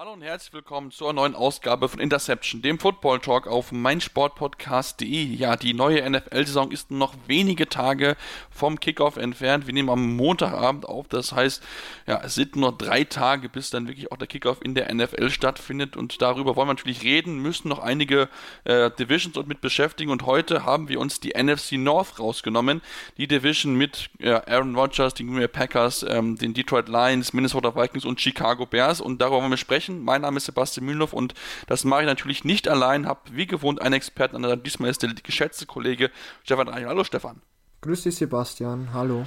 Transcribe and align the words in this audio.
Hallo 0.00 0.12
und 0.12 0.22
herzlich 0.22 0.52
willkommen 0.52 0.92
zur 0.92 1.12
neuen 1.12 1.34
Ausgabe 1.34 1.88
von 1.88 1.98
Interception, 1.98 2.62
dem 2.62 2.78
Football 2.78 3.18
Talk 3.18 3.48
auf 3.48 3.72
meinsportpodcast.de. 3.72 5.24
Ja, 5.34 5.56
die 5.56 5.74
neue 5.74 6.08
NFL-Saison 6.08 6.70
ist 6.70 6.92
noch 6.92 7.14
wenige 7.26 7.68
Tage 7.68 8.16
vom 8.48 8.78
Kickoff 8.78 9.16
entfernt. 9.16 9.66
Wir 9.66 9.74
nehmen 9.74 9.90
am 9.90 10.14
Montagabend 10.14 10.86
auf, 10.86 11.08
das 11.08 11.32
heißt, 11.32 11.64
ja, 12.06 12.20
es 12.22 12.36
sind 12.36 12.54
nur 12.54 12.70
drei 12.70 13.02
Tage, 13.02 13.48
bis 13.48 13.70
dann 13.70 13.88
wirklich 13.88 14.12
auch 14.12 14.16
der 14.18 14.28
Kickoff 14.28 14.58
in 14.62 14.76
der 14.76 14.94
NFL 14.94 15.30
stattfindet. 15.30 15.96
Und 15.96 16.22
darüber 16.22 16.54
wollen 16.54 16.68
wir 16.68 16.74
natürlich 16.74 17.02
reden, 17.02 17.42
müssen 17.42 17.68
noch 17.68 17.80
einige 17.80 18.28
äh, 18.62 18.92
Divisions 18.92 19.36
und 19.36 19.48
mit 19.48 19.60
beschäftigen. 19.60 20.12
Und 20.12 20.26
heute 20.26 20.64
haben 20.64 20.88
wir 20.88 21.00
uns 21.00 21.18
die 21.18 21.32
NFC 21.36 21.72
North 21.72 22.20
rausgenommen, 22.20 22.82
die 23.16 23.26
Division 23.26 23.74
mit 23.74 24.10
äh, 24.20 24.30
Aaron 24.30 24.76
Rodgers, 24.76 25.14
den 25.14 25.26
Green 25.26 25.38
Bay 25.38 25.48
Packers, 25.48 26.06
ähm, 26.08 26.36
den 26.36 26.54
Detroit 26.54 26.88
Lions, 26.88 27.32
Minnesota 27.32 27.74
Vikings 27.74 28.04
und 28.04 28.20
Chicago 28.20 28.64
Bears. 28.64 29.00
Und 29.00 29.20
darüber 29.20 29.40
wollen 29.40 29.50
wir 29.50 29.56
sprechen 29.56 29.87
sprechen. 29.88 30.04
Mein 30.04 30.22
Name 30.22 30.36
ist 30.36 30.46
Sebastian 30.46 30.86
Mühlenhoff 30.86 31.12
und 31.12 31.34
das 31.66 31.84
mache 31.84 32.02
ich 32.02 32.06
natürlich 32.06 32.44
nicht 32.44 32.68
allein. 32.68 33.06
Habe 33.06 33.20
wie 33.32 33.46
gewohnt 33.46 33.80
einen 33.82 33.94
Experten 33.94 34.36
an 34.36 34.42
der 34.42 34.56
Diesmal 34.56 34.90
ist 34.90 35.02
der 35.02 35.10
geschätzte 35.22 35.66
Kollege 35.66 36.10
Stefan 36.44 36.68
Eichel. 36.68 36.88
Hallo 36.88 37.04
Stefan. 37.04 37.40
Grüß 37.80 38.02
dich 38.02 38.16
Sebastian, 38.16 38.92
hallo. 38.92 39.26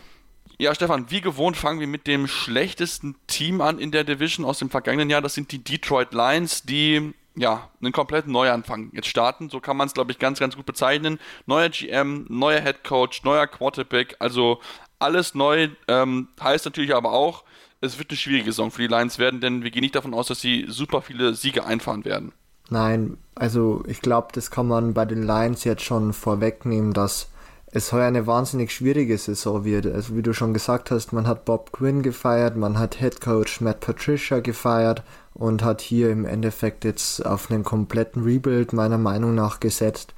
Ja, 0.58 0.76
Stefan, 0.76 1.10
wie 1.10 1.22
gewohnt 1.22 1.58
fangen 1.58 1.80
wir 1.80 1.88
mit 1.88 2.06
dem 2.06 2.28
schlechtesten 2.28 3.16
Team 3.26 3.62
an 3.62 3.80
in 3.80 3.92
der 3.92 4.04
Division 4.04 4.46
aus 4.46 4.60
dem 4.60 4.70
vergangenen 4.70 5.10
Jahr. 5.10 5.22
Das 5.22 5.34
sind 5.34 5.52
die 5.52 5.64
Detroit 5.64 6.14
Lions, 6.14 6.64
die 6.64 7.14
ja, 7.36 7.70
einen 7.82 7.94
kompletten 7.94 8.32
Neuanfang 8.32 8.92
jetzt 8.94 9.08
starten. 9.08 9.50
So 9.50 9.62
kann 9.62 9.78
man 9.78 9.88
es, 9.88 9.94
glaube 9.94 10.12
ich, 10.12 10.20
ganz, 10.20 10.40
ganz 10.40 10.56
gut 10.56 10.66
bezeichnen. 10.66 11.18
Neuer 11.46 11.70
GM, 11.70 12.26
neuer 12.30 12.60
Head 12.60 12.84
Coach, 12.84 13.24
neuer 13.24 13.48
Quarterback, 13.48 14.18
also 14.20 14.60
alles 15.00 15.34
neu. 15.34 15.70
Ähm, 15.88 16.28
heißt 16.40 16.66
natürlich 16.66 16.94
aber 16.94 17.14
auch, 17.14 17.46
es 17.82 17.98
wird 17.98 18.12
eine 18.12 18.18
schwierige 18.18 18.46
Saison 18.46 18.72
für 18.72 18.84
die 18.84 18.88
Lions 18.88 19.18
werden, 19.18 19.42
denn 19.42 19.64
wir 19.64 19.72
gehen 19.72 19.82
nicht 19.82 19.96
davon 19.96 20.14
aus, 20.14 20.28
dass 20.28 20.40
sie 20.40 20.66
super 20.70 21.02
viele 21.02 21.34
Siege 21.34 21.66
einfahren 21.66 22.06
werden. 22.06 22.32
Nein, 22.70 23.18
also 23.36 23.84
ich 23.88 24.02
glaube, 24.02 24.30
das 24.34 24.52
kann 24.52 24.68
man 24.68 24.94
bei 24.94 25.04
den 25.04 25.24
Lions 25.24 25.64
jetzt 25.64 25.84
schon 25.84 26.14
vorwegnehmen, 26.14 26.94
dass 26.94 27.28
es 27.74 27.92
heuer 27.92 28.08
eine 28.08 28.28
wahnsinnig 28.28 28.72
schwierige 28.72 29.18
Saison 29.18 29.66
wird. 29.66 29.88
Also 29.88 30.16
wie 30.16 30.22
du 30.22 30.34
schon 30.34 30.54
gesagt 30.54 30.92
hast, 30.92 31.12
man 31.12 31.28
hat 31.28 31.46
Bob 31.46 31.72
Quinn 31.72 32.02
gefeiert, 32.04 32.56
man 32.56 32.78
hat 32.78 33.00
Head 33.00 33.20
Coach 33.20 33.62
Matt 33.62 33.80
Patricia 33.80 34.40
gefeiert 34.40 35.04
und 35.34 35.64
hat 35.64 35.82
hier 35.82 36.12
im 36.12 36.26
Endeffekt 36.26 36.86
jetzt 36.86 37.26
auf 37.26 37.50
einen 37.50 37.64
kompletten 37.64 38.24
Rebuild 38.24 38.74
meiner 38.74 38.98
Meinung 38.98 39.36
nach 39.36 39.60
gesetzt, 39.60 40.14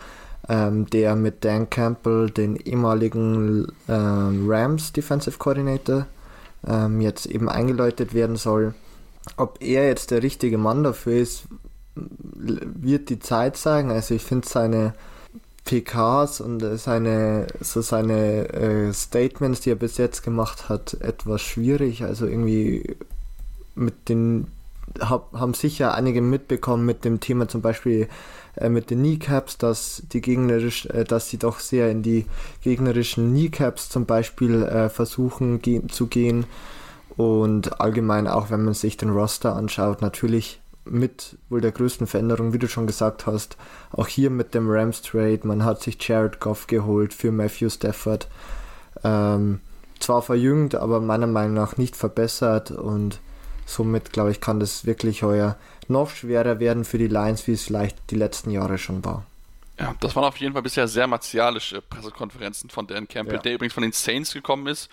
ähm, 0.50 0.88
der 0.90 1.16
mit 1.16 1.46
Dan 1.46 1.70
Campbell, 1.70 2.30
den 2.30 2.56
ehemaligen 2.56 3.68
äh, 3.88 3.94
Rams 3.94 4.92
Defensive 4.92 5.38
Coordinator, 5.38 6.08
ähm, 6.68 7.02
jetzt 7.02 7.26
eben 7.26 7.50
eingeläutet 7.50 8.14
werden 8.14 8.36
soll. 8.36 8.74
Ob 9.38 9.62
er 9.62 9.88
jetzt 9.88 10.12
der 10.12 10.24
richtige 10.24 10.58
Mann 10.58 10.84
dafür 10.84 11.14
ist, 11.14 11.44
wird 11.96 13.10
die 13.10 13.20
Zeit 13.20 13.58
zeigen. 13.58 13.92
Also 13.92 14.16
ich 14.16 14.24
finde 14.24 14.48
seine 14.48 14.94
PKs 15.66 16.42
und 16.42 16.60
seine 16.78 17.48
so 17.62 17.82
seine 17.82 18.50
äh, 18.54 18.94
Statements, 18.94 19.62
die 19.62 19.72
er 19.72 19.76
bis 19.76 19.98
jetzt 19.98 20.24
gemacht 20.24 20.68
hat, 20.68 20.96
etwas 20.96 21.42
schwierig. 21.42 22.04
Also 22.04 22.26
irgendwie 22.26 22.98
mit 23.76 24.10
den 24.10 24.48
hab, 25.00 25.32
haben 25.34 25.54
sicher 25.54 25.94
einige 25.94 26.22
mitbekommen 26.22 26.86
mit 26.86 27.06
dem 27.06 27.20
Thema 27.20 27.48
zum 27.48 27.62
Beispiel 27.62 28.08
äh, 28.56 28.70
mit 28.70 28.90
den 28.90 29.00
Kneecaps, 29.00 29.58
dass 29.58 30.04
die 30.12 30.22
gegnerisch, 30.22 30.86
äh, 30.88 31.04
dass 31.04 31.30
sie 31.30 31.38
doch 31.38 31.60
sehr 31.60 31.90
in 31.90 32.04
die 32.04 32.26
gegnerischen 32.62 33.32
Kneecaps 33.32 33.90
zum 33.90 34.06
Beispiel 34.06 34.64
äh, 34.64 34.90
versuchen 34.90 35.62
ge 35.62 35.88
zu 35.88 36.08
gehen. 36.08 36.46
Und 37.16 37.80
allgemein 37.80 38.28
auch 38.28 38.50
wenn 38.50 38.64
man 38.64 38.74
sich 38.74 38.98
den 38.98 39.10
Roster 39.10 39.56
anschaut, 39.56 40.02
natürlich 40.02 40.62
mit 40.86 41.38
wohl 41.50 41.62
der 41.62 41.72
größten 41.72 42.08
Veränderung, 42.08 42.54
wie 42.54 42.60
du 42.60 42.68
schon 42.68 42.88
gesagt 42.88 43.26
hast, 43.26 43.58
auch 43.92 44.08
hier 44.08 44.30
mit 44.30 44.54
dem 44.54 44.70
Rams 44.70 45.02
Trade, 45.02 45.42
man 45.44 45.64
hat 45.64 45.82
sich 45.82 45.98
Jared 46.06 46.40
Goff 46.40 46.68
geholt 46.68 47.14
für 47.14 47.32
Matthew 47.32 47.70
Stafford. 47.70 48.28
Ähm, 49.04 49.62
zwar 50.00 50.22
verjüngt, 50.22 50.76
aber 50.76 51.00
meiner 51.00 51.28
Meinung 51.28 51.54
nach 51.54 51.78
nicht 51.78 51.96
verbessert. 51.96 52.72
Und 52.72 53.20
somit 53.66 54.12
glaube 54.12 54.32
ich, 54.32 54.42
kann 54.42 54.60
das 54.60 54.86
wirklich 54.86 55.24
heuer 55.24 55.56
noch 55.90 56.10
schwerer 56.10 56.60
werden 56.60 56.86
für 56.86 56.98
die 56.98 57.08
Lions, 57.08 57.48
wie 57.48 57.54
es 57.54 57.64
vielleicht 57.64 57.98
die 58.12 58.16
letzten 58.16 58.52
Jahre 58.52 58.78
schon 58.78 59.04
war. 59.04 59.26
Ja, 59.80 59.96
das 60.00 60.16
waren 60.16 60.26
auf 60.26 60.38
jeden 60.38 60.54
Fall 60.54 60.62
bisher 60.62 60.88
sehr 60.88 61.08
martialische 61.08 61.82
Pressekonferenzen 61.82 62.70
von 62.70 62.86
Dan 62.86 63.08
Campbell, 63.08 63.38
ja. 63.38 63.42
der 63.42 63.54
übrigens 63.56 63.74
von 63.74 63.82
den 63.82 63.92
Saints 63.92 64.32
gekommen 64.32 64.68
ist. 64.68 64.90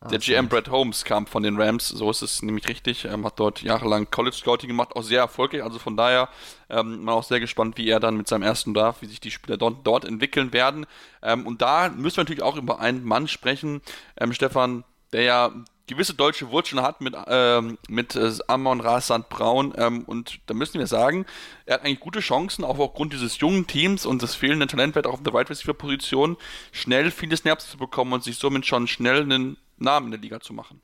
Ah, 0.00 0.08
der 0.08 0.18
GM 0.18 0.48
Brad 0.48 0.68
Holmes 0.68 1.04
kam 1.04 1.26
von 1.28 1.44
den 1.44 1.56
Rams, 1.60 1.88
so 1.88 2.10
ist 2.10 2.20
es 2.20 2.42
nämlich 2.42 2.66
richtig. 2.68 3.04
Er 3.04 3.22
hat 3.22 3.38
dort 3.38 3.62
jahrelang 3.62 4.10
College 4.10 4.34
Scouting 4.36 4.68
gemacht, 4.68 4.96
auch 4.96 5.02
sehr 5.02 5.20
erfolgreich. 5.20 5.62
Also 5.62 5.78
von 5.78 5.96
daher 5.96 6.28
ähm, 6.68 7.04
man 7.04 7.14
auch 7.14 7.22
sehr 7.22 7.38
gespannt, 7.38 7.78
wie 7.78 7.88
er 7.88 8.00
dann 8.00 8.16
mit 8.16 8.26
seinem 8.26 8.42
ersten 8.42 8.74
Draft, 8.74 9.02
wie 9.02 9.06
sich 9.06 9.20
die 9.20 9.30
Spieler 9.30 9.56
dort, 9.56 9.86
dort 9.86 10.04
entwickeln 10.04 10.52
werden. 10.52 10.86
Ähm, 11.22 11.46
und 11.46 11.62
da 11.62 11.88
müssen 11.88 12.16
wir 12.16 12.24
natürlich 12.24 12.42
auch 12.42 12.56
über 12.56 12.80
einen 12.80 13.04
Mann 13.04 13.28
sprechen, 13.28 13.82
ähm, 14.18 14.32
Stefan, 14.32 14.82
der 15.12 15.22
ja 15.22 15.52
gewisse 15.86 16.14
deutsche 16.14 16.50
Wurzeln 16.50 16.82
hat 16.82 17.00
mit, 17.00 17.14
ähm, 17.26 17.78
mit 17.88 18.16
äh, 18.16 18.32
Amon 18.46 18.80
Rasand 18.80 19.28
Braun. 19.28 19.72
Ähm, 19.76 20.04
und 20.04 20.40
da 20.46 20.54
müssen 20.54 20.78
wir 20.78 20.86
sagen, 20.86 21.26
er 21.66 21.74
hat 21.74 21.84
eigentlich 21.84 22.00
gute 22.00 22.20
Chancen, 22.20 22.64
auch 22.64 22.78
aufgrund 22.78 23.12
dieses 23.12 23.38
jungen 23.38 23.66
Teams 23.66 24.06
und 24.06 24.22
des 24.22 24.34
fehlenden 24.34 24.68
Talentwert 24.68 25.06
auf 25.06 25.22
der 25.22 25.32
Wide 25.32 25.50
Receiver 25.50 25.74
Position, 25.74 26.36
schnell 26.72 27.10
viele 27.10 27.36
Snaps 27.36 27.70
zu 27.70 27.78
bekommen 27.78 28.12
und 28.12 28.24
sich 28.24 28.38
somit 28.38 28.66
schon 28.66 28.86
schnell 28.86 29.22
einen 29.22 29.56
Namen 29.76 30.06
in 30.06 30.12
der 30.12 30.20
Liga 30.20 30.40
zu 30.40 30.52
machen. 30.52 30.80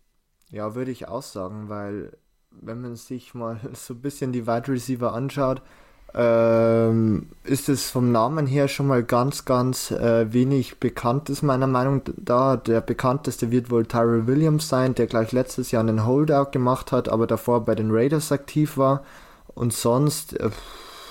Ja, 0.51 0.75
würde 0.75 0.91
ich 0.91 1.09
auch 1.09 1.23
sagen, 1.23 1.69
weil 1.69 2.17
wenn 2.51 2.81
man 2.81 2.97
sich 2.97 3.35
mal 3.35 3.61
so 3.73 3.95
ein 3.95 4.03
bisschen 4.03 4.33
die 4.33 4.47
Wide 4.47 4.69
Receiver 4.69 5.13
anschaut, 5.13 5.63
ähm, 6.91 7.29
ist 7.45 7.69
es 7.69 7.91
vom 7.91 8.13
Namen 8.13 8.47
her 8.47 8.69
schon 8.69 8.87
mal 8.87 9.03
ganz, 9.03 9.45
ganz 9.45 9.91
äh, 9.91 10.33
wenig 10.33 10.79
bekannt, 10.79 11.31
ist 11.31 11.43
meiner 11.43 11.67
Meinung 11.67 12.03
da. 12.17 12.57
Der 12.57 12.81
bekannteste 12.81 13.51
wird 13.51 13.71
wohl 13.71 13.87
Tyrell 13.87 14.27
Williams 14.27 14.69
sein, 14.69 14.95
der 14.95 15.07
gleich 15.07 15.33
letztes 15.33 15.71
Jahr 15.71 15.83
einen 15.83 16.07
Holdout 16.07 16.51
gemacht 16.53 16.93
hat, 16.93 17.09
aber 17.09 17.27
davor 17.27 17.65
bei 17.65 17.75
den 17.75 17.91
Raiders 17.91 18.33
aktiv 18.33 18.77
war. 18.77 19.03
Und 19.55 19.73
sonst, 19.73 20.39
äh, 20.39 20.51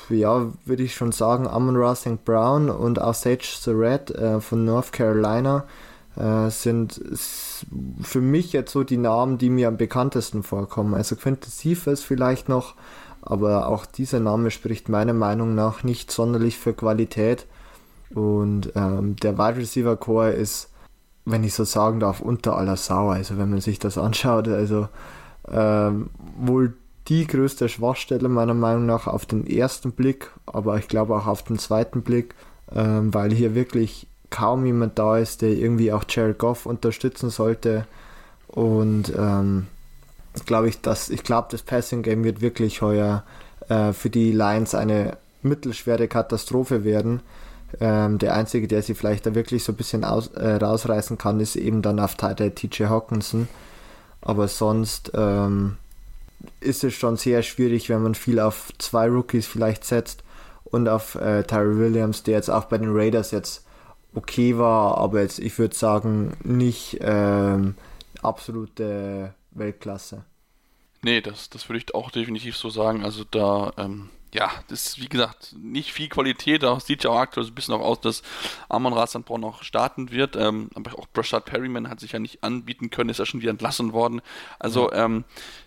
ja, 0.09 0.47
würde 0.65 0.83
ich 0.83 0.95
schon 0.95 1.11
sagen, 1.11 1.47
Amon 1.47 1.75
Ra 1.75 1.95
St. 1.95 2.23
Brown 2.25 2.69
und 2.69 3.01
auch 3.01 3.13
Sage 3.13 3.43
Surratt 3.43 4.11
äh, 4.11 4.39
von 4.41 4.65
North 4.65 4.91
Carolina 4.91 5.65
äh, 6.15 6.49
sind 6.49 7.01
für 8.01 8.21
mich 8.21 8.53
jetzt 8.53 8.71
so 8.71 8.83
die 8.83 8.97
Namen, 8.97 9.37
die 9.37 9.49
mir 9.49 9.67
am 9.67 9.77
bekanntesten 9.77 10.43
vorkommen. 10.43 10.93
Also 10.93 11.15
Quintus 11.15 11.59
Cephas 11.59 12.01
vielleicht 12.01 12.49
noch, 12.49 12.75
aber 13.21 13.67
auch 13.67 13.85
dieser 13.85 14.19
Name 14.19 14.51
spricht 14.51 14.89
meiner 14.89 15.13
Meinung 15.13 15.55
nach 15.55 15.83
nicht 15.83 16.11
sonderlich 16.11 16.57
für 16.57 16.73
Qualität. 16.73 17.45
Und 18.13 18.71
ähm, 18.75 19.15
der 19.17 19.37
Wide 19.37 19.57
Receiver 19.57 19.95
Core 19.95 20.31
ist, 20.31 20.69
wenn 21.25 21.43
ich 21.43 21.53
so 21.53 21.63
sagen 21.63 21.99
darf, 21.99 22.21
unter 22.21 22.57
aller 22.57 22.77
Sau. 22.77 23.09
Also 23.09 23.37
wenn 23.37 23.49
man 23.49 23.61
sich 23.61 23.79
das 23.79 23.97
anschaut, 23.97 24.47
also 24.47 24.87
ähm, 25.47 26.09
wohl 26.37 26.73
die 27.07 27.25
größte 27.25 27.69
Schwachstelle 27.69 28.29
meiner 28.29 28.53
Meinung 28.53 28.85
nach 28.85 29.07
auf 29.07 29.25
den 29.25 29.47
ersten 29.47 29.91
Blick, 29.91 30.31
aber 30.45 30.77
ich 30.77 30.87
glaube 30.87 31.15
auch 31.15 31.27
auf 31.27 31.43
den 31.43 31.57
zweiten 31.57 32.01
Blick, 32.01 32.35
ähm, 32.73 33.13
weil 33.13 33.31
hier 33.31 33.55
wirklich 33.55 34.07
kaum 34.29 34.65
jemand 34.65 34.99
da 34.99 35.17
ist, 35.17 35.41
der 35.41 35.49
irgendwie 35.49 35.91
auch 35.91 36.03
Jared 36.07 36.37
Goff 36.37 36.65
unterstützen 36.65 37.29
sollte. 37.29 37.85
Und 38.47 39.11
ähm, 39.17 39.67
glaube 40.45 40.69
ich, 40.69 40.81
dass 40.81 41.09
ich 41.09 41.23
glaube, 41.23 41.47
das 41.51 41.61
Passing 41.61 42.01
Game 42.03 42.23
wird 42.23 42.41
wirklich 42.41 42.81
heuer 42.81 43.23
äh, 43.67 43.93
für 43.93 44.09
die 44.09 44.31
Lions 44.31 44.75
eine 44.75 45.17
mittelschwere 45.41 46.07
Katastrophe 46.07 46.83
werden. 46.83 47.21
Ähm, 47.79 48.17
der 48.17 48.35
einzige, 48.35 48.67
der 48.67 48.81
sie 48.81 48.95
vielleicht 48.95 49.25
da 49.25 49.35
wirklich 49.35 49.63
so 49.63 49.73
ein 49.73 49.75
bisschen 49.75 50.03
aus, 50.03 50.27
äh, 50.29 50.55
rausreißen 50.55 51.17
kann, 51.17 51.39
ist 51.39 51.55
eben 51.55 51.81
dann 51.81 51.99
auf 51.99 52.15
der 52.15 52.55
TJ 52.55 52.85
Hawkinson. 52.85 53.47
Aber 54.21 54.47
sonst 54.47 55.11
ähm, 55.13 55.77
ist 56.59 56.83
es 56.83 56.93
schon 56.93 57.17
sehr 57.17 57.43
schwierig, 57.43 57.89
wenn 57.89 58.01
man 58.01 58.15
viel 58.15 58.39
auf 58.39 58.71
zwei 58.79 59.07
Rookies 59.07 59.45
vielleicht 59.45 59.85
setzt 59.85 60.23
und 60.65 60.89
auf 60.89 61.15
äh, 61.15 61.43
Tyree 61.43 61.77
Williams, 61.77 62.23
der 62.23 62.35
jetzt 62.35 62.49
auch 62.49 62.65
bei 62.65 62.77
den 62.77 62.91
Raiders 62.91 63.31
jetzt 63.31 63.63
okay 64.15 64.57
war, 64.57 64.97
aber 64.97 65.21
jetzt, 65.21 65.39
ich 65.39 65.57
würde 65.59 65.75
sagen, 65.75 66.33
nicht 66.43 66.97
ähm, 67.01 67.75
absolute 68.21 69.33
Weltklasse. 69.51 70.23
Nee, 71.01 71.21
das, 71.21 71.49
das 71.49 71.69
würde 71.69 71.79
ich 71.79 71.95
auch 71.95 72.11
definitiv 72.11 72.57
so 72.57 72.69
sagen. 72.69 73.03
Also 73.03 73.23
da 73.23 73.73
ähm, 73.77 74.09
ja, 74.33 74.51
das 74.67 74.85
ist 74.85 75.01
wie 75.01 75.09
gesagt 75.09 75.55
nicht 75.59 75.91
viel 75.91 76.07
Qualität. 76.07 76.63
Auch 76.63 76.79
sieht 76.79 77.03
ja 77.03 77.09
auch 77.09 77.19
aktuell 77.19 77.45
so 77.45 77.51
ein 77.51 77.55
bisschen 77.55 77.73
auch 77.73 77.81
aus, 77.81 77.99
dass 78.01 78.21
Amon 78.67 78.93
Rastanbron 78.93 79.41
noch 79.41 79.63
starten 79.63 80.11
wird. 80.11 80.35
Ähm, 80.35 80.69
aber 80.75 80.97
auch 80.99 81.07
Brashad 81.07 81.45
Perryman 81.45 81.89
hat 81.89 81.99
sich 81.99 82.11
ja 82.11 82.19
nicht 82.19 82.43
anbieten 82.43 82.91
können, 82.91 83.09
ist 83.09 83.17
ja 83.17 83.25
schon 83.25 83.41
wieder 83.41 83.49
entlassen 83.49 83.91
worden. 83.91 84.21
Also 84.59 84.91
ja. 84.91 85.05
ähm, 85.05 85.23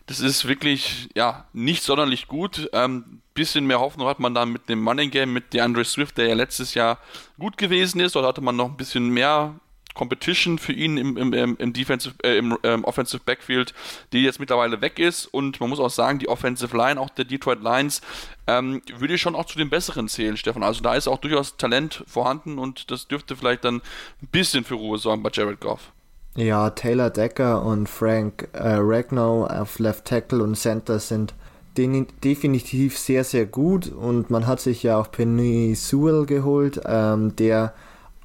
das 0.06 0.20
ist 0.20 0.46
wirklich 0.46 1.08
ja 1.16 1.46
nicht 1.52 1.82
sonderlich 1.82 2.28
gut. 2.28 2.70
Ähm, 2.72 3.20
bisschen 3.34 3.66
mehr 3.66 3.80
Hoffnung 3.80 4.06
hat 4.06 4.20
man 4.20 4.34
da 4.34 4.46
mit 4.46 4.68
dem 4.68 4.80
Money 4.80 5.08
Game 5.08 5.32
mit 5.32 5.54
DeAndre 5.54 5.84
Swift, 5.84 6.18
der 6.18 6.28
ja 6.28 6.34
letztes 6.34 6.74
Jahr 6.74 6.98
gut 7.38 7.56
gewesen 7.56 8.00
ist. 8.00 8.14
Dort 8.14 8.26
hatte 8.26 8.42
man 8.42 8.54
noch 8.54 8.68
ein 8.68 8.76
bisschen 8.76 9.08
mehr 9.08 9.58
Competition 9.94 10.58
für 10.58 10.72
ihn 10.72 10.96
im, 10.96 11.16
im, 11.16 11.56
im, 11.56 11.72
Defensive, 11.72 12.14
äh, 12.22 12.38
im 12.38 12.56
ähm, 12.62 12.84
Offensive 12.84 13.22
Backfield, 13.24 13.74
die 14.12 14.22
jetzt 14.22 14.40
mittlerweile 14.40 14.80
weg 14.80 14.98
ist. 14.98 15.26
Und 15.26 15.60
man 15.60 15.68
muss 15.68 15.80
auch 15.80 15.90
sagen, 15.90 16.18
die 16.18 16.28
Offensive 16.28 16.76
Line, 16.76 17.00
auch 17.00 17.10
der 17.10 17.24
Detroit 17.24 17.62
Lions, 17.62 18.00
ähm, 18.46 18.82
würde 18.98 19.14
ich 19.14 19.20
schon 19.20 19.34
auch 19.34 19.46
zu 19.46 19.58
den 19.58 19.70
besseren 19.70 20.08
zählen, 20.08 20.36
Stefan. 20.36 20.62
Also 20.62 20.82
da 20.82 20.94
ist 20.94 21.08
auch 21.08 21.18
durchaus 21.18 21.56
Talent 21.56 22.04
vorhanden 22.06 22.58
und 22.58 22.90
das 22.90 23.08
dürfte 23.08 23.36
vielleicht 23.36 23.64
dann 23.64 23.76
ein 24.22 24.28
bisschen 24.30 24.64
für 24.64 24.74
Ruhe 24.74 24.98
sorgen 24.98 25.22
bei 25.22 25.30
Jared 25.32 25.60
Goff. 25.60 25.92
Ja, 26.34 26.70
Taylor 26.70 27.10
Decker 27.10 27.62
und 27.62 27.88
Frank 27.88 28.48
äh, 28.54 28.76
Ragnow 28.78 29.50
auf 29.50 29.78
Left 29.78 30.06
Tackle 30.06 30.42
und 30.42 30.56
Center 30.56 30.98
sind 30.98 31.34
definitiv 31.76 32.98
sehr, 32.98 33.24
sehr 33.24 33.46
gut 33.46 33.90
und 33.90 34.30
man 34.30 34.46
hat 34.46 34.60
sich 34.60 34.82
ja 34.82 34.98
auch 34.98 35.10
Penny 35.10 35.74
Sewell 35.74 36.26
geholt, 36.26 36.80
ähm, 36.84 37.34
der 37.36 37.74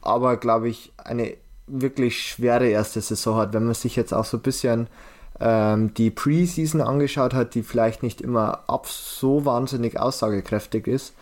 aber, 0.02 0.38
glaube 0.38 0.70
ich, 0.70 0.92
eine 0.98 1.36
wirklich 1.68 2.22
schwere 2.22 2.68
erste 2.68 3.02
Saison 3.02 3.38
hat. 3.38 3.54
Wenn 3.54 3.66
man 3.66 3.74
sich 3.74 3.96
jetzt 3.96 4.14
auch 4.14 4.26
so 4.26 4.38
ein 4.38 4.42
bisschen 4.44 4.88
ähm, 5.40 5.94
die 5.94 6.10
Preseason 6.10 6.82
angeschaut 6.82 7.34
hat, 7.34 7.54
die 7.56 7.64
vielleicht 7.64 8.04
nicht 8.04 8.22
immer 8.22 8.64
ab 8.68 8.88
so 8.88 9.46
wahnsinnig 9.46 10.00
aussagekräftig 10.00 10.88
ist. 10.88 11.14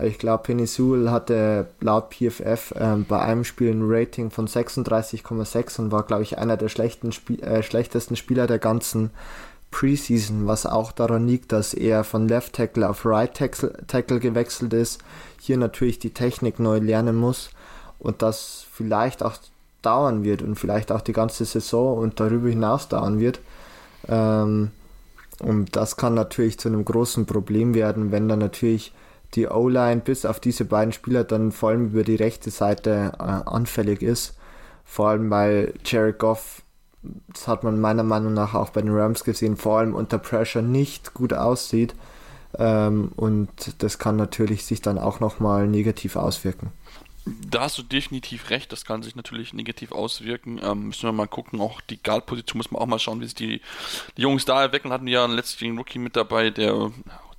Ich 0.00 0.18
glaube, 0.18 0.42
Penny 0.42 0.66
Sewell 0.66 1.10
hatte 1.10 1.68
laut 1.80 2.12
PFF 2.12 2.74
ähm, 2.76 3.06
bei 3.08 3.20
einem 3.20 3.44
Spiel 3.44 3.70
ein 3.70 3.82
Rating 3.84 4.30
von 4.30 4.48
36,6 4.48 5.78
und 5.78 5.92
war, 5.92 6.02
glaube 6.02 6.24
ich, 6.24 6.36
einer 6.36 6.56
der 6.56 6.68
schlechten 6.68 7.12
Spie 7.12 7.40
äh, 7.40 7.62
schlechtesten 7.62 8.16
Spieler 8.16 8.48
der 8.48 8.58
ganzen 8.58 9.10
Preseason, 9.70 10.46
was 10.46 10.66
auch 10.66 10.92
daran 10.92 11.26
liegt, 11.26 11.52
dass 11.52 11.74
er 11.74 12.04
von 12.04 12.28
Left 12.28 12.54
Tackle 12.54 12.88
auf 12.88 13.04
Right 13.04 13.34
Tackle, 13.34 14.20
gewechselt 14.20 14.72
ist, 14.72 15.02
hier 15.40 15.56
natürlich 15.56 15.98
die 15.98 16.14
Technik 16.14 16.58
neu 16.58 16.78
lernen 16.78 17.16
muss 17.16 17.50
und 17.98 18.22
das 18.22 18.66
vielleicht 18.72 19.22
auch 19.22 19.36
dauern 19.84 20.24
wird 20.24 20.42
und 20.42 20.56
vielleicht 20.56 20.92
auch 20.92 21.00
die 21.00 21.12
ganze 21.12 21.44
Saison 21.44 21.98
und 21.98 22.20
darüber 22.20 22.48
hinaus 22.48 22.88
dauern 22.88 23.20
wird. 23.20 23.40
Ähm, 24.08 24.70
und 25.40 25.76
das 25.76 25.96
kann 25.96 26.14
natürlich 26.14 26.58
zu 26.58 26.68
einem 26.68 26.84
großen 26.84 27.26
Problem 27.26 27.74
werden, 27.74 28.12
wenn 28.12 28.28
dann 28.28 28.38
natürlich 28.38 28.92
die 29.34 29.48
O-Line 29.48 30.00
bis 30.00 30.24
auf 30.26 30.38
diese 30.38 30.64
beiden 30.64 30.92
Spieler 30.92 31.24
dann 31.24 31.50
vor 31.52 31.70
allem 31.70 31.86
über 31.86 32.04
die 32.04 32.14
rechte 32.14 32.50
Seite 32.50 33.12
äh, 33.18 33.22
anfällig 33.22 34.02
ist. 34.02 34.36
Vor 34.84 35.08
allem 35.08 35.30
weil 35.30 35.74
Jared 35.84 36.18
Goff, 36.18 36.62
das 37.02 37.48
hat 37.48 37.64
man 37.64 37.80
meiner 37.80 38.04
Meinung 38.04 38.32
nach 38.32 38.54
auch 38.54 38.70
bei 38.70 38.82
den 38.82 38.94
Rams 38.94 39.24
gesehen, 39.24 39.56
vor 39.56 39.78
allem 39.78 39.94
unter 39.94 40.18
Pressure 40.18 40.62
nicht 40.62 41.14
gut 41.14 41.32
aussieht. 41.32 41.94
Ähm, 42.56 43.10
und 43.16 43.48
das 43.82 43.98
kann 43.98 44.16
natürlich 44.16 44.64
sich 44.64 44.80
dann 44.82 44.98
auch 44.98 45.20
nochmal 45.20 45.66
negativ 45.66 46.16
auswirken. 46.16 46.70
Da 47.54 47.60
hast 47.60 47.78
du 47.78 47.84
definitiv 47.84 48.50
recht, 48.50 48.72
das 48.72 48.84
kann 48.84 49.04
sich 49.04 49.14
natürlich 49.14 49.52
negativ 49.52 49.92
auswirken. 49.92 50.60
Ähm, 50.60 50.88
müssen 50.88 51.04
wir 51.04 51.12
mal 51.12 51.28
gucken, 51.28 51.60
auch 51.60 51.80
die 51.82 52.02
Guard-Position 52.02 52.58
muss 52.58 52.72
man 52.72 52.82
auch 52.82 52.86
mal 52.86 52.98
schauen, 52.98 53.20
wie 53.20 53.26
sich 53.26 53.36
die, 53.36 53.60
die 54.16 54.22
Jungs 54.22 54.44
da 54.44 54.64
entwickeln. 54.64 54.92
Hatten 54.92 55.06
ja 55.06 55.22
einen 55.22 55.34
letzten 55.34 55.78
Rookie 55.78 56.00
mit 56.00 56.16
dabei, 56.16 56.50
der 56.50 56.90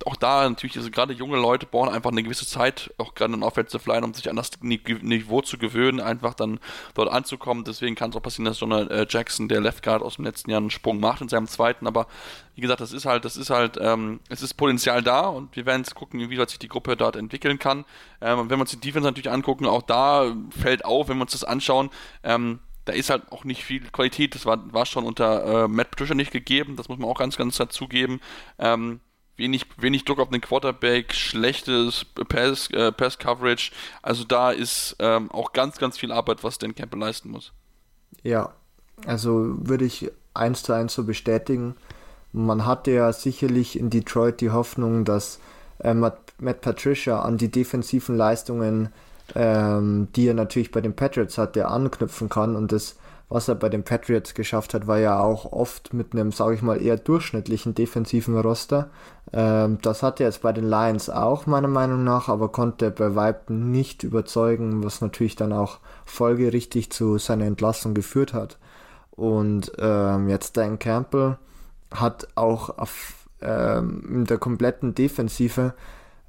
auch 0.06 0.16
da 0.16 0.48
natürlich, 0.48 0.76
also 0.76 0.90
gerade 0.90 1.12
junge 1.12 1.36
Leute 1.36 1.66
brauchen 1.66 1.88
einfach 1.88 2.10
eine 2.10 2.22
gewisse 2.22 2.46
Zeit, 2.46 2.94
auch 2.96 3.14
gerade 3.14 3.34
in 3.34 3.42
Offensive 3.42 3.90
Line, 3.90 4.06
um 4.06 4.14
sich 4.14 4.30
an 4.30 4.36
das 4.36 4.50
Niveau 4.60 5.40
zu 5.40 5.58
gewöhnen, 5.58 6.00
einfach 6.00 6.34
dann 6.34 6.60
dort 6.94 7.10
anzukommen. 7.10 7.64
Deswegen 7.64 7.96
kann 7.96 8.10
es 8.10 8.16
auch 8.16 8.22
passieren, 8.22 8.44
dass 8.44 8.60
Jonah 8.60 8.82
äh, 8.82 9.06
Jackson, 9.08 9.48
der 9.48 9.60
Left 9.60 9.82
Guard 9.82 10.02
aus 10.02 10.16
dem 10.16 10.24
letzten 10.24 10.50
Jahr, 10.50 10.60
einen 10.60 10.70
Sprung 10.70 11.00
macht 11.00 11.22
in 11.22 11.28
seinem 11.28 11.48
zweiten. 11.48 11.86
Aber 11.86 12.06
wie 12.54 12.60
gesagt, 12.60 12.80
das 12.80 12.92
ist 12.92 13.04
halt, 13.04 13.24
das 13.24 13.36
ist 13.36 13.50
halt, 13.50 13.78
ähm, 13.80 14.20
es 14.28 14.42
ist 14.42 14.54
Potenzial 14.54 15.02
da 15.02 15.26
und 15.26 15.56
wir 15.56 15.66
werden 15.66 15.82
jetzt 15.82 15.94
gucken, 15.94 16.30
wie 16.30 16.36
sich 16.36 16.58
die 16.58 16.68
Gruppe 16.68 16.96
dort 16.96 17.16
entwickeln 17.16 17.58
kann. 17.58 17.84
Ähm, 18.20 18.48
wenn 18.48 18.58
wir 18.58 18.62
uns 18.62 18.70
die 18.70 18.80
Defense 18.80 19.06
natürlich 19.06 19.30
angucken, 19.30 19.66
auch 19.66 19.82
da 19.82 20.05
fällt 20.50 20.84
auf, 20.84 21.08
wenn 21.08 21.18
wir 21.18 21.22
uns 21.22 21.32
das 21.32 21.44
anschauen, 21.44 21.90
ähm, 22.22 22.60
da 22.84 22.92
ist 22.92 23.10
halt 23.10 23.30
auch 23.32 23.44
nicht 23.44 23.64
viel 23.64 23.80
Qualität. 23.90 24.34
Das 24.34 24.46
war, 24.46 24.72
war 24.72 24.86
schon 24.86 25.04
unter 25.04 25.64
äh, 25.64 25.68
Matt 25.68 25.90
Patricia 25.90 26.14
nicht 26.14 26.32
gegeben. 26.32 26.76
Das 26.76 26.88
muss 26.88 26.98
man 26.98 27.08
auch 27.10 27.18
ganz, 27.18 27.36
ganz 27.36 27.56
dazugeben. 27.56 28.20
Ähm, 28.58 29.00
wenig, 29.36 29.66
wenig 29.76 30.04
Druck 30.04 30.20
auf 30.20 30.30
den 30.30 30.40
Quarterback, 30.40 31.12
schlechtes 31.12 32.06
Pass, 32.28 32.70
äh, 32.70 32.92
Pass 32.92 33.18
Coverage. 33.18 33.72
Also 34.02 34.24
da 34.24 34.52
ist 34.52 34.96
ähm, 35.00 35.30
auch 35.30 35.52
ganz, 35.52 35.78
ganz 35.78 35.98
viel 35.98 36.12
Arbeit, 36.12 36.44
was 36.44 36.58
Dan 36.58 36.74
Campbell 36.74 37.00
leisten 37.00 37.30
muss. 37.30 37.52
Ja, 38.22 38.54
also 39.04 39.54
würde 39.58 39.84
ich 39.84 40.10
eins 40.32 40.62
zu 40.62 40.72
eins 40.72 40.94
so 40.94 41.04
bestätigen. 41.04 41.74
Man 42.32 42.66
hatte 42.66 42.92
ja 42.92 43.12
sicherlich 43.12 43.78
in 43.78 43.90
Detroit 43.90 44.40
die 44.40 44.50
Hoffnung, 44.50 45.04
dass 45.04 45.40
äh, 45.78 45.94
Matt, 45.94 46.18
Matt, 46.38 46.60
Patricia 46.60 47.20
an 47.20 47.38
die 47.38 47.50
defensiven 47.50 48.16
Leistungen, 48.16 48.92
ähm, 49.34 50.08
die 50.14 50.28
er 50.28 50.34
natürlich 50.34 50.70
bei 50.70 50.80
den 50.80 50.94
Patriots 50.94 51.38
hatte, 51.38 51.68
anknüpfen 51.68 52.28
kann 52.28 52.56
und 52.56 52.72
das 52.72 52.96
was 53.28 53.48
er 53.48 53.56
bei 53.56 53.68
den 53.68 53.82
Patriots 53.82 54.34
geschafft 54.34 54.72
hat, 54.72 54.86
war 54.86 54.98
ja 54.98 55.18
auch 55.18 55.50
oft 55.52 55.92
mit 55.92 56.12
einem, 56.12 56.30
sage 56.30 56.54
ich 56.54 56.62
mal, 56.62 56.80
eher 56.80 56.96
durchschnittlichen 56.96 57.74
defensiven 57.74 58.38
Roster. 58.38 58.90
Ähm, 59.32 59.78
das 59.82 60.02
hat 60.04 60.20
er 60.20 60.26
jetzt 60.26 60.42
bei 60.42 60.52
den 60.52 60.68
Lions 60.68 61.10
auch, 61.10 61.46
meiner 61.46 61.68
Meinung 61.68 62.04
nach, 62.04 62.28
aber 62.28 62.50
konnte 62.50 62.90
bei 62.90 63.16
Weitem 63.16 63.72
nicht 63.72 64.04
überzeugen, 64.04 64.84
was 64.84 65.00
natürlich 65.00 65.34
dann 65.34 65.52
auch 65.52 65.78
folgerichtig 66.04 66.90
zu 66.90 67.18
seiner 67.18 67.46
Entlassung 67.46 67.94
geführt 67.94 68.32
hat. 68.32 68.58
Und 69.10 69.72
ähm, 69.78 70.28
jetzt 70.28 70.56
Dan 70.56 70.78
Campbell 70.78 71.38
hat 71.90 72.28
auch 72.36 72.78
auf, 72.78 73.26
ähm, 73.40 74.04
in 74.08 74.24
der 74.26 74.38
kompletten 74.38 74.94
Defensive 74.94 75.74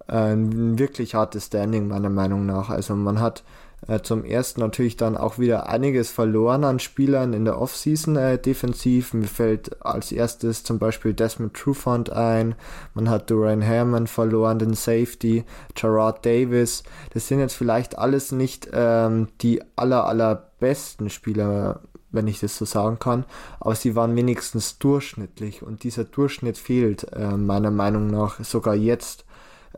ein 0.07 0.79
wirklich 0.79 1.15
hartes 1.15 1.47
Standing, 1.47 1.87
meiner 1.87 2.09
Meinung 2.09 2.45
nach. 2.45 2.69
Also 2.69 2.95
man 2.95 3.19
hat 3.19 3.43
äh, 3.87 4.01
zum 4.01 4.25
ersten 4.25 4.61
natürlich 4.61 4.97
dann 4.97 5.15
auch 5.15 5.37
wieder 5.37 5.69
einiges 5.69 6.09
verloren 6.09 6.63
an 6.63 6.79
Spielern 6.79 7.33
in 7.33 7.45
der 7.45 7.61
Offseason 7.61 8.15
äh, 8.15 8.37
defensiv. 8.39 9.13
Mir 9.13 9.27
fällt 9.27 9.85
als 9.85 10.11
erstes 10.11 10.63
zum 10.63 10.79
Beispiel 10.79 11.13
Desmond 11.13 11.53
Trufant 11.53 12.09
ein. 12.09 12.55
Man 12.95 13.09
hat 13.09 13.29
Dorian 13.29 13.61
Herman 13.61 14.07
verloren, 14.07 14.59
den 14.59 14.73
Safety, 14.73 15.43
Gerard 15.75 16.25
Davis. 16.25 16.83
Das 17.13 17.27
sind 17.27 17.39
jetzt 17.39 17.55
vielleicht 17.55 17.97
alles 17.97 18.31
nicht 18.31 18.67
ähm, 18.73 19.27
die 19.41 19.61
aller, 19.75 20.05
allerbesten 20.07 21.09
Spieler, 21.11 21.81
wenn 22.09 22.27
ich 22.27 22.39
das 22.39 22.57
so 22.57 22.65
sagen 22.65 22.99
kann, 22.99 23.25
aber 23.59 23.75
sie 23.75 23.95
waren 23.95 24.15
wenigstens 24.15 24.79
durchschnittlich 24.79 25.61
und 25.61 25.83
dieser 25.83 26.05
Durchschnitt 26.05 26.57
fehlt 26.57 27.11
äh, 27.13 27.37
meiner 27.37 27.69
Meinung 27.69 28.07
nach 28.07 28.43
sogar 28.43 28.75
jetzt 28.75 29.26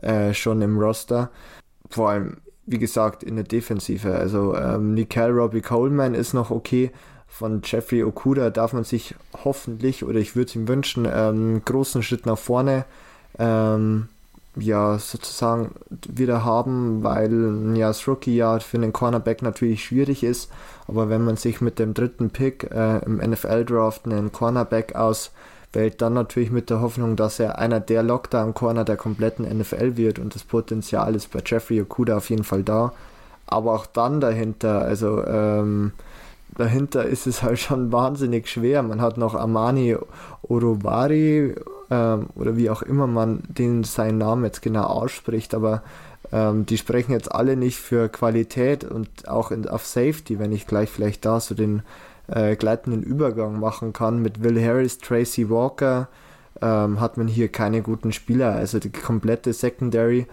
äh, 0.02 0.34
schon 0.34 0.62
im 0.62 0.78
Roster. 0.78 1.30
Vor 1.88 2.10
allem 2.10 2.36
wie 2.70 2.78
gesagt, 2.78 3.24
in 3.24 3.34
der 3.34 3.44
Defensive. 3.44 4.14
Also 4.14 4.54
ähm, 4.56 4.94
Nickel 4.94 5.30
Robbie 5.30 5.60
Coleman 5.60 6.14
ist 6.14 6.34
noch 6.34 6.50
okay. 6.50 6.92
Von 7.26 7.62
Jeffrey 7.64 8.04
Okuda 8.04 8.50
darf 8.50 8.72
man 8.72 8.84
sich 8.84 9.14
hoffentlich, 9.44 10.04
oder 10.04 10.18
ich 10.18 10.36
würde 10.36 10.48
es 10.48 10.56
ihm 10.56 10.68
wünschen, 10.68 11.06
ähm, 11.12 11.62
großen 11.64 12.02
Schritt 12.02 12.26
nach 12.26 12.38
vorne 12.38 12.84
ähm, 13.38 14.08
ja, 14.56 14.98
sozusagen 14.98 15.72
wieder 16.08 16.44
haben, 16.44 17.02
weil 17.02 17.76
ja, 17.76 17.88
das 17.88 18.06
Rookie-Jahr 18.06 18.60
für 18.60 18.76
einen 18.76 18.92
Cornerback 18.92 19.42
natürlich 19.42 19.84
schwierig 19.84 20.22
ist. 20.22 20.50
Aber 20.86 21.08
wenn 21.08 21.24
man 21.24 21.36
sich 21.36 21.60
mit 21.60 21.78
dem 21.78 21.94
dritten 21.94 22.30
Pick 22.30 22.70
äh, 22.70 22.98
im 23.04 23.16
NFL-Draft 23.18 24.06
einen 24.06 24.30
Cornerback 24.32 24.94
aus 24.94 25.32
wählt 25.72 26.02
dann 26.02 26.14
natürlich 26.14 26.50
mit 26.50 26.70
der 26.70 26.80
Hoffnung, 26.80 27.16
dass 27.16 27.38
er 27.38 27.58
einer 27.58 27.80
der 27.80 28.02
Lockdown-Corner 28.02 28.84
der 28.84 28.96
kompletten 28.96 29.46
NFL 29.58 29.96
wird 29.96 30.18
und 30.18 30.34
das 30.34 30.42
Potenzial 30.42 31.14
ist 31.14 31.30
bei 31.30 31.40
Jeffrey 31.44 31.80
Okuda 31.80 32.16
auf 32.16 32.30
jeden 32.30 32.44
Fall 32.44 32.62
da. 32.62 32.92
Aber 33.46 33.72
auch 33.72 33.86
dann 33.86 34.20
dahinter, 34.20 34.82
also 34.82 35.24
ähm, 35.24 35.92
dahinter 36.56 37.04
ist 37.04 37.26
es 37.26 37.42
halt 37.42 37.58
schon 37.58 37.92
wahnsinnig 37.92 38.48
schwer. 38.48 38.82
Man 38.82 39.00
hat 39.00 39.16
noch 39.16 39.34
Amani 39.34 39.96
Orobari 40.42 41.54
ähm, 41.90 42.26
oder 42.34 42.56
wie 42.56 42.70
auch 42.70 42.82
immer 42.82 43.06
man 43.06 43.42
den 43.48 43.84
seinen 43.84 44.18
Namen 44.18 44.44
jetzt 44.44 44.62
genau 44.62 44.84
ausspricht, 44.84 45.54
aber 45.54 45.82
ähm, 46.32 46.66
die 46.66 46.78
sprechen 46.78 47.12
jetzt 47.12 47.32
alle 47.32 47.56
nicht 47.56 47.78
für 47.78 48.08
Qualität 48.08 48.84
und 48.84 49.28
auch 49.28 49.50
in, 49.50 49.68
auf 49.68 49.86
Safety, 49.86 50.38
wenn 50.38 50.52
ich 50.52 50.66
gleich 50.66 50.90
vielleicht 50.90 51.24
da 51.24 51.40
so 51.40 51.54
den 51.54 51.82
äh, 52.30 52.56
gleitenden 52.56 53.02
Übergang 53.02 53.58
machen 53.60 53.92
kann. 53.92 54.22
Mit 54.22 54.42
Will 54.42 54.62
Harris, 54.64 54.98
Tracy 54.98 55.50
Walker 55.50 56.08
ähm, 56.62 57.00
hat 57.00 57.16
man 57.16 57.28
hier 57.28 57.48
keine 57.48 57.82
guten 57.82 58.12
Spieler. 58.12 58.54
Also 58.54 58.78
die 58.78 58.90
komplette 58.90 59.52
Secondary 59.52 60.26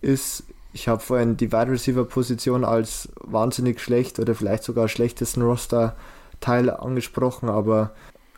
ist, 0.00 0.44
ich 0.72 0.88
habe 0.88 1.00
vorhin 1.00 1.36
die 1.36 1.52
Wide 1.52 1.70
Receiver 1.70 2.04
Position 2.04 2.64
als 2.64 3.08
wahnsinnig 3.20 3.80
schlecht 3.80 4.18
oder 4.18 4.34
vielleicht 4.34 4.64
sogar 4.64 4.88
schlechtesten 4.88 5.42
Roster-Teil 5.42 6.70
angesprochen, 6.70 7.48
aber 7.48 7.92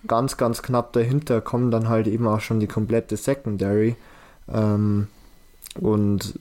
ganz, 0.07 0.37
ganz 0.37 0.63
knapp 0.63 0.93
dahinter 0.93 1.41
kommt 1.41 1.75
dann 1.75 1.89
halt 1.89 2.07
eben 2.07 2.27
auch 2.27 2.41
schon 2.41 2.61
die 2.61 2.69
komplette 2.69 3.17
Secondary. 3.17 3.97
Ähm, 4.53 5.09
und 5.81 6.35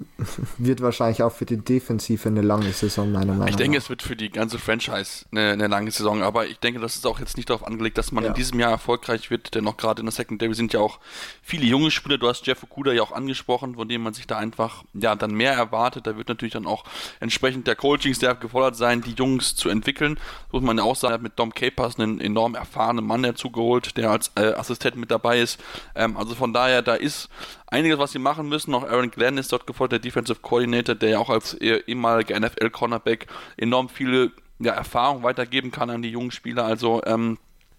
wird 0.58 0.82
wahrscheinlich 0.82 1.22
auch 1.22 1.32
für 1.32 1.46
die 1.46 1.58
Defensive 1.58 2.28
eine 2.28 2.42
lange 2.42 2.72
Saison, 2.72 3.12
meiner 3.12 3.28
Meinung 3.28 3.40
nach. 3.40 3.50
Ich 3.50 3.56
denke, 3.56 3.78
es 3.78 3.90
wird 3.90 4.02
für 4.02 4.16
die 4.16 4.30
ganze 4.30 4.58
Franchise 4.58 5.26
eine, 5.32 5.52
eine, 5.52 5.68
lange 5.68 5.92
Saison, 5.92 6.24
aber 6.24 6.48
ich 6.48 6.60
denke, 6.60 6.80
das 6.80 6.96
ist 6.96 7.06
auch 7.06 7.20
jetzt 7.20 7.38
nicht 7.38 7.50
darauf 7.50 7.66
angelegt, 7.66 7.98
dass 7.98 8.12
man 8.12 8.24
ja. 8.24 8.30
in 8.30 8.36
diesem 8.36 8.60
Jahr 8.60 8.72
erfolgreich 8.72 9.30
wird, 9.30 9.54
denn 9.54 9.68
auch 9.68 9.78
gerade 9.78 10.00
in 10.00 10.06
der 10.06 10.14
Secondary 10.14 10.54
sind 10.56 10.74
ja 10.74 10.80
auch 10.80 11.00
viele 11.42 11.66
junge 11.66 11.92
Spieler, 11.92 12.18
du 12.18 12.28
hast 12.28 12.48
Jeff 12.48 12.64
Okuda 12.64 12.94
ja 12.94 13.04
auch 13.04 13.12
angesprochen, 13.12 13.76
von 13.76 13.88
dem 13.88 14.02
man 14.02 14.14
sich 14.14 14.28
da 14.28 14.38
einfach 14.38 14.84
ja 14.94 15.16
dann 15.16 15.32
mehr 15.32 15.54
erwartet, 15.54 16.08
da 16.08 16.18
wird 16.18 16.30
natürlich 16.30 16.54
dann 16.54 16.66
auch 16.66 16.86
entsprechend 17.20 17.68
der 17.68 17.76
Coaching-Staff 17.76 18.40
gefordert 18.40 18.76
sein, 18.76 19.02
die 19.02 19.14
Jungs 19.14 19.56
zu 19.56 19.70
entwickeln, 19.70 20.20
so 20.52 20.58
muss 20.58 20.66
man 20.66 20.78
ja 20.78 20.84
auch 20.84 20.96
sagen, 20.96 21.22
mit 21.22 21.38
Dom 21.38 21.54
Capers 21.54 22.00
einen 22.00 22.20
enorm 22.20 22.56
erfahrenen 22.56 23.06
Mann 23.06 23.24
dazugeholt, 23.24 23.98
der 23.98 24.10
als 24.10 24.32
äh, 24.36 24.54
Assistent 24.54 24.96
mit 24.96 25.12
dabei 25.12 25.42
ist, 25.42 25.60
ähm, 25.96 26.18
also 26.18 26.34
von 26.34 26.54
daher, 26.54 26.82
da 26.82 26.96
ist 26.96 27.30
einiges, 27.68 28.00
was 28.00 28.12
sie 28.12 28.20
machen 28.20 28.50
müssen. 28.50 28.74
Auch 28.74 28.84
Aaron 28.84 29.12
Glenn 29.12 29.38
ist 29.38 29.52
dort 29.52 29.68
gefordert, 29.68 30.04
der 30.04 30.10
Defensive 30.10 30.40
Coordinator, 30.42 30.96
der 30.96 31.10
ja 31.10 31.20
auch 31.20 31.30
als 31.30 31.54
ehemaliger 31.54 32.40
NFL-Cornerback 32.40 33.28
enorm 33.58 33.90
viele 33.90 34.32
ja, 34.60 34.74
Erfahrung 34.74 35.24
weitergeben 35.24 35.72
kann 35.72 35.90
an 35.90 36.02
die 36.02 36.10
jungen 36.10 36.32
Spieler. 36.32 36.66
Also 36.66 37.02
ähm, 37.06 37.38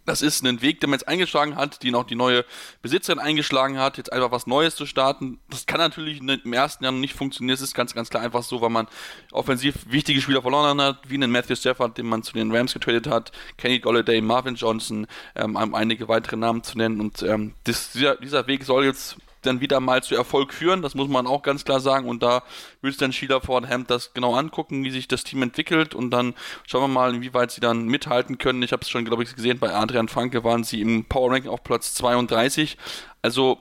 das 0.08 0.22
ist 0.22 0.42
ein 0.42 0.62
Weg, 0.62 0.80
den 0.80 0.88
man 0.88 0.98
jetzt 0.98 1.06
eingeschlagen 1.06 1.56
hat, 1.56 1.82
den 1.82 1.94
auch 1.94 2.04
die 2.04 2.14
neue 2.14 2.46
Besitzerin 2.80 3.18
eingeschlagen 3.18 3.78
hat, 3.78 3.98
jetzt 3.98 4.10
einfach 4.10 4.30
was 4.30 4.46
Neues 4.46 4.74
zu 4.74 4.86
starten. 4.86 5.38
Das 5.50 5.66
kann 5.66 5.80
natürlich 5.80 6.20
im 6.20 6.52
ersten 6.52 6.82
Jahr 6.82 6.92
noch 6.92 7.00
nicht 7.00 7.12
funktionieren. 7.12 7.54
Es 7.54 7.60
ist 7.60 7.74
ganz, 7.74 7.94
ganz 7.94 8.08
klar 8.08 8.22
einfach 8.22 8.42
so, 8.42 8.62
weil 8.62 8.70
man 8.70 8.88
offensiv 9.32 9.74
wichtige 9.90 10.22
Spieler 10.22 10.40
verloren 10.40 10.80
hat, 10.80 10.98
wie 11.08 11.16
einen 11.16 11.30
Matthew 11.30 11.56
Stafford, 11.56 11.98
den 11.98 12.06
man 12.06 12.22
zu 12.22 12.32
den 12.32 12.50
Rams 12.54 12.72
getradet 12.72 13.06
hat, 13.06 13.32
Kenny 13.58 13.80
Golladay, 13.80 14.22
Marvin 14.22 14.54
Johnson, 14.54 15.06
ähm, 15.34 15.74
einige 15.74 16.08
weitere 16.08 16.36
Namen 16.36 16.62
zu 16.62 16.78
nennen. 16.78 17.00
Und 17.00 17.22
ähm, 17.22 17.52
das, 17.64 17.92
dieser, 17.92 18.16
dieser 18.16 18.46
Weg 18.46 18.64
soll 18.64 18.86
jetzt 18.86 19.18
dann 19.48 19.60
wieder 19.60 19.80
mal 19.80 20.02
zu 20.02 20.14
Erfolg 20.14 20.52
führen, 20.52 20.82
das 20.82 20.94
muss 20.94 21.08
man 21.08 21.26
auch 21.26 21.42
ganz 21.42 21.64
klar 21.64 21.80
sagen. 21.80 22.08
Und 22.08 22.22
da 22.22 22.42
will 22.82 22.92
dann 22.92 23.12
Sheila 23.12 23.40
Ford-Hemd 23.40 23.90
das 23.90 24.12
genau 24.14 24.34
angucken, 24.34 24.84
wie 24.84 24.90
sich 24.90 25.08
das 25.08 25.24
Team 25.24 25.42
entwickelt. 25.42 25.94
Und 25.94 26.10
dann 26.10 26.34
schauen 26.66 26.82
wir 26.82 26.88
mal, 26.88 27.14
inwieweit 27.14 27.50
sie 27.50 27.60
dann 27.60 27.86
mithalten 27.86 28.38
können. 28.38 28.62
Ich 28.62 28.72
habe 28.72 28.82
es 28.82 28.88
schon, 28.88 29.04
glaube 29.04 29.22
ich, 29.22 29.34
gesehen, 29.34 29.58
bei 29.58 29.74
Adrian 29.74 30.08
Franke 30.08 30.44
waren 30.44 30.64
sie 30.64 30.80
im 30.80 31.04
Power 31.04 31.32
Ranking 31.32 31.50
auf 31.50 31.64
Platz 31.64 31.94
32. 31.94 32.76
Also 33.22 33.58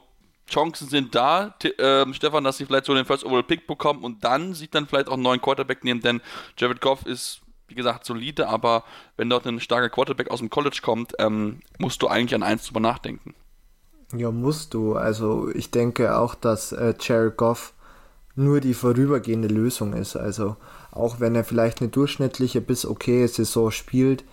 Chancen 0.50 0.88
sind 0.88 1.14
da, 1.16 1.56
äh, 1.64 2.14
Stefan, 2.14 2.44
dass 2.44 2.58
sie 2.58 2.66
vielleicht 2.66 2.86
so 2.86 2.94
den 2.94 3.06
First 3.06 3.26
Overall 3.26 3.44
Pick 3.44 3.68
bekommen 3.68 4.04
und 4.04 4.24
dann 4.24 4.54
sich 4.54 4.70
dann 4.70 4.88
vielleicht 4.88 5.10
auch 5.10 5.14
einen 5.14 5.24
neuen 5.24 5.42
Quarterback 5.42 5.84
nehmen, 5.84 6.00
denn 6.00 6.22
Jared 6.58 6.80
Goff 6.80 7.06
ist 7.06 7.42
wie 7.68 7.76
gesagt, 7.76 8.06
solide, 8.06 8.48
aber 8.48 8.84
wenn 9.18 9.30
dort 9.30 9.46
ein 9.46 9.60
starker 9.60 9.90
Quarterback 9.90 10.32
aus 10.32 10.40
dem 10.40 10.50
College 10.50 10.80
kommt, 10.82 11.14
ähm, 11.20 11.60
musst 11.78 12.02
du 12.02 12.08
eigentlich 12.08 12.36
an 12.36 12.44
eins 12.44 12.66
drüber 12.66 12.80
nachdenken. 12.80 13.36
Ja, 14.16 14.32
musst 14.32 14.74
du. 14.74 14.96
Also 14.96 15.50
ich 15.54 15.72
denke 15.72 16.18
auch, 16.18 16.36
dass 16.36 16.72
äh, 16.72 16.94
Jared 17.00 17.38
Goff 17.38 17.74
nur 18.36 18.62
die 18.62 18.74
vorübergehende 18.74 19.48
Lösung 19.48 19.94
ist. 19.94 20.16
Also 20.16 20.56
auch 20.92 21.20
wenn 21.20 21.36
er 21.36 21.44
vielleicht 21.44 21.82
eine 21.82 21.90
durchschnittliche 21.90 22.62
bis 22.62 22.86
okaye 22.86 23.28
Saison 23.28 23.72
spielt, 23.72 24.24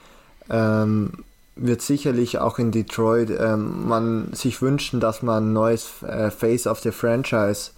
ähm, 0.49 1.25
wird 1.57 1.83
sicherlich 1.83 2.39
auch 2.39 2.59
in 2.59 2.71
Detroit 2.71 3.31
ähm, 3.31 3.89
man 3.89 4.33
sich 4.33 4.61
wünschen, 4.61 5.01
dass 5.01 5.23
man 5.23 5.45
ein 5.45 5.53
neues 5.53 6.03
äh, 6.03 6.31
Face 6.31 6.67
of 6.67 6.81
the 6.81 6.91
Franchise 6.91 7.71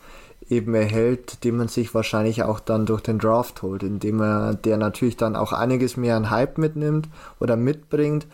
eben 0.48 0.74
erhält, 0.74 1.44
den 1.44 1.56
man 1.56 1.68
sich 1.68 1.94
wahrscheinlich 1.94 2.42
auch 2.42 2.60
dann 2.60 2.86
durch 2.86 3.02
den 3.02 3.18
Draft 3.18 3.62
holt, 3.62 3.82
indem 3.82 4.20
er 4.20 4.54
der 4.54 4.76
natürlich 4.76 5.16
dann 5.16 5.36
auch 5.36 5.52
einiges 5.52 5.96
mehr 5.96 6.16
an 6.16 6.30
Hype 6.30 6.58
mitnimmt 6.58 7.08
oder 7.40 7.56
mitbringt 7.56 8.26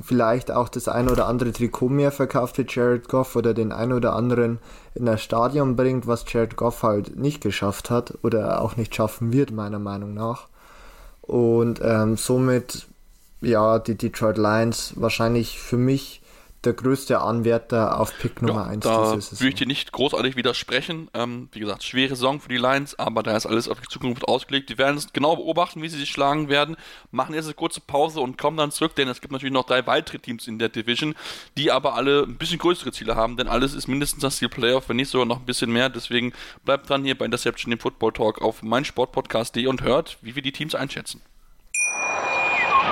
vielleicht 0.00 0.50
auch 0.50 0.68
das 0.68 0.88
ein 0.88 1.08
oder 1.08 1.26
andere 1.26 1.52
Trikot 1.52 1.88
mehr 1.88 2.12
verkauft 2.12 2.58
wie 2.58 2.66
Jared 2.68 3.08
Goff 3.08 3.36
oder 3.36 3.54
den 3.54 3.72
ein 3.72 3.92
oder 3.92 4.14
anderen 4.14 4.58
in 4.94 5.06
das 5.06 5.22
Stadion 5.22 5.76
bringt, 5.76 6.06
was 6.06 6.24
Jared 6.30 6.56
Goff 6.56 6.82
halt 6.82 7.16
nicht 7.16 7.40
geschafft 7.40 7.90
hat 7.90 8.18
oder 8.22 8.60
auch 8.60 8.76
nicht 8.76 8.94
schaffen 8.94 9.32
wird, 9.32 9.50
meiner 9.50 9.78
Meinung 9.78 10.14
nach. 10.14 10.48
Und 11.22 11.80
ähm, 11.82 12.16
somit, 12.16 12.86
ja, 13.40 13.78
die 13.78 13.96
Detroit 13.96 14.36
Lions 14.36 14.92
wahrscheinlich 14.96 15.58
für 15.58 15.78
mich 15.78 16.22
der 16.66 16.74
größte 16.74 17.20
Anwärter 17.20 17.98
auf 18.00 18.18
Pick 18.18 18.42
Nummer 18.42 18.62
ja, 18.62 18.66
1 18.66 18.84
da 18.84 19.12
Würde 19.14 19.48
ich 19.48 19.54
dir 19.54 19.66
nicht 19.66 19.92
großartig 19.92 20.36
widersprechen. 20.36 21.08
Ähm, 21.14 21.48
wie 21.52 21.60
gesagt, 21.60 21.84
schwere 21.84 22.16
Saison 22.16 22.40
für 22.40 22.48
die 22.48 22.56
Lions, 22.56 22.98
aber 22.98 23.22
da 23.22 23.36
ist 23.36 23.46
alles 23.46 23.68
auf 23.68 23.80
die 23.80 23.88
Zukunft 23.88 24.26
ausgelegt. 24.28 24.68
Die 24.68 24.76
werden 24.76 24.96
es 24.96 25.12
genau 25.12 25.36
beobachten, 25.36 25.80
wie 25.80 25.88
sie 25.88 25.98
sich 25.98 26.10
schlagen 26.10 26.48
werden, 26.48 26.76
machen 27.10 27.34
jetzt 27.34 27.46
eine 27.46 27.54
kurze 27.54 27.80
Pause 27.80 28.20
und 28.20 28.36
kommen 28.36 28.56
dann 28.56 28.72
zurück, 28.72 28.94
denn 28.96 29.08
es 29.08 29.20
gibt 29.20 29.32
natürlich 29.32 29.52
noch 29.52 29.64
drei 29.64 29.86
weitere 29.86 30.18
Teams 30.18 30.46
in 30.46 30.58
der 30.58 30.68
Division, 30.68 31.14
die 31.56 31.70
aber 31.70 31.94
alle 31.94 32.24
ein 32.24 32.36
bisschen 32.36 32.58
größere 32.58 32.92
Ziele 32.92 33.16
haben, 33.16 33.36
denn 33.36 33.48
alles 33.48 33.72
ist 33.72 33.86
mindestens 33.86 34.22
das 34.22 34.36
Ziel 34.36 34.48
Playoff, 34.48 34.88
wenn 34.88 34.96
nicht 34.96 35.10
sogar 35.10 35.26
noch 35.26 35.38
ein 35.38 35.46
bisschen 35.46 35.72
mehr. 35.72 35.88
Deswegen 35.88 36.32
bleibt 36.64 36.90
dran 36.90 37.04
hier 37.04 37.16
bei 37.16 37.24
Interception, 37.24 37.70
dem 37.70 37.78
Football 37.78 38.12
Talk 38.12 38.42
auf 38.42 38.62
meinsportpodcast.de 38.62 39.66
und 39.66 39.82
hört, 39.82 40.18
wie 40.22 40.34
wir 40.34 40.42
die 40.42 40.52
Teams 40.52 40.74
einschätzen. 40.74 41.22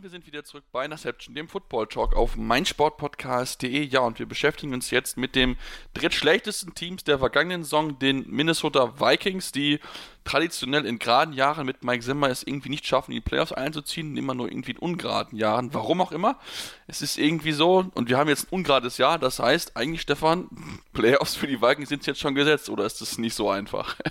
Und 0.00 0.04
wir 0.04 0.10
sind 0.10 0.26
wieder 0.26 0.44
zurück 0.44 0.64
bei 0.72 0.86
Interception, 0.86 1.34
dem 1.34 1.46
Football 1.46 1.86
Talk 1.86 2.16
auf 2.16 2.34
meinsportpodcast.de. 2.34 3.82
Ja, 3.82 4.00
und 4.00 4.18
wir 4.18 4.24
beschäftigen 4.24 4.72
uns 4.72 4.90
jetzt 4.90 5.18
mit 5.18 5.36
dem 5.36 5.58
drittschlechtesten 5.92 6.74
Teams 6.74 7.04
der 7.04 7.18
vergangenen 7.18 7.64
Saison, 7.64 7.98
den 7.98 8.24
Minnesota 8.26 8.98
Vikings, 8.98 9.52
die 9.52 9.78
traditionell 10.24 10.86
in 10.86 10.98
geraden 10.98 11.34
Jahren 11.34 11.66
mit 11.66 11.84
Mike 11.84 12.02
Zimmer 12.02 12.30
es 12.30 12.42
irgendwie 12.42 12.70
nicht 12.70 12.86
schaffen, 12.86 13.10
in 13.10 13.16
die 13.16 13.20
Playoffs 13.20 13.52
einzuziehen, 13.52 14.16
immer 14.16 14.32
nur 14.32 14.50
irgendwie 14.50 14.70
in 14.70 14.78
ungeraden 14.78 15.36
Jahren. 15.36 15.74
Warum 15.74 16.00
auch 16.00 16.12
immer. 16.12 16.38
Es 16.86 17.02
ist 17.02 17.18
irgendwie 17.18 17.52
so, 17.52 17.84
und 17.92 18.08
wir 18.08 18.16
haben 18.16 18.30
jetzt 18.30 18.44
ein 18.44 18.54
ungerades 18.54 18.96
Jahr, 18.96 19.18
das 19.18 19.38
heißt 19.38 19.76
eigentlich, 19.76 20.00
Stefan, 20.00 20.48
Playoffs 20.94 21.36
für 21.36 21.46
die 21.46 21.60
Vikings 21.60 21.90
sind 21.90 22.06
jetzt 22.06 22.20
schon 22.20 22.34
gesetzt, 22.34 22.70
oder 22.70 22.86
ist 22.86 23.02
das 23.02 23.18
nicht 23.18 23.34
so 23.34 23.50
einfach? 23.50 23.96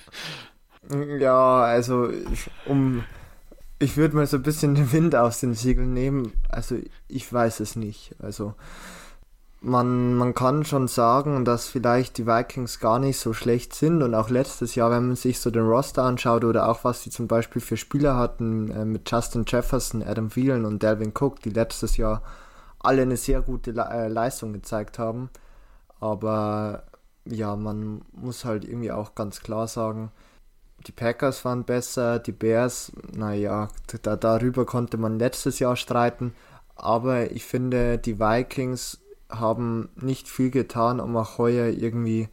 Ja, 1.19 1.63
also 1.63 2.10
um 2.65 3.03
ich 3.79 3.95
würde 3.95 4.15
mal 4.15 4.27
so 4.27 4.38
ein 4.38 4.43
bisschen 4.43 4.75
den 4.75 4.91
Wind 4.91 5.15
aus 5.15 5.39
den 5.39 5.53
Siegeln 5.53 5.93
nehmen. 5.93 6.33
Also 6.50 6.75
ich 7.07 7.31
weiß 7.31 7.62
es 7.62 7.75
nicht. 7.75 8.15
Also 8.19 8.53
man, 9.62 10.15
man 10.15 10.33
kann 10.33 10.63
schon 10.65 10.88
sagen, 10.88 11.45
dass 11.45 11.67
vielleicht 11.67 12.17
die 12.17 12.27
Vikings 12.27 12.79
gar 12.79 13.00
nicht 13.00 13.19
so 13.19 13.33
schlecht 13.33 13.74
sind 13.74 14.03
und 14.03 14.15
auch 14.15 14.29
letztes 14.29 14.75
Jahr, 14.75 14.91
wenn 14.91 15.07
man 15.07 15.15
sich 15.15 15.39
so 15.39 15.50
den 15.50 15.65
Roster 15.67 16.03
anschaut 16.03 16.43
oder 16.43 16.69
auch 16.69 16.83
was 16.83 17.03
sie 17.03 17.09
zum 17.09 17.27
Beispiel 17.27 17.62
für 17.62 17.77
Spieler 17.77 18.15
hatten 18.15 18.71
äh, 18.71 18.86
mit 18.86 19.09
Justin 19.09 19.45
Jefferson, 19.48 20.03
Adam 20.03 20.29
Thielen 20.29 20.65
und 20.65 20.83
Delvin 20.83 21.13
Cook, 21.17 21.41
die 21.41 21.50
letztes 21.50 21.98
Jahr 21.98 22.21
alle 22.79 23.01
eine 23.01 23.17
sehr 23.17 23.41
gute 23.41 23.71
Le 23.71 23.88
äh, 23.91 24.07
Leistung 24.07 24.53
gezeigt 24.53 25.00
haben. 25.00 25.29
Aber 26.00 26.83
ja, 27.25 27.55
man 27.55 28.01
muss 28.13 28.45
halt 28.45 28.63
irgendwie 28.63 28.91
auch 28.91 29.15
ganz 29.15 29.41
klar 29.41 29.67
sagen, 29.67 30.12
die 30.88 30.91
Packers 30.91 31.45
waren 31.45 31.63
besser, 31.63 32.19
die 32.19 32.31
Bears, 32.31 32.91
naja, 33.12 33.69
da, 34.01 34.15
darüber 34.15 34.65
konnte 34.65 34.98
man 34.98 35.19
letztes 35.19 35.59
Jahr 35.59 35.75
streiten, 35.75 36.33
aber 36.75 37.31
ich 37.31 37.45
finde, 37.45 37.98
die 37.98 38.19
Vikings 38.19 39.00
haben 39.29 39.89
nicht 39.95 40.27
viel 40.27 40.50
getan, 40.50 41.00
um 41.00 41.15
auch 41.17 41.38
heuer 41.38 41.67
irgendwie 41.67 42.29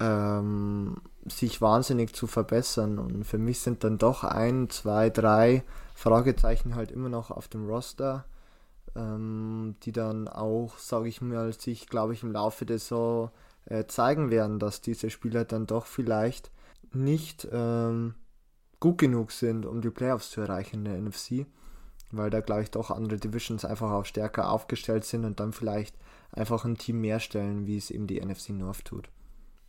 ähm, 0.00 0.96
sich 1.26 1.60
wahnsinnig 1.60 2.14
zu 2.14 2.26
verbessern. 2.26 2.98
Und 2.98 3.24
für 3.24 3.38
mich 3.38 3.60
sind 3.60 3.84
dann 3.84 3.98
doch 3.98 4.24
ein, 4.24 4.68
zwei, 4.70 5.10
drei 5.10 5.62
Fragezeichen 5.94 6.74
halt 6.74 6.90
immer 6.90 7.08
noch 7.08 7.30
auf 7.30 7.48
dem 7.48 7.66
Roster, 7.68 8.24
ähm, 8.96 9.76
die 9.82 9.92
dann 9.92 10.28
auch, 10.28 10.78
sage 10.78 11.08
ich 11.08 11.20
mal, 11.20 11.52
sich, 11.52 11.88
glaube 11.88 12.14
ich, 12.14 12.22
im 12.22 12.32
Laufe 12.32 12.66
der 12.66 12.78
Saison 12.78 13.30
äh, 13.66 13.84
zeigen 13.86 14.30
werden, 14.30 14.58
dass 14.58 14.80
diese 14.80 15.10
Spieler 15.10 15.44
dann 15.44 15.66
doch 15.66 15.86
vielleicht 15.86 16.50
nicht 16.94 17.46
ähm, 17.52 18.14
gut 18.80 18.98
genug 18.98 19.32
sind, 19.32 19.66
um 19.66 19.80
die 19.80 19.90
Playoffs 19.90 20.30
zu 20.30 20.40
erreichen 20.40 20.76
in 20.76 20.84
der 20.84 21.00
NFC, 21.00 21.46
weil 22.10 22.30
da 22.30 22.40
glaube 22.40 22.62
ich 22.62 22.70
doch 22.70 22.90
andere 22.90 23.18
Divisions 23.18 23.64
einfach 23.64 23.90
auch 23.90 24.04
stärker 24.04 24.50
aufgestellt 24.50 25.04
sind 25.04 25.24
und 25.24 25.40
dann 25.40 25.52
vielleicht 25.52 25.96
einfach 26.32 26.64
ein 26.64 26.76
Team 26.76 27.00
mehr 27.00 27.20
stellen, 27.20 27.66
wie 27.66 27.76
es 27.76 27.90
eben 27.90 28.06
die 28.06 28.20
NFC 28.20 28.50
North 28.50 28.84
tut. 28.84 29.08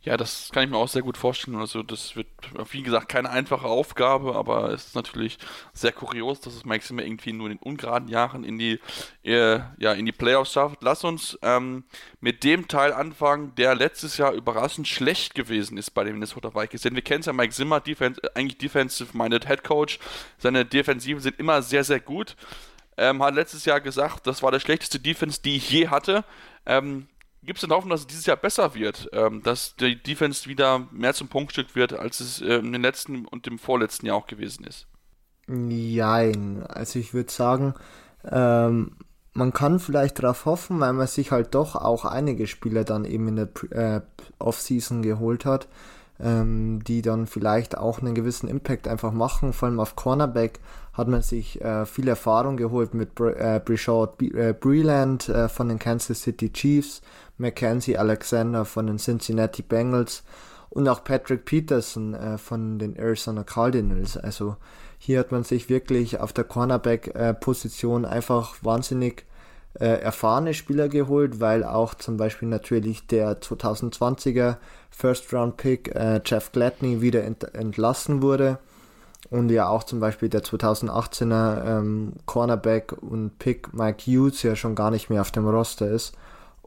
Ja, 0.06 0.16
das 0.16 0.50
kann 0.52 0.62
ich 0.62 0.70
mir 0.70 0.76
auch 0.76 0.86
sehr 0.86 1.02
gut 1.02 1.16
vorstellen. 1.16 1.56
Also 1.56 1.82
das 1.82 2.14
wird, 2.14 2.28
wie 2.70 2.84
gesagt, 2.84 3.08
keine 3.08 3.28
einfache 3.28 3.66
Aufgabe, 3.66 4.36
aber 4.36 4.70
es 4.70 4.86
ist 4.86 4.94
natürlich 4.94 5.36
sehr 5.72 5.90
kurios, 5.90 6.40
dass 6.40 6.54
es 6.54 6.64
Maxima 6.64 7.02
irgendwie 7.02 7.32
nur 7.32 7.50
in 7.50 7.58
den 7.58 7.62
ungeraden 7.62 8.06
Jahren 8.06 8.44
in 8.44 8.56
die, 8.56 8.78
äh, 9.24 9.58
ja, 9.78 9.92
in 9.94 10.06
die 10.06 10.12
Playoffs 10.12 10.52
schafft. 10.52 10.80
Lass 10.82 11.02
uns 11.02 11.36
ähm, 11.42 11.82
mit 12.20 12.44
dem 12.44 12.68
Teil 12.68 12.92
anfangen, 12.92 13.56
der 13.56 13.74
letztes 13.74 14.16
Jahr 14.16 14.30
überraschend 14.30 14.86
schlecht 14.86 15.34
gewesen 15.34 15.76
ist 15.76 15.90
bei 15.90 16.04
den 16.04 16.12
Minnesota 16.12 16.54
Vikings. 16.54 16.82
Denn 16.82 16.94
wir 16.94 17.02
kennen 17.02 17.20
es 17.20 17.26
ja, 17.26 17.32
Mike 17.32 17.52
Zimmer, 17.52 17.80
Defense, 17.80 18.22
äh, 18.22 18.28
eigentlich 18.36 18.58
Defensive-Minded 18.58 19.48
Head 19.48 19.64
Coach. 19.64 19.98
Seine 20.38 20.64
Defensiven 20.64 21.20
sind 21.20 21.40
immer 21.40 21.62
sehr, 21.62 21.82
sehr 21.82 21.98
gut. 21.98 22.36
Ähm, 22.96 23.24
hat 23.24 23.34
letztes 23.34 23.64
Jahr 23.64 23.80
gesagt, 23.80 24.28
das 24.28 24.40
war 24.44 24.52
der 24.52 24.60
schlechteste 24.60 25.00
Defense, 25.00 25.42
die 25.42 25.56
ich 25.56 25.68
je 25.68 25.88
hatte. 25.88 26.24
Ähm, 26.64 27.08
Gibt 27.46 27.58
es 27.58 27.60
denn 27.60 27.70
Hoffnung, 27.70 27.90
dass 27.90 28.00
es 28.00 28.06
dieses 28.08 28.26
Jahr 28.26 28.36
besser 28.36 28.74
wird, 28.74 29.08
ähm, 29.12 29.42
dass 29.42 29.76
die 29.76 30.02
Defense 30.02 30.48
wieder 30.48 30.86
mehr 30.90 31.14
zum 31.14 31.28
Punktstück 31.28 31.76
wird, 31.76 31.92
als 31.92 32.20
es 32.20 32.40
äh, 32.40 32.56
in 32.56 32.72
den 32.72 32.82
letzten 32.82 33.24
und 33.24 33.46
dem 33.46 33.58
vorletzten 33.58 34.06
Jahr 34.06 34.16
auch 34.16 34.26
gewesen 34.26 34.64
ist? 34.64 34.88
Nein, 35.46 36.64
also 36.68 36.98
ich 36.98 37.14
würde 37.14 37.30
sagen, 37.30 37.74
ähm, 38.24 38.96
man 39.32 39.52
kann 39.52 39.78
vielleicht 39.78 40.18
darauf 40.22 40.44
hoffen, 40.44 40.80
weil 40.80 40.92
man 40.92 41.06
sich 41.06 41.30
halt 41.30 41.54
doch 41.54 41.76
auch 41.76 42.04
einige 42.04 42.46
Spieler 42.46 42.84
dann 42.84 43.04
eben 43.04 43.28
in 43.28 43.36
der 43.36 43.48
äh, 43.70 44.00
Offseason 44.38 45.02
geholt 45.02 45.44
hat, 45.44 45.68
ähm, 46.18 46.82
die 46.82 47.02
dann 47.02 47.26
vielleicht 47.26 47.76
auch 47.76 48.00
einen 48.00 48.14
gewissen 48.14 48.48
Impact 48.48 48.88
einfach 48.88 49.12
machen. 49.12 49.52
Vor 49.52 49.68
allem 49.68 49.78
auf 49.78 49.94
Cornerback 49.94 50.58
hat 50.94 51.08
man 51.08 51.22
sich 51.22 51.60
äh, 51.60 51.84
viel 51.84 52.08
Erfahrung 52.08 52.56
geholt 52.56 52.94
mit 52.94 53.14
Br 53.14 53.36
äh, 53.36 53.60
Brishard 53.62 54.20
äh, 54.22 54.54
Breland 54.58 55.28
äh, 55.28 55.48
von 55.48 55.68
den 55.68 55.78
Kansas 55.78 56.22
City 56.22 56.50
Chiefs 56.52 57.02
Mackenzie 57.38 57.98
Alexander 57.98 58.64
von 58.64 58.86
den 58.86 58.98
Cincinnati 58.98 59.62
Bengals 59.62 60.22
und 60.70 60.88
auch 60.88 61.04
Patrick 61.04 61.44
Peterson 61.44 62.14
äh, 62.14 62.38
von 62.38 62.78
den 62.78 62.96
Arizona 62.96 63.44
Cardinals. 63.44 64.16
Also 64.16 64.56
hier 64.98 65.18
hat 65.18 65.32
man 65.32 65.44
sich 65.44 65.68
wirklich 65.68 66.20
auf 66.20 66.32
der 66.32 66.44
Cornerback-Position 66.44 68.04
äh, 68.04 68.08
einfach 68.08 68.56
wahnsinnig 68.62 69.24
äh, 69.78 70.00
erfahrene 70.00 70.54
Spieler 70.54 70.88
geholt, 70.88 71.40
weil 71.40 71.64
auch 71.64 71.94
zum 71.94 72.16
Beispiel 72.16 72.48
natürlich 72.48 73.06
der 73.06 73.40
2020er 73.40 74.56
First-Round-Pick 74.90 75.94
äh, 75.94 76.20
Jeff 76.24 76.52
Gladney 76.52 77.02
wieder 77.02 77.24
ent 77.24 77.54
entlassen 77.54 78.22
wurde 78.22 78.58
und 79.30 79.50
ja 79.50 79.68
auch 79.68 79.84
zum 79.84 80.00
Beispiel 80.00 80.28
der 80.28 80.42
2018er 80.42 81.78
ähm, 81.78 82.12
Cornerback 82.24 82.92
und 83.02 83.38
Pick 83.38 83.74
Mike 83.74 84.02
Hughes 84.06 84.42
ja 84.42 84.56
schon 84.56 84.74
gar 84.74 84.90
nicht 84.90 85.10
mehr 85.10 85.20
auf 85.20 85.30
dem 85.30 85.46
Roster 85.46 85.88
ist. 85.90 86.14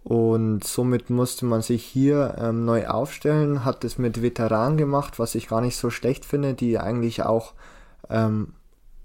Und 0.03 0.63
somit 0.63 1.10
musste 1.10 1.46
man 1.46 1.62
sich 1.62 1.84
hier 1.84 2.36
ähm, 2.39 2.65
neu 2.65 2.88
aufstellen, 2.88 3.65
hat 3.65 3.84
es 3.84 3.98
mit 3.98 4.22
Veteranen 4.22 4.77
gemacht, 4.77 5.20
was 5.20 5.36
ich 5.36 5.50
gar 5.50 5.62
nicht 5.62 5.75
so 5.75 5.89
schlecht 5.89 6.25
finde, 6.25 6.53
die 6.53 6.79
eigentlich 6.79 7.24
auch 7.24 7.53
ähm, 8.10 8.53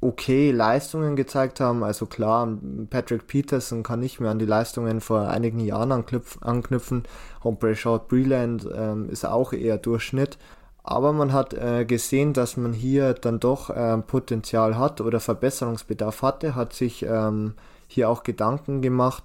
okay 0.00 0.50
Leistungen 0.50 1.16
gezeigt 1.16 1.60
haben. 1.60 1.82
Also 1.82 2.06
klar, 2.06 2.48
Patrick 2.90 3.26
Peterson 3.26 3.82
kann 3.82 4.00
nicht 4.00 4.20
mehr 4.20 4.30
an 4.30 4.38
die 4.38 4.46
Leistungen 4.46 5.00
vor 5.00 5.28
einigen 5.28 5.60
Jahren 5.60 5.90
anknüpfen. 5.92 7.02
Und 7.42 7.58
Brashard 7.58 8.08
Breland 8.08 8.68
ähm, 8.74 9.08
ist 9.10 9.26
auch 9.26 9.52
eher 9.52 9.78
Durchschnitt. 9.78 10.38
Aber 10.82 11.14
man 11.14 11.32
hat 11.32 11.54
äh, 11.54 11.86
gesehen, 11.86 12.34
dass 12.34 12.58
man 12.58 12.74
hier 12.74 13.14
dann 13.14 13.40
doch 13.40 13.70
äh, 13.70 13.96
Potenzial 13.98 14.76
hat 14.78 15.00
oder 15.00 15.18
Verbesserungsbedarf 15.18 16.20
hatte, 16.20 16.54
hat 16.54 16.74
sich 16.74 17.04
ähm, 17.08 17.54
hier 17.88 18.10
auch 18.10 18.22
Gedanken 18.22 18.82
gemacht 18.82 19.24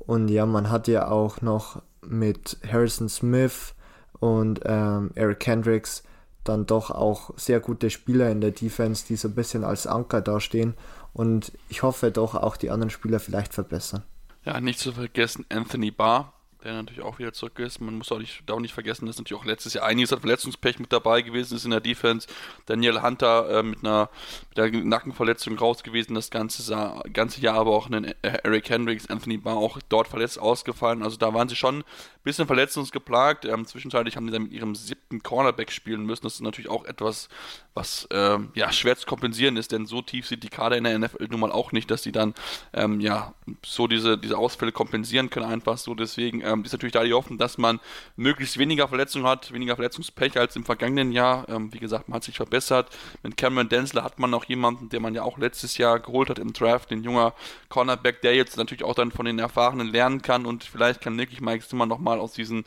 und 0.00 0.28
ja, 0.28 0.46
man 0.46 0.70
hat 0.70 0.88
ja 0.88 1.08
auch 1.08 1.40
noch 1.40 1.82
mit 2.02 2.58
Harrison 2.66 3.08
Smith 3.08 3.74
und 4.18 4.60
ähm, 4.64 5.10
Eric 5.14 5.40
Kendricks 5.40 6.02
dann 6.44 6.66
doch 6.66 6.90
auch 6.90 7.30
sehr 7.36 7.60
gute 7.60 7.90
Spieler 7.90 8.30
in 8.30 8.40
der 8.40 8.50
Defense, 8.50 9.04
die 9.06 9.16
so 9.16 9.28
ein 9.28 9.34
bisschen 9.34 9.62
als 9.62 9.86
Anker 9.86 10.20
dastehen. 10.20 10.74
Und 11.12 11.52
ich 11.68 11.82
hoffe 11.82 12.10
doch 12.10 12.34
auch 12.34 12.56
die 12.56 12.70
anderen 12.70 12.90
Spieler 12.90 13.20
vielleicht 13.20 13.52
verbessern. 13.52 14.02
Ja, 14.44 14.60
nicht 14.60 14.78
zu 14.78 14.92
vergessen 14.92 15.44
Anthony 15.50 15.90
Barr, 15.90 16.32
der 16.64 16.74
natürlich 16.74 17.02
auch 17.02 17.18
wieder 17.18 17.32
zurück 17.32 17.58
ist. 17.58 17.80
Man 17.80 17.96
muss 17.96 18.12
auch 18.12 18.18
nicht, 18.18 18.50
auch 18.50 18.60
nicht 18.60 18.74
vergessen, 18.74 19.06
dass 19.06 19.18
natürlich 19.18 19.40
auch 19.40 19.46
letztes 19.46 19.74
Jahr 19.74 19.84
einiges 19.84 20.12
an 20.12 20.20
Verletzungspech 20.20 20.78
mit 20.78 20.92
dabei 20.92 21.22
gewesen 21.22 21.56
ist 21.56 21.64
in 21.64 21.70
der 21.70 21.80
Defense. 21.80 22.28
Daniel 22.66 23.02
Hunter 23.02 23.58
äh, 23.58 23.62
mit 23.62 23.84
einer 23.84 24.10
mit 24.48 24.58
der 24.58 24.70
Nackenverletzung 24.70 25.58
raus 25.58 25.82
gewesen 25.82 26.14
das 26.14 26.30
ganze, 26.30 27.02
ganze 27.12 27.40
Jahr, 27.40 27.56
aber 27.56 27.70
auch 27.70 27.86
einen 27.86 28.14
Eric 28.22 28.68
Hendricks, 28.70 29.08
Anthony 29.08 29.38
Barr 29.38 29.56
auch 29.56 29.78
dort 29.88 30.08
verletzt 30.08 30.38
ausgefallen. 30.38 31.02
Also 31.02 31.16
da 31.16 31.32
waren 31.34 31.48
sie 31.48 31.56
schon 31.56 31.84
bisschen 32.22 32.46
verletzungsgeplagt. 32.46 33.44
Ähm, 33.44 33.66
zwischenzeitlich 33.66 34.16
haben 34.16 34.26
sie 34.26 34.32
dann 34.32 34.44
mit 34.44 34.52
ihrem 34.52 34.74
siebten 34.74 35.22
Cornerback 35.22 35.72
spielen 35.72 36.04
müssen. 36.04 36.24
Das 36.24 36.34
ist 36.34 36.42
natürlich 36.42 36.70
auch 36.70 36.84
etwas, 36.84 37.28
was 37.74 38.08
ähm, 38.10 38.50
ja, 38.54 38.72
schwer 38.72 38.96
zu 38.96 39.06
kompensieren 39.06 39.56
ist, 39.56 39.72
denn 39.72 39.86
so 39.86 40.02
tief 40.02 40.26
sind 40.26 40.42
die 40.42 40.48
Kader 40.48 40.76
in 40.76 40.84
der 40.84 40.98
NFL 40.98 41.28
nun 41.30 41.40
mal 41.40 41.52
auch 41.52 41.72
nicht, 41.72 41.90
dass 41.90 42.02
sie 42.02 42.12
dann 42.12 42.34
ähm, 42.72 43.00
ja, 43.00 43.34
so 43.64 43.86
diese, 43.86 44.18
diese 44.18 44.36
Ausfälle 44.36 44.72
kompensieren 44.72 45.30
können, 45.30 45.46
einfach 45.46 45.78
so. 45.78 45.94
Deswegen 45.94 46.42
ähm, 46.42 46.64
ist 46.64 46.72
natürlich 46.72 46.92
da 46.92 47.04
die 47.04 47.12
Hoffnung, 47.12 47.38
dass 47.38 47.58
man 47.58 47.80
möglichst 48.16 48.58
weniger 48.58 48.88
Verletzungen 48.88 49.26
hat, 49.26 49.52
weniger 49.52 49.76
Verletzungspech 49.76 50.36
als 50.36 50.56
im 50.56 50.64
vergangenen 50.64 51.12
Jahr. 51.12 51.48
Ähm, 51.48 51.72
wie 51.72 51.78
gesagt, 51.78 52.08
man 52.08 52.16
hat 52.16 52.24
sich 52.24 52.36
verbessert. 52.36 52.90
Mit 53.22 53.36
Cameron 53.36 53.68
Densler 53.68 54.04
hat 54.04 54.18
man 54.18 54.30
noch 54.30 54.44
jemanden, 54.44 54.88
den 54.88 55.02
man 55.02 55.14
ja 55.14 55.22
auch 55.22 55.38
letztes 55.38 55.78
Jahr 55.78 56.00
geholt 56.00 56.28
hat 56.28 56.38
im 56.38 56.52
Draft, 56.52 56.90
den 56.90 57.02
junger 57.02 57.34
Cornerback, 57.68 58.20
der 58.20 58.34
jetzt 58.34 58.56
natürlich 58.56 58.84
auch 58.84 58.94
dann 58.94 59.10
von 59.10 59.26
den 59.26 59.38
Erfahrenen 59.38 59.88
lernen 59.88 60.22
kann 60.22 60.44
und 60.44 60.64
vielleicht 60.64 61.00
kann 61.00 61.16
wirklich 61.18 61.40
Mike 61.40 61.66
Zimmer 61.66 61.86
nochmal 61.86 62.09
aus 62.18 62.32
diesen 62.32 62.64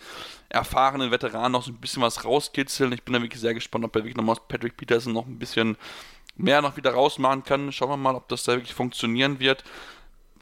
erfahrenen 0.49 1.11
Veteranen 1.11 1.51
noch 1.51 1.63
so 1.63 1.71
ein 1.71 1.77
bisschen 1.77 2.03
was 2.03 2.23
rauskitzeln. 2.23 2.93
Ich 2.93 3.03
bin 3.03 3.13
da 3.13 3.21
wirklich 3.21 3.41
sehr 3.41 3.53
gespannt, 3.53 3.83
ob 3.85 3.95
er 3.95 4.03
wirklich 4.03 4.15
nochmal 4.15 4.37
Patrick 4.47 4.77
Peterson 4.77 5.13
noch 5.13 5.25
ein 5.25 5.39
bisschen 5.39 5.77
mehr 6.35 6.61
noch 6.61 6.77
wieder 6.77 6.93
rausmachen 6.93 7.43
kann. 7.43 7.71
Schauen 7.71 7.89
wir 7.89 7.97
mal, 7.97 8.15
ob 8.15 8.27
das 8.27 8.43
da 8.43 8.53
wirklich 8.53 8.73
funktionieren 8.73 9.39
wird. 9.39 9.63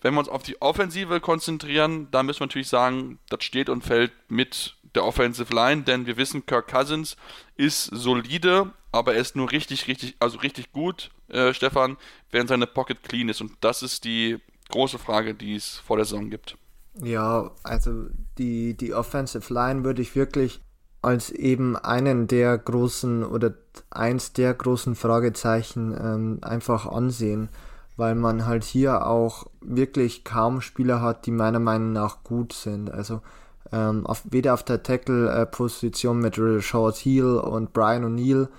Wenn 0.01 0.13
wir 0.13 0.19
uns 0.19 0.29
auf 0.29 0.43
die 0.43 0.61
Offensive 0.61 1.19
konzentrieren, 1.19 2.07
dann 2.11 2.25
müssen 2.25 2.39
wir 2.39 2.47
natürlich 2.47 2.69
sagen, 2.69 3.19
das 3.29 3.43
steht 3.43 3.69
und 3.69 3.83
fällt 3.83 4.11
mit 4.29 4.75
der 4.95 5.05
Offensive 5.05 5.53
Line, 5.53 5.83
denn 5.83 6.05
wir 6.05 6.17
wissen, 6.17 6.45
Kirk 6.45 6.67
Cousins 6.67 7.15
ist 7.55 7.85
solide, 7.85 8.71
aber 8.91 9.13
er 9.13 9.21
ist 9.21 9.35
nur 9.35 9.51
richtig, 9.51 9.87
richtig, 9.87 10.15
also 10.19 10.39
richtig 10.39 10.71
gut, 10.71 11.11
äh, 11.29 11.53
Stefan, 11.53 11.97
während 12.29 12.49
seine 12.49 12.67
Pocket 12.67 13.01
clean 13.03 13.29
ist. 13.29 13.41
Und 13.41 13.53
das 13.61 13.83
ist 13.83 14.03
die 14.03 14.37
große 14.69 14.99
Frage, 14.99 15.33
die 15.33 15.55
es 15.55 15.77
vor 15.77 15.97
der 15.97 16.05
Saison 16.05 16.29
gibt. 16.29 16.57
Ja, 16.93 17.51
also 17.63 18.07
die, 18.37 18.75
die 18.75 18.93
Offensive 18.93 19.53
Line 19.53 19.83
würde 19.83 20.01
ich 20.01 20.15
wirklich 20.15 20.61
als 21.01 21.31
eben 21.31 21.75
einen 21.75 22.27
der 22.27 22.57
großen 22.57 23.23
oder 23.23 23.53
eins 23.89 24.33
der 24.33 24.53
großen 24.53 24.95
Fragezeichen 24.95 25.95
ähm, 25.99 26.39
einfach 26.41 26.85
ansehen, 26.85 27.49
weil 27.97 28.15
man 28.15 28.45
halt 28.45 28.63
hier 28.63 29.07
auch 29.07 29.47
wirklich 29.61 30.23
kaum 30.23 30.61
Spieler 30.61 31.01
hat, 31.01 31.25
die 31.25 31.31
meiner 31.31 31.59
Meinung 31.59 31.93
nach 31.93 32.23
gut 32.23 32.53
sind. 32.53 32.91
Also 32.91 33.21
ähm, 33.71 34.05
auf, 34.05 34.23
weder 34.29 34.53
auf 34.53 34.63
der 34.63 34.83
Tackle-Position 34.83 36.19
mit 36.19 36.37
Rashad 36.37 36.97
Heel 36.97 37.37
und 37.37 37.73
Brian 37.73 38.05
O'Neill 38.05 38.49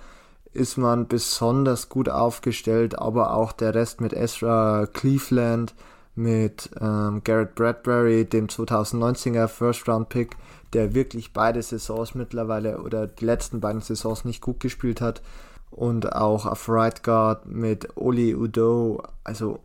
ist 0.51 0.77
man 0.77 1.07
besonders 1.07 1.89
gut 1.89 2.09
aufgestellt, 2.09 2.97
aber 2.97 3.33
auch 3.33 3.53
der 3.53 3.73
Rest 3.73 4.01
mit 4.01 4.13
Ezra 4.13 4.87
Cleveland, 4.91 5.73
mit 6.15 6.69
ähm, 6.79 7.21
Garrett 7.23 7.55
Bradbury, 7.55 8.25
dem 8.25 8.47
2019er 8.47 9.47
First 9.47 9.87
Round 9.87 10.09
Pick, 10.09 10.35
der 10.73 10.93
wirklich 10.93 11.33
beide 11.33 11.61
Saisons 11.61 12.15
mittlerweile 12.15 12.81
oder 12.81 13.07
die 13.07 13.25
letzten 13.25 13.59
beiden 13.59 13.81
Saisons 13.81 14.25
nicht 14.25 14.41
gut 14.41 14.59
gespielt 14.59 15.01
hat. 15.01 15.21
Und 15.71 16.13
auch 16.13 16.45
auf 16.45 16.69
Right 16.69 17.03
Guard 17.03 17.47
mit 17.47 17.97
Oli 17.97 18.35
Udo. 18.35 19.01
Also 19.23 19.59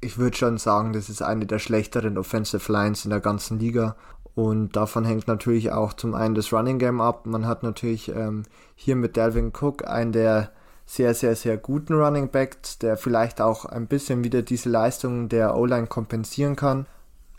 ich 0.00 0.18
würde 0.18 0.36
schon 0.36 0.58
sagen, 0.58 0.92
das 0.92 1.08
ist 1.08 1.22
eine 1.22 1.46
der 1.46 1.60
schlechteren 1.60 2.18
Offensive 2.18 2.70
Lines 2.72 3.04
in 3.04 3.10
der 3.10 3.20
ganzen 3.20 3.60
Liga. 3.60 3.96
Und 4.34 4.74
davon 4.74 5.04
hängt 5.04 5.28
natürlich 5.28 5.70
auch 5.70 5.92
zum 5.92 6.14
einen 6.14 6.34
das 6.34 6.52
Running 6.52 6.78
Game 6.78 7.00
ab. 7.00 7.26
Man 7.26 7.46
hat 7.46 7.62
natürlich 7.62 8.08
ähm, 8.08 8.44
hier 8.74 8.96
mit 8.96 9.16
Delvin 9.16 9.52
Cook 9.52 9.86
einen 9.86 10.12
der 10.12 10.50
sehr, 10.90 11.14
sehr, 11.14 11.36
sehr 11.36 11.56
guten 11.56 11.94
Running 11.94 12.30
Backs, 12.30 12.78
der 12.78 12.96
vielleicht 12.96 13.40
auch 13.40 13.64
ein 13.64 13.86
bisschen 13.86 14.24
wieder 14.24 14.42
diese 14.42 14.70
Leistungen 14.70 15.28
der 15.28 15.56
O-Line 15.56 15.86
kompensieren 15.86 16.56
kann. 16.56 16.84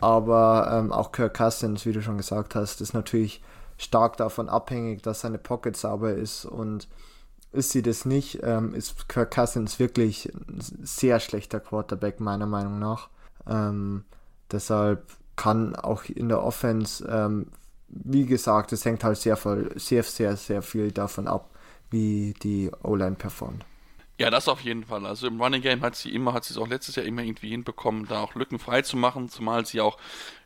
Aber 0.00 0.70
ähm, 0.72 0.90
auch 0.90 1.12
Kirk 1.12 1.36
Cousins, 1.36 1.84
wie 1.84 1.92
du 1.92 2.00
schon 2.00 2.16
gesagt 2.16 2.54
hast, 2.54 2.80
ist 2.80 2.94
natürlich 2.94 3.42
stark 3.76 4.16
davon 4.16 4.48
abhängig, 4.48 5.02
dass 5.02 5.20
seine 5.20 5.36
Pocket 5.36 5.76
sauber 5.76 6.14
ist. 6.14 6.46
Und 6.46 6.88
ist 7.52 7.72
sie 7.72 7.82
das 7.82 8.06
nicht, 8.06 8.40
ähm, 8.42 8.72
ist 8.74 9.06
Kirk 9.10 9.34
Cousins 9.34 9.78
wirklich 9.78 10.32
ein 10.48 10.58
sehr 10.82 11.20
schlechter 11.20 11.60
Quarterback, 11.60 12.20
meiner 12.20 12.46
Meinung 12.46 12.78
nach. 12.78 13.10
Ähm, 13.46 14.04
deshalb 14.50 15.04
kann 15.36 15.76
auch 15.76 16.04
in 16.04 16.30
der 16.30 16.42
Offense, 16.42 17.06
ähm, 17.06 17.48
wie 17.88 18.24
gesagt, 18.24 18.72
es 18.72 18.86
hängt 18.86 19.04
halt 19.04 19.18
sehr, 19.18 19.36
sehr, 19.76 20.04
sehr, 20.04 20.38
sehr 20.38 20.62
viel 20.62 20.90
davon 20.90 21.28
ab, 21.28 21.50
wie 21.92 22.34
die 22.42 22.70
O-Line 22.82 23.16
performt. 23.16 23.64
Ja, 24.18 24.30
das 24.30 24.46
auf 24.46 24.60
jeden 24.60 24.84
Fall. 24.84 25.04
Also 25.06 25.26
im 25.26 25.40
Running 25.40 25.62
Game 25.62 25.80
hat 25.80 25.96
sie 25.96 26.14
immer, 26.14 26.32
hat 26.32 26.44
sie 26.44 26.54
es 26.54 26.58
auch 26.58 26.68
letztes 26.68 26.96
Jahr 26.96 27.06
immer 27.06 27.22
irgendwie 27.22 27.50
hinbekommen, 27.50 28.06
da 28.06 28.20
auch 28.20 28.34
Lücken 28.34 28.58
frei 28.58 28.82
zu 28.82 28.96
machen, 28.96 29.28
zumal 29.28 29.66
sie 29.66 29.80
auch 29.80 29.98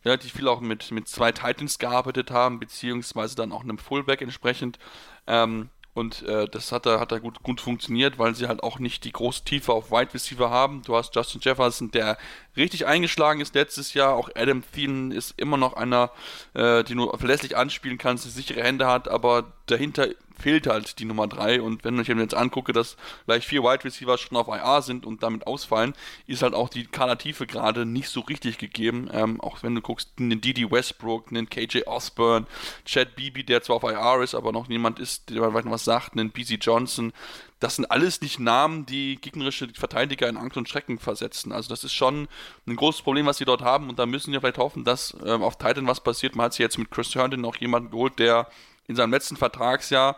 relativ 0.04 0.32
viel 0.32 0.48
auch 0.48 0.60
mit, 0.60 0.90
mit 0.92 1.08
zwei 1.08 1.32
Titans 1.32 1.78
gearbeitet 1.78 2.30
haben, 2.30 2.58
beziehungsweise 2.58 3.36
dann 3.36 3.52
auch 3.52 3.64
einem 3.64 3.78
Fullback 3.78 4.22
entsprechend. 4.22 4.78
Ähm, 5.26 5.68
und 5.96 6.22
äh, 6.24 6.46
das 6.46 6.72
hat 6.72 6.84
da, 6.84 7.00
hat 7.00 7.10
da 7.10 7.18
gut, 7.18 7.42
gut 7.42 7.60
funktioniert, 7.60 8.18
weil 8.18 8.34
sie 8.34 8.48
halt 8.48 8.62
auch 8.62 8.78
nicht 8.78 9.04
die 9.04 9.12
große 9.12 9.44
Tiefe 9.44 9.72
auf 9.72 9.90
Wide 9.90 10.12
Receiver 10.12 10.50
haben. 10.50 10.82
Du 10.82 10.94
hast 10.94 11.14
Justin 11.14 11.40
Jefferson, 11.42 11.90
der 11.90 12.18
richtig 12.56 12.86
eingeschlagen 12.86 13.40
ist 13.40 13.54
letztes 13.54 13.94
Jahr. 13.94 14.14
Auch 14.14 14.28
Adam 14.34 14.62
Thielen 14.72 15.10
ist 15.10 15.34
immer 15.38 15.56
noch 15.56 15.72
einer, 15.72 16.10
äh, 16.52 16.84
den 16.84 16.98
du 16.98 17.10
verlässlich 17.16 17.56
anspielen 17.56 17.98
kannst, 17.98 18.26
der 18.26 18.32
sichere 18.32 18.62
Hände 18.62 18.86
hat, 18.86 19.08
aber 19.08 19.52
dahinter 19.66 20.08
fehlt 20.38 20.66
halt 20.66 20.98
die 20.98 21.04
Nummer 21.04 21.26
3 21.26 21.60
und 21.60 21.84
wenn 21.84 21.98
ich 21.98 22.08
mir 22.08 22.20
jetzt 22.20 22.34
angucke, 22.34 22.72
dass 22.72 22.96
gleich 23.26 23.46
vier 23.46 23.62
Wide 23.62 23.84
Receiver 23.84 24.18
schon 24.18 24.36
auf 24.36 24.48
IR 24.48 24.82
sind 24.82 25.06
und 25.06 25.22
damit 25.22 25.46
ausfallen, 25.46 25.94
ist 26.26 26.42
halt 26.42 26.54
auch 26.54 26.68
die 26.68 26.86
Kadertiefe 26.86 27.46
gerade 27.46 27.86
nicht 27.86 28.08
so 28.08 28.20
richtig 28.20 28.58
gegeben. 28.58 29.08
Ähm, 29.12 29.40
auch 29.40 29.62
wenn 29.62 29.74
du 29.74 29.80
guckst, 29.80 30.10
einen 30.18 30.40
Didi 30.40 30.70
Westbrook, 30.70 31.28
einen 31.30 31.48
KJ 31.48 31.82
Osborne, 31.86 32.46
Chad 32.84 33.16
Beebe, 33.16 33.44
der 33.44 33.62
zwar 33.62 33.76
auf 33.76 33.82
IR 33.82 34.22
ist, 34.22 34.34
aber 34.34 34.52
noch 34.52 34.68
niemand 34.68 34.98
ist, 34.98 35.30
der 35.30 35.42
vielleicht 35.42 35.64
noch 35.64 35.72
was 35.72 35.84
sagt, 35.84 36.12
einen 36.12 36.30
BC 36.30 36.58
Johnson, 36.60 37.12
das 37.60 37.76
sind 37.76 37.90
alles 37.90 38.20
nicht 38.20 38.38
Namen, 38.38 38.84
die 38.84 39.16
gegnerische 39.16 39.68
Verteidiger 39.74 40.28
in 40.28 40.36
Angst 40.36 40.56
und 40.56 40.68
Schrecken 40.68 40.98
versetzen. 40.98 41.52
Also 41.52 41.68
das 41.70 41.84
ist 41.84 41.94
schon 41.94 42.28
ein 42.66 42.76
großes 42.76 43.02
Problem, 43.02 43.26
was 43.26 43.38
sie 43.38 43.46
dort 43.46 43.62
haben 43.62 43.88
und 43.88 43.98
da 43.98 44.04
müssen 44.04 44.32
wir 44.32 44.40
vielleicht 44.40 44.58
hoffen, 44.58 44.84
dass 44.84 45.16
ähm, 45.24 45.42
auf 45.42 45.56
Titan 45.56 45.86
was 45.86 46.00
passiert. 46.02 46.36
Man 46.36 46.46
hat 46.46 46.52
sich 46.52 46.60
jetzt 46.60 46.78
mit 46.78 46.90
Chris 46.90 47.14
Herndon 47.14 47.40
noch 47.40 47.56
jemanden 47.56 47.90
geholt, 47.90 48.18
der 48.18 48.48
in 48.88 48.96
seinem 48.96 49.12
letzten 49.12 49.36
Vertragsjahr 49.36 50.16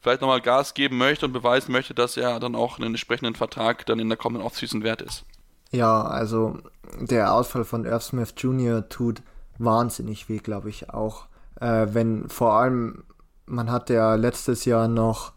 vielleicht 0.00 0.20
nochmal 0.20 0.40
Gas 0.40 0.74
geben 0.74 0.98
möchte 0.98 1.26
und 1.26 1.32
beweisen 1.32 1.72
möchte, 1.72 1.94
dass 1.94 2.16
er 2.16 2.40
dann 2.40 2.54
auch 2.54 2.78
einen 2.78 2.88
entsprechenden 2.88 3.34
Vertrag 3.34 3.86
dann 3.86 3.98
in 3.98 4.08
der 4.08 4.18
kommenden 4.18 4.46
Offseason 4.46 4.82
wert 4.82 5.02
ist. 5.02 5.24
Ja, 5.70 6.02
also 6.02 6.58
der 6.98 7.32
Ausfall 7.32 7.64
von 7.64 7.84
Irv 7.84 8.02
Smith 8.02 8.34
Jr. 8.36 8.88
tut 8.88 9.22
wahnsinnig 9.58 10.28
weh, 10.28 10.38
glaube 10.38 10.68
ich 10.68 10.90
auch. 10.90 11.26
Äh, 11.60 11.88
wenn 11.90 12.28
vor 12.28 12.54
allem, 12.54 13.04
man 13.46 13.70
hat 13.70 13.90
ja 13.90 14.14
letztes 14.14 14.64
Jahr 14.64 14.88
noch, 14.88 15.32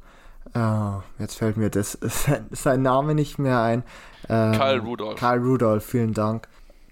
äh, 0.55 1.19
jetzt 1.19 1.35
fällt 1.35 1.57
mir 1.57 1.69
das, 1.69 1.97
sein, 2.01 2.47
sein, 2.51 2.81
Name 2.81 3.13
nicht 3.15 3.37
mehr 3.37 3.61
ein. 3.61 3.83
Äh, 4.23 4.57
Kyle 4.57 4.79
Rudolph. 4.79 5.19
Kyle 5.19 5.41
Rudolph, 5.41 5.85
vielen 5.85 6.13
Dank. 6.13 6.47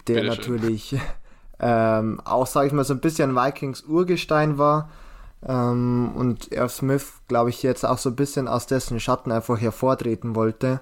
Der 0.06 0.20
Bitte 0.20 0.26
natürlich 0.28 0.96
ähm, 1.58 2.20
auch, 2.24 2.46
sage 2.46 2.68
ich 2.68 2.72
mal, 2.72 2.84
so 2.84 2.94
ein 2.94 3.00
bisschen 3.00 3.34
Vikings 3.34 3.82
Urgestein 3.82 4.58
war 4.58 4.90
ähm, 5.46 6.12
und 6.14 6.52
Irv 6.52 6.72
Smith, 6.72 7.12
glaube 7.28 7.50
ich, 7.50 7.62
jetzt 7.62 7.84
auch 7.84 7.98
so 7.98 8.10
ein 8.10 8.16
bisschen 8.16 8.48
aus 8.48 8.66
dessen 8.66 9.00
Schatten 9.00 9.32
einfach 9.32 9.60
hervortreten 9.60 10.34
wollte. 10.36 10.80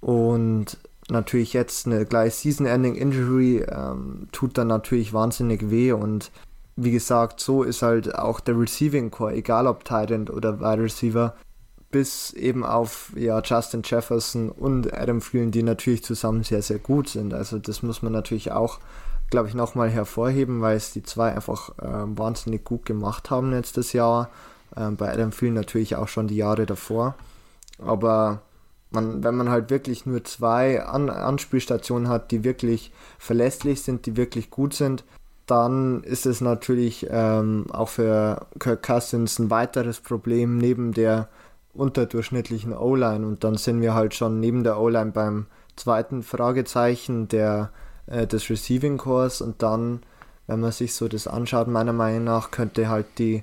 Und 0.00 0.78
natürlich 1.10 1.52
jetzt 1.52 1.86
eine 1.86 2.06
gleich 2.06 2.34
Season-Ending-Injury 2.36 3.66
ähm, 3.68 4.28
tut 4.32 4.56
dann 4.58 4.68
natürlich 4.68 5.12
wahnsinnig 5.12 5.70
weh 5.70 5.92
und 5.92 6.30
wie 6.76 6.92
gesagt, 6.92 7.40
so 7.40 7.62
ist 7.62 7.82
halt 7.82 8.14
auch 8.14 8.40
der 8.40 8.58
Receiving 8.58 9.10
Core, 9.10 9.34
egal 9.34 9.66
ob 9.66 9.84
Tight 9.84 10.30
oder 10.30 10.60
Wide 10.60 10.82
Receiver, 10.82 11.34
bis 11.90 12.32
eben 12.32 12.64
auf 12.64 13.12
ja, 13.16 13.42
Justin 13.44 13.82
Jefferson 13.84 14.48
und 14.48 14.94
Adam 14.94 15.20
Thielen, 15.20 15.50
die 15.50 15.62
natürlich 15.62 16.04
zusammen 16.04 16.42
sehr, 16.42 16.62
sehr 16.62 16.78
gut 16.78 17.08
sind. 17.08 17.34
Also 17.34 17.58
das 17.58 17.82
muss 17.82 18.00
man 18.00 18.12
natürlich 18.12 18.52
auch 18.52 18.78
glaube 19.30 19.48
ich, 19.48 19.54
nochmal 19.54 19.88
hervorheben, 19.88 20.60
weil 20.60 20.76
es 20.76 20.92
die 20.92 21.02
zwei 21.02 21.32
einfach 21.32 21.70
äh, 21.78 22.18
wahnsinnig 22.18 22.64
gut 22.64 22.84
gemacht 22.84 23.30
haben 23.30 23.50
letztes 23.50 23.92
Jahr. 23.92 24.28
Ähm, 24.76 24.96
bei 24.96 25.12
Adam 25.12 25.30
Thielen 25.30 25.54
natürlich 25.54 25.96
auch 25.96 26.08
schon 26.08 26.28
die 26.28 26.36
Jahre 26.36 26.66
davor. 26.66 27.14
Aber 27.78 28.42
man, 28.90 29.22
wenn 29.22 29.36
man 29.36 29.50
halt 29.50 29.70
wirklich 29.70 30.06
nur 30.06 30.24
zwei 30.24 30.82
An 30.82 31.08
Anspielstationen 31.10 32.08
hat, 32.08 32.30
die 32.30 32.44
wirklich 32.44 32.92
verlässlich 33.18 33.82
sind, 33.82 34.06
die 34.06 34.16
wirklich 34.16 34.50
gut 34.50 34.74
sind, 34.74 35.04
dann 35.46 36.02
ist 36.04 36.26
es 36.26 36.40
natürlich 36.40 37.06
ähm, 37.10 37.66
auch 37.72 37.88
für 37.88 38.46
Kirk 38.58 38.82
Cousins 38.84 39.38
ein 39.38 39.50
weiteres 39.50 40.00
Problem 40.00 40.58
neben 40.58 40.92
der 40.92 41.28
unterdurchschnittlichen 41.72 42.72
O-Line. 42.72 43.26
Und 43.26 43.42
dann 43.42 43.56
sind 43.56 43.80
wir 43.80 43.94
halt 43.94 44.14
schon 44.14 44.40
neben 44.40 44.64
der 44.64 44.78
O-Line 44.78 45.12
beim 45.12 45.46
zweiten 45.76 46.22
Fragezeichen 46.22 47.28
der 47.28 47.70
äh, 48.10 48.26
des 48.26 48.50
Receiving 48.50 48.98
Cores 48.98 49.40
und 49.40 49.62
dann, 49.62 50.02
wenn 50.46 50.60
man 50.60 50.72
sich 50.72 50.94
so 50.94 51.08
das 51.08 51.26
anschaut, 51.26 51.68
meiner 51.68 51.92
Meinung 51.92 52.24
nach 52.24 52.50
könnte 52.50 52.88
halt 52.88 53.06
die 53.18 53.42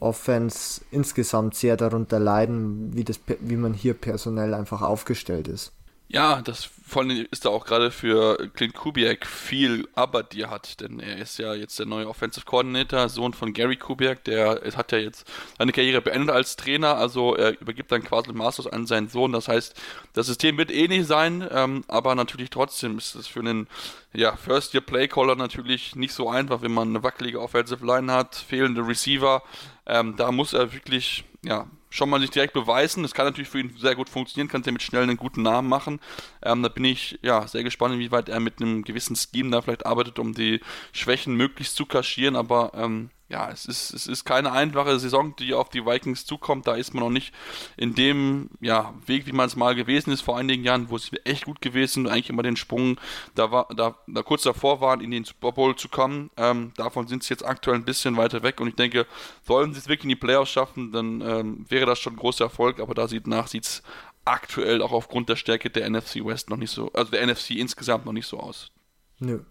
Offense 0.00 0.82
insgesamt 0.90 1.54
sehr 1.54 1.76
darunter 1.76 2.18
leiden, 2.18 2.94
wie, 2.94 3.04
das, 3.04 3.20
wie 3.40 3.56
man 3.56 3.74
hier 3.74 3.94
personell 3.94 4.54
einfach 4.54 4.82
aufgestellt 4.82 5.48
ist. 5.48 5.72
Ja, 6.12 6.42
das 6.42 6.64
vor 6.64 7.02
allem 7.02 7.24
ist 7.30 7.44
da 7.44 7.50
auch 7.50 7.64
gerade 7.64 7.92
für 7.92 8.50
Clint 8.54 8.74
Kubiak 8.74 9.24
viel 9.28 9.86
Arbeit, 9.94 10.32
die 10.32 10.40
er 10.40 10.50
hat, 10.50 10.80
denn 10.80 10.98
er 10.98 11.18
ist 11.18 11.38
ja 11.38 11.54
jetzt 11.54 11.78
der 11.78 11.86
neue 11.86 12.08
Offensive 12.08 12.44
Coordinator, 12.44 13.08
Sohn 13.08 13.32
von 13.32 13.52
Gary 13.52 13.76
Kubiak, 13.76 14.24
der 14.24 14.60
hat 14.74 14.90
ja 14.90 14.98
jetzt 14.98 15.24
seine 15.56 15.70
Karriere 15.70 16.02
beendet 16.02 16.34
als 16.34 16.56
Trainer, 16.56 16.96
also 16.96 17.36
er 17.36 17.60
übergibt 17.60 17.92
dann 17.92 18.02
quasi 18.02 18.32
Masters 18.32 18.66
an 18.66 18.88
seinen 18.88 19.08
Sohn. 19.08 19.30
Das 19.30 19.46
heißt, 19.46 19.80
das 20.12 20.26
System 20.26 20.58
wird 20.58 20.72
ähnlich 20.72 21.06
sein, 21.06 21.46
ähm, 21.48 21.84
aber 21.86 22.16
natürlich 22.16 22.50
trotzdem 22.50 22.98
ist 22.98 23.14
es 23.14 23.28
für 23.28 23.38
einen 23.38 23.68
ja, 24.12 24.34
First-Year-Play-Caller 24.34 25.36
natürlich 25.36 25.94
nicht 25.94 26.12
so 26.12 26.28
einfach, 26.28 26.60
wenn 26.60 26.72
man 26.72 26.88
eine 26.88 27.04
wackelige 27.04 27.40
Offensive 27.40 27.86
Line 27.86 28.12
hat, 28.12 28.34
fehlende 28.34 28.84
Receiver. 28.84 29.44
Ähm, 29.86 30.16
da 30.16 30.32
muss 30.32 30.54
er 30.54 30.72
wirklich 30.72 31.22
ja, 31.44 31.68
schon 31.90 32.08
mal 32.08 32.20
sich 32.20 32.30
direkt 32.30 32.54
beweisen. 32.54 33.02
Das 33.02 33.12
kann 33.12 33.26
natürlich 33.26 33.48
für 33.48 33.60
ihn 33.60 33.76
sehr 33.76 33.96
gut 33.96 34.08
funktionieren, 34.08 34.48
kann 34.48 34.62
er 34.64 34.72
mit 34.72 34.82
schnell 34.82 35.02
einen 35.02 35.16
guten 35.16 35.42
Namen 35.42 35.68
machen. 35.68 36.00
Ähm, 36.42 36.62
da 36.62 36.68
bin 36.68 36.84
ich 36.84 37.18
ja 37.22 37.46
sehr 37.46 37.64
gespannt, 37.64 37.94
inwieweit 37.94 38.28
er 38.28 38.40
mit 38.40 38.60
einem 38.60 38.82
gewissen 38.82 39.16
Scheme 39.16 39.50
da 39.50 39.60
vielleicht 39.60 39.84
arbeitet, 39.84 40.18
um 40.18 40.32
die 40.32 40.60
Schwächen 40.92 41.34
möglichst 41.34 41.76
zu 41.76 41.84
kaschieren. 41.84 42.36
Aber 42.36 42.72
ähm, 42.74 43.10
ja, 43.30 43.48
es 43.48 43.64
ist, 43.66 43.94
es 43.94 44.08
ist 44.08 44.24
keine 44.24 44.50
einfache 44.50 44.98
Saison, 44.98 45.36
die 45.36 45.54
auf 45.54 45.68
die 45.68 45.86
Vikings 45.86 46.26
zukommt. 46.26 46.66
Da 46.66 46.74
ist 46.74 46.94
man 46.94 47.04
noch 47.04 47.10
nicht 47.10 47.32
in 47.76 47.94
dem 47.94 48.50
ja, 48.60 48.92
Weg, 49.06 49.26
wie 49.26 49.32
man 49.32 49.46
es 49.46 49.54
mal 49.54 49.76
gewesen 49.76 50.10
ist 50.10 50.22
vor 50.22 50.36
einigen 50.36 50.64
Jahren, 50.64 50.90
wo 50.90 50.96
es 50.96 51.12
echt 51.24 51.44
gut 51.44 51.60
gewesen 51.60 52.06
und 52.06 52.12
eigentlich 52.12 52.28
immer 52.28 52.42
den 52.42 52.56
Sprung 52.56 52.98
da, 53.36 53.52
war, 53.52 53.68
da, 53.74 53.94
da 54.08 54.22
kurz 54.22 54.42
davor 54.42 54.80
waren, 54.80 55.00
in 55.00 55.12
den 55.12 55.24
Super 55.24 55.52
Bowl 55.52 55.76
zu 55.76 55.88
kommen. 55.88 56.30
Ähm, 56.36 56.72
davon 56.76 57.06
sind 57.06 57.22
sie 57.22 57.32
jetzt 57.32 57.44
aktuell 57.44 57.76
ein 57.76 57.84
bisschen 57.84 58.16
weiter 58.16 58.42
weg 58.42 58.60
und 58.60 58.66
ich 58.66 58.74
denke, 58.74 59.06
sollen 59.46 59.72
sie 59.74 59.78
es 59.78 59.86
wirklich 59.86 60.04
in 60.04 60.10
die 60.10 60.16
Playoffs 60.16 60.50
schaffen, 60.50 60.90
dann 60.90 61.20
ähm, 61.20 61.66
wäre 61.68 61.86
das 61.86 62.00
schon 62.00 62.14
ein 62.14 62.18
großer 62.18 62.46
Erfolg, 62.46 62.80
aber 62.80 62.94
da 62.94 63.06
sieht 63.06 63.28
nach 63.28 63.46
sieht 63.46 63.64
es 63.64 63.82
aktuell 64.24 64.82
auch 64.82 64.92
aufgrund 64.92 65.28
der 65.28 65.36
Stärke 65.36 65.70
der 65.70 65.88
NFC 65.88 66.16
West 66.24 66.50
noch 66.50 66.56
nicht 66.56 66.72
so, 66.72 66.92
also 66.94 67.12
der 67.12 67.24
NFC 67.24 67.50
insgesamt 67.50 68.06
noch 68.06 68.12
nicht 68.12 68.26
so 68.26 68.40
aus. 68.40 68.72
Nö. 69.20 69.44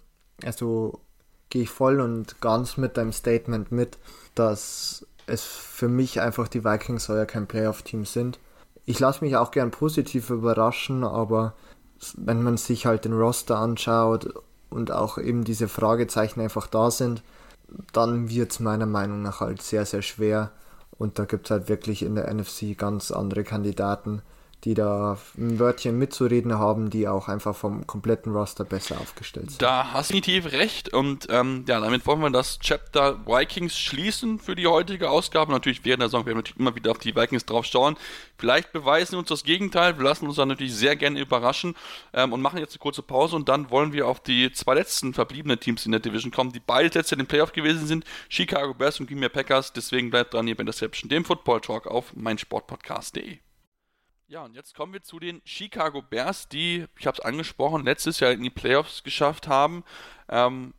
Also 0.44 1.02
gehe 1.50 1.64
ich 1.64 1.70
voll 1.70 2.00
und 2.00 2.42
ganz 2.42 2.78
mit 2.78 2.98
deinem 2.98 3.12
Statement 3.12 3.72
mit, 3.72 3.98
dass 4.36 5.06
es 5.26 5.44
für 5.44 5.88
mich 5.88 6.22
einfach 6.22 6.48
die 6.48 6.64
Vikings 6.64 7.08
ja 7.08 7.26
kein 7.26 7.48
Playoff-Team 7.48 8.06
sind. 8.06 8.40
Ich 8.86 9.00
lasse 9.00 9.24
mich 9.24 9.36
auch 9.36 9.52
gern 9.52 9.72
positiv 9.72 10.30
überraschen, 10.30 11.04
aber 11.04 11.54
wenn 12.16 12.42
man 12.42 12.58
sich 12.58 12.86
halt 12.86 13.06
den 13.06 13.14
Roster 13.14 13.58
anschaut 13.58 14.34
und 14.70 14.92
auch 14.92 15.18
eben 15.18 15.44
diese 15.44 15.68
Fragezeichen 15.68 16.42
einfach 16.42 16.68
da 16.68 16.90
sind, 16.90 17.22
dann 17.94 18.30
wird 18.30 18.52
es 18.52 18.60
meiner 18.60 18.86
Meinung 18.86 19.22
nach 19.22 19.42
halt 19.42 19.62
sehr, 19.62 19.86
sehr 19.86 20.02
schwer. 20.02 20.52
Und 20.98 21.20
da 21.20 21.26
gibt 21.26 21.48
es 21.48 21.52
halt 21.52 21.70
wirklich 21.70 22.04
in 22.04 22.16
der 22.16 22.34
NFC 22.34 22.78
ganz 22.78 23.12
andere 23.12 23.44
Kandidaten, 23.44 24.22
die 24.64 24.74
da 24.74 25.18
ein 25.38 25.60
Wörtchen 25.60 25.98
mitzureden 25.98 26.60
haben, 26.60 26.90
die 26.90 27.08
auch 27.08 27.28
einfach 27.28 27.56
vom 27.56 27.88
kompletten 27.88 28.32
Roster 28.32 28.64
besser 28.64 29.00
aufgestellt 29.00 29.52
sind. 29.52 29.62
Da 29.62 29.92
hast 29.94 30.12
du 30.12 30.20
definitiv 30.20 30.52
recht 30.52 30.94
und 30.94 31.28
ähm, 31.30 31.64
ja, 31.68 31.80
damit 31.80 32.06
wollen 32.06 32.20
wir 32.20 32.30
das 32.30 32.60
Chapter 32.60 33.26
Vikings 33.26 33.78
schließen 33.78 34.40
für 34.40 34.56
die 34.56 34.68
heutige 34.68 35.10
Ausgabe. 35.10 35.52
Natürlich 35.52 35.86
während 35.86 36.02
der 36.02 36.10
Saison 36.10 36.26
werden 36.26 36.38
wir 36.38 36.42
natürlich 36.42 36.60
immer 36.60 36.76
wieder 36.76 36.92
auf 36.92 36.98
die 36.98 37.16
Vikings 37.16 37.46
drauf 37.46 37.66
schauen. 37.66 37.96
Vielleicht 38.38 38.72
beweisen 38.72 39.16
uns 39.16 39.30
das 39.30 39.44
Gegenteil. 39.44 39.98
Wir 39.98 40.04
lassen 40.04 40.28
uns 40.28 40.36
dann 40.36 40.50
natürlich 40.50 40.76
sehr 40.76 40.96
gerne 40.96 41.20
überraschen 41.20 41.76
ähm, 42.14 42.34
und 42.34 42.42
machen 42.42 42.60
jetzt 42.60 42.74
eine 42.74 42.80
kurze 42.80 43.02
Pause 43.02 43.36
und 43.36 43.48
dann 43.50 43.70
wollen 43.70 43.94
wir 43.94 44.08
auf 44.08 44.22
die 44.22 44.52
zwei 44.52 44.76
letzten 44.76 45.14
verbliebenen 45.14 45.60
Teams 45.60 45.86
in 45.86 45.92
der 45.92 46.02
Division 46.02 46.32
kommen, 46.32 46.52
die 46.52 46.60
beide 46.60 47.00
jetzt 47.00 47.12
in 47.12 47.20
den 47.20 47.28
Playoff 47.28 47.54
gewesen 47.54 47.88
sind. 47.88 48.04
Chicago 48.28 48.74
Bears 48.74 49.00
und 49.00 49.08
Green 49.08 49.20
Bay 49.20 49.30
Packers. 49.30 49.74
Deswegen 49.74 50.10
bleibt 50.10 50.34
dran 50.34 50.46
hier 50.46 50.56
bei 50.56 50.62
Interception, 50.62 51.10
dem 51.10 51.24
Football 51.24 51.62
Talk 51.62 51.88
auf 51.88 52.16
meinsportpodcast.de. 52.16 53.40
Ja, 54.32 54.46
und 54.46 54.54
jetzt 54.54 54.76
kommen 54.76 54.94
wir 54.94 55.02
zu 55.02 55.20
den 55.20 55.42
Chicago 55.44 56.04
Bears, 56.04 56.48
die, 56.48 56.86
ich 57.00 57.08
habe 57.08 57.18
es 57.18 57.26
angesprochen, 57.26 57.84
letztes 57.84 58.20
Jahr 58.20 58.32
in 58.32 58.44
die 58.44 58.52
Playoffs 58.52 59.02
geschafft 59.02 59.48
haben. 59.48 59.84
Ähm, 60.30 60.76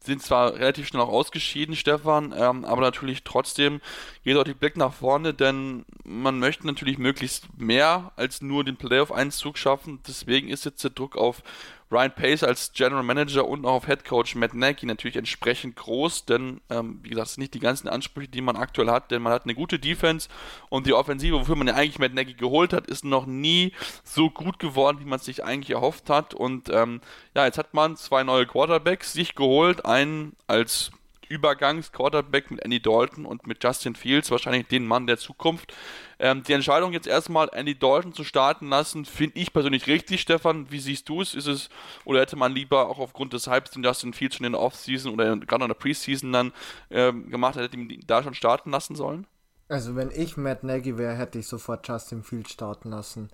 sind 0.00 0.20
zwar 0.22 0.54
relativ 0.54 0.88
schnell 0.88 1.02
auch 1.02 1.08
ausgeschieden, 1.08 1.76
Stefan, 1.76 2.34
ähm, 2.36 2.64
aber 2.64 2.80
natürlich 2.80 3.22
trotzdem 3.22 3.80
geht 4.24 4.36
auch 4.36 4.42
die 4.42 4.54
Blick 4.54 4.76
nach 4.76 4.92
vorne, 4.92 5.34
denn 5.34 5.84
man 6.02 6.40
möchte 6.40 6.66
natürlich 6.66 6.98
möglichst 6.98 7.56
mehr 7.56 8.10
als 8.16 8.42
nur 8.42 8.64
den 8.64 8.76
Playoff-Einzug 8.76 9.56
schaffen. 9.56 10.00
Deswegen 10.08 10.48
ist 10.48 10.64
jetzt 10.64 10.82
der 10.82 10.90
Druck 10.90 11.16
auf 11.16 11.44
Ryan 11.90 12.14
Pace 12.14 12.44
als 12.44 12.72
General 12.72 13.02
Manager 13.02 13.46
und 13.46 13.64
auch 13.64 13.74
auf 13.74 13.86
Head 13.86 14.04
Coach 14.04 14.34
Matt 14.36 14.54
Nagy 14.54 14.86
natürlich 14.86 15.16
entsprechend 15.16 15.76
groß, 15.76 16.24
denn 16.24 16.60
ähm, 16.70 17.00
wie 17.02 17.10
gesagt, 17.10 17.28
es 17.28 17.34
sind 17.34 17.42
nicht 17.42 17.54
die 17.54 17.60
ganzen 17.60 17.88
Ansprüche, 17.88 18.28
die 18.28 18.40
man 18.40 18.56
aktuell 18.56 18.90
hat, 18.90 19.10
denn 19.10 19.22
man 19.22 19.32
hat 19.32 19.44
eine 19.44 19.54
gute 19.54 19.78
Defense 19.78 20.28
und 20.68 20.86
die 20.86 20.92
Offensive, 20.92 21.40
wofür 21.40 21.56
man 21.56 21.66
ja 21.66 21.74
eigentlich 21.74 21.98
Matt 21.98 22.14
Nagy 22.14 22.34
geholt 22.34 22.72
hat, 22.72 22.86
ist 22.86 23.04
noch 23.04 23.26
nie 23.26 23.72
so 24.04 24.30
gut 24.30 24.58
geworden, 24.58 24.98
wie 25.00 25.04
man 25.04 25.18
es 25.18 25.24
sich 25.24 25.44
eigentlich 25.44 25.70
erhofft 25.70 26.10
hat. 26.10 26.34
Und 26.34 26.68
ähm, 26.70 27.00
ja, 27.34 27.44
jetzt 27.44 27.58
hat 27.58 27.74
man 27.74 27.96
zwei 27.96 28.22
neue 28.22 28.46
Quarterbacks 28.46 29.12
sich 29.12 29.34
geholt, 29.34 29.84
einen 29.84 30.36
als 30.46 30.92
Übergangs-Quarterback 31.30 32.50
mit 32.50 32.62
Andy 32.64 32.82
Dalton 32.82 33.24
und 33.24 33.46
mit 33.46 33.62
Justin 33.64 33.94
Fields, 33.94 34.30
wahrscheinlich 34.30 34.66
den 34.66 34.86
Mann 34.86 35.06
der 35.06 35.16
Zukunft. 35.16 35.72
Ähm, 36.18 36.42
die 36.42 36.52
Entscheidung 36.52 36.92
jetzt 36.92 37.06
erstmal 37.06 37.48
Andy 37.52 37.78
Dalton 37.78 38.12
zu 38.12 38.24
starten 38.24 38.68
lassen, 38.68 39.04
finde 39.04 39.38
ich 39.38 39.52
persönlich 39.52 39.86
richtig, 39.86 40.20
Stefan. 40.20 40.70
Wie 40.70 40.80
siehst 40.80 41.08
du 41.08 41.22
es? 41.22 41.34
Ist 41.34 41.46
es, 41.46 41.70
oder 42.04 42.20
hätte 42.20 42.36
man 42.36 42.52
lieber 42.52 42.88
auch 42.88 42.98
aufgrund 42.98 43.32
des 43.32 43.46
Hypes 43.46 43.70
den 43.70 43.82
Justin 43.82 44.12
Fields 44.12 44.36
schon 44.36 44.46
in 44.46 44.52
der 44.52 44.60
Offseason 44.60 45.12
oder 45.12 45.36
gerade 45.36 45.64
in 45.64 45.68
der 45.68 45.74
Preseason 45.74 46.32
dann 46.32 46.52
ähm, 46.90 47.30
gemacht, 47.30 47.56
hätte 47.56 47.76
ihn 47.76 48.02
da 48.06 48.22
schon 48.22 48.34
starten 48.34 48.70
lassen 48.70 48.96
sollen? 48.96 49.26
Also 49.68 49.94
wenn 49.94 50.10
ich 50.10 50.36
Matt 50.36 50.64
Nagy 50.64 50.98
wäre, 50.98 51.14
hätte 51.14 51.38
ich 51.38 51.46
sofort 51.46 51.86
Justin 51.86 52.24
Fields 52.24 52.50
starten 52.50 52.90
lassen. 52.90 53.30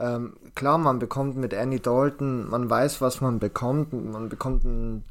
Ähm, 0.00 0.36
klar, 0.54 0.78
man 0.78 0.98
bekommt 0.98 1.36
mit 1.36 1.52
Andy 1.52 1.80
Dalton, 1.80 2.48
man 2.48 2.68
weiß, 2.68 3.00
was 3.00 3.20
man 3.20 3.38
bekommt. 3.38 3.92
Man 3.92 4.28
bekommt 4.28 4.64
einen 4.64 5.04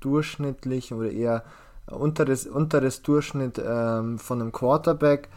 durchschnittlichen 0.00 0.98
oder 0.98 1.10
eher 1.10 1.44
unteres, 1.90 2.46
unteres 2.46 3.02
Durchschnitt 3.02 3.60
ähm, 3.64 4.18
von 4.18 4.40
einem 4.40 4.52
Quarterback, 4.52 5.28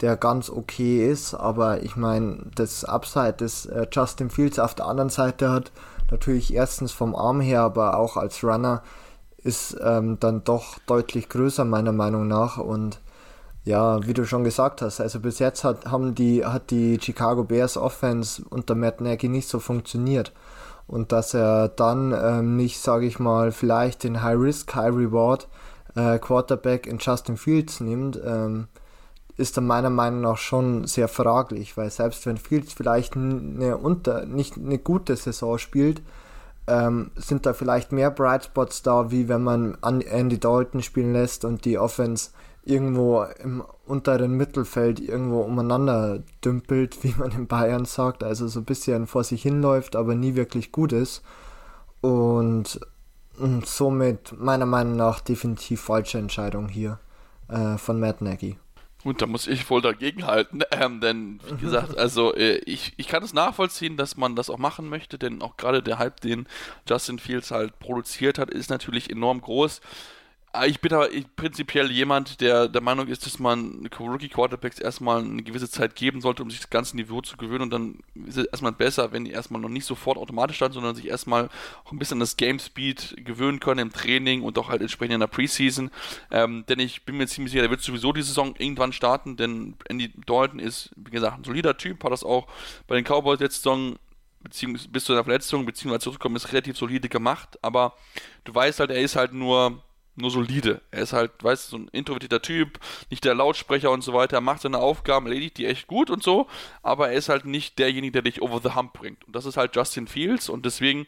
der 0.00 0.16
ganz 0.16 0.50
okay 0.50 1.08
ist, 1.08 1.34
aber 1.34 1.82
ich 1.82 1.96
meine, 1.96 2.50
das 2.54 2.84
Upside 2.84 3.34
des 3.34 3.66
äh, 3.66 3.86
Justin 3.90 4.30
Fields 4.30 4.58
auf 4.58 4.74
der 4.74 4.86
anderen 4.86 5.10
Seite 5.10 5.50
hat 5.50 5.70
natürlich 6.10 6.52
erstens 6.52 6.92
vom 6.92 7.14
Arm 7.14 7.40
her, 7.40 7.62
aber 7.62 7.96
auch 7.96 8.16
als 8.16 8.42
Runner 8.42 8.82
ist 9.38 9.76
ähm, 9.82 10.18
dann 10.20 10.44
doch 10.44 10.78
deutlich 10.86 11.28
größer 11.28 11.64
meiner 11.64 11.92
Meinung 11.92 12.28
nach 12.28 12.58
und 12.58 13.00
ja, 13.64 14.04
wie 14.06 14.14
du 14.14 14.24
schon 14.24 14.44
gesagt 14.44 14.82
hast, 14.82 15.00
also 15.00 15.20
bis 15.20 15.38
jetzt 15.38 15.62
hat, 15.62 15.86
haben 15.86 16.14
die, 16.14 16.44
hat 16.44 16.70
die 16.70 16.98
Chicago 17.00 17.44
Bears 17.44 17.76
Offense 17.76 18.42
unter 18.50 18.74
Matt 18.74 19.00
Nagy 19.00 19.28
nicht 19.28 19.48
so 19.48 19.60
funktioniert. 19.60 20.32
Und 20.88 21.12
dass 21.12 21.32
er 21.32 21.68
dann 21.68 22.12
ähm, 22.12 22.56
nicht, 22.56 22.80
sage 22.80 23.06
ich 23.06 23.20
mal, 23.20 23.52
vielleicht 23.52 24.02
den 24.02 24.22
High 24.22 24.38
Risk, 24.38 24.74
High 24.74 24.92
Reward 24.92 25.48
äh, 25.94 26.18
Quarterback 26.18 26.86
in 26.86 26.98
Justin 26.98 27.36
Fields 27.36 27.80
nimmt, 27.80 28.20
ähm, 28.24 28.68
ist 29.36 29.56
dann 29.56 29.66
meiner 29.66 29.90
Meinung 29.90 30.20
nach 30.20 30.36
schon 30.36 30.86
sehr 30.86 31.08
fraglich, 31.08 31.76
weil 31.76 31.90
selbst 31.90 32.26
wenn 32.26 32.36
Fields 32.36 32.72
vielleicht 32.72 33.16
eine 33.16 33.76
unter, 33.78 34.26
nicht 34.26 34.56
eine 34.56 34.78
gute 34.78 35.16
Saison 35.16 35.58
spielt, 35.58 36.02
ähm, 36.66 37.10
sind 37.16 37.46
da 37.46 37.54
vielleicht 37.54 37.92
mehr 37.92 38.10
Bright 38.10 38.44
Spots 38.44 38.82
da, 38.82 39.10
wie 39.10 39.28
wenn 39.28 39.42
man 39.42 39.76
Andy 39.82 40.38
Dalton 40.38 40.82
spielen 40.82 41.12
lässt 41.12 41.44
und 41.44 41.64
die 41.64 41.78
Offense 41.78 42.30
irgendwo 42.64 43.24
im 43.42 43.64
unteren 43.86 44.36
Mittelfeld 44.36 45.00
irgendwo 45.00 45.40
umeinander 45.40 46.22
dümpelt, 46.44 46.98
wie 47.02 47.14
man 47.18 47.32
in 47.32 47.46
Bayern 47.46 47.84
sagt, 47.84 48.22
also 48.22 48.46
so 48.48 48.60
ein 48.60 48.64
bisschen 48.64 49.06
vor 49.06 49.24
sich 49.24 49.42
hinläuft, 49.42 49.96
aber 49.96 50.14
nie 50.14 50.34
wirklich 50.34 50.72
gut 50.72 50.92
ist. 50.92 51.22
Und 52.00 52.80
und 53.38 53.66
somit 53.66 54.38
meiner 54.38 54.66
Meinung 54.66 54.96
nach 54.96 55.20
definitiv 55.20 55.80
falsche 55.80 56.18
Entscheidung 56.18 56.68
hier 56.68 56.98
äh, 57.48 57.78
von 57.78 58.00
Matt 58.00 58.20
Nagy. 58.20 58.56
Gut, 59.02 59.20
da 59.20 59.26
muss 59.26 59.48
ich 59.48 59.68
wohl 59.68 59.82
dagegen 59.82 60.26
halten, 60.26 60.60
ähm, 60.70 61.00
denn 61.00 61.40
wie 61.50 61.64
gesagt, 61.64 61.98
also 61.98 62.34
äh, 62.34 62.58
ich, 62.58 62.92
ich 62.96 63.08
kann 63.08 63.22
es 63.22 63.32
nachvollziehen, 63.32 63.96
dass 63.96 64.16
man 64.16 64.36
das 64.36 64.48
auch 64.48 64.58
machen 64.58 64.88
möchte, 64.88 65.18
denn 65.18 65.42
auch 65.42 65.56
gerade 65.56 65.82
der 65.82 65.98
Hype, 65.98 66.20
den 66.20 66.46
Justin 66.88 67.18
Fields 67.18 67.50
halt 67.50 67.78
produziert 67.80 68.38
hat, 68.38 68.50
ist 68.50 68.70
natürlich 68.70 69.10
enorm 69.10 69.40
groß. 69.40 69.80
Ah, 70.54 70.66
ich 70.66 70.82
bin 70.82 70.92
aber 70.92 71.08
prinzipiell 71.34 71.90
jemand, 71.90 72.42
der 72.42 72.68
der 72.68 72.82
Meinung 72.82 73.08
ist, 73.08 73.24
dass 73.24 73.38
man 73.38 73.88
Rookie 73.98 74.28
Quarterbacks 74.28 74.78
erstmal 74.78 75.24
eine 75.24 75.42
gewisse 75.42 75.70
Zeit 75.70 75.96
geben 75.96 76.20
sollte, 76.20 76.42
um 76.42 76.50
sich 76.50 76.60
das 76.60 76.68
ganze 76.68 76.94
Niveau 76.94 77.22
zu 77.22 77.38
gewöhnen 77.38 77.62
und 77.62 77.70
dann 77.70 78.00
ist 78.26 78.36
es 78.36 78.44
erstmal 78.44 78.72
besser, 78.72 79.12
wenn 79.12 79.24
die 79.24 79.30
erstmal 79.30 79.62
noch 79.62 79.70
nicht 79.70 79.86
sofort 79.86 80.18
automatisch 80.18 80.56
starten, 80.56 80.74
sondern 80.74 80.94
sich 80.94 81.08
erstmal 81.08 81.48
auch 81.86 81.92
ein 81.92 81.98
bisschen 81.98 82.16
an 82.16 82.20
das 82.20 82.36
Game 82.36 82.58
Speed 82.58 83.16
gewöhnen 83.24 83.60
können 83.60 83.80
im 83.80 83.92
Training 83.94 84.42
und 84.42 84.58
auch 84.58 84.68
halt 84.68 84.82
entsprechend 84.82 85.14
in 85.14 85.20
der 85.20 85.26
Preseason. 85.26 85.90
Ähm, 86.30 86.66
denn 86.68 86.80
ich 86.80 87.06
bin 87.06 87.16
mir 87.16 87.26
ziemlich 87.26 87.52
sicher, 87.52 87.62
der 87.62 87.70
wird 87.70 87.80
sowieso 87.80 88.12
die 88.12 88.20
Saison 88.20 88.54
irgendwann 88.58 88.92
starten, 88.92 89.38
denn 89.38 89.76
Andy 89.88 90.12
Dalton 90.26 90.58
ist, 90.58 90.90
wie 90.96 91.12
gesagt, 91.12 91.38
ein 91.38 91.44
solider 91.44 91.78
Typ, 91.78 92.04
hat 92.04 92.12
das 92.12 92.24
auch 92.24 92.46
bei 92.86 92.94
den 92.94 93.04
Cowboys 93.04 93.40
letzte 93.40 93.62
Saison 93.62 93.96
beziehungsweise 94.42 94.90
bis 94.90 95.04
zu 95.04 95.14
der 95.14 95.24
Verletzung, 95.24 95.64
beziehungsweise 95.64 96.04
zurückkommen, 96.04 96.36
ist 96.36 96.52
relativ 96.52 96.76
solide 96.76 97.08
gemacht, 97.08 97.58
aber 97.62 97.94
du 98.44 98.54
weißt 98.54 98.80
halt, 98.80 98.90
er 98.90 99.00
ist 99.00 99.16
halt 99.16 99.32
nur 99.32 99.82
nur 100.14 100.30
solide. 100.30 100.80
Er 100.90 101.02
ist 101.02 101.12
halt, 101.12 101.32
weißt 101.42 101.66
du, 101.66 101.70
so 101.70 101.82
ein 101.82 101.88
introvertierter 101.88 102.42
Typ, 102.42 102.78
nicht 103.10 103.24
der 103.24 103.34
Lautsprecher 103.34 103.90
und 103.90 104.02
so 104.02 104.12
weiter. 104.12 104.36
Er 104.36 104.42
macht 104.42 104.62
seine 104.62 104.78
Aufgaben, 104.78 105.26
erledigt 105.26 105.58
die 105.58 105.66
echt 105.66 105.86
gut 105.86 106.10
und 106.10 106.22
so, 106.22 106.48
aber 106.82 107.08
er 107.08 107.14
ist 107.14 107.28
halt 107.28 107.44
nicht 107.44 107.78
derjenige, 107.78 108.12
der 108.12 108.22
dich 108.22 108.42
over 108.42 108.60
the 108.62 108.74
hump 108.74 108.92
bringt. 108.92 109.24
Und 109.24 109.34
das 109.34 109.46
ist 109.46 109.56
halt 109.56 109.74
Justin 109.74 110.06
Fields 110.06 110.48
und 110.48 110.66
deswegen 110.66 111.06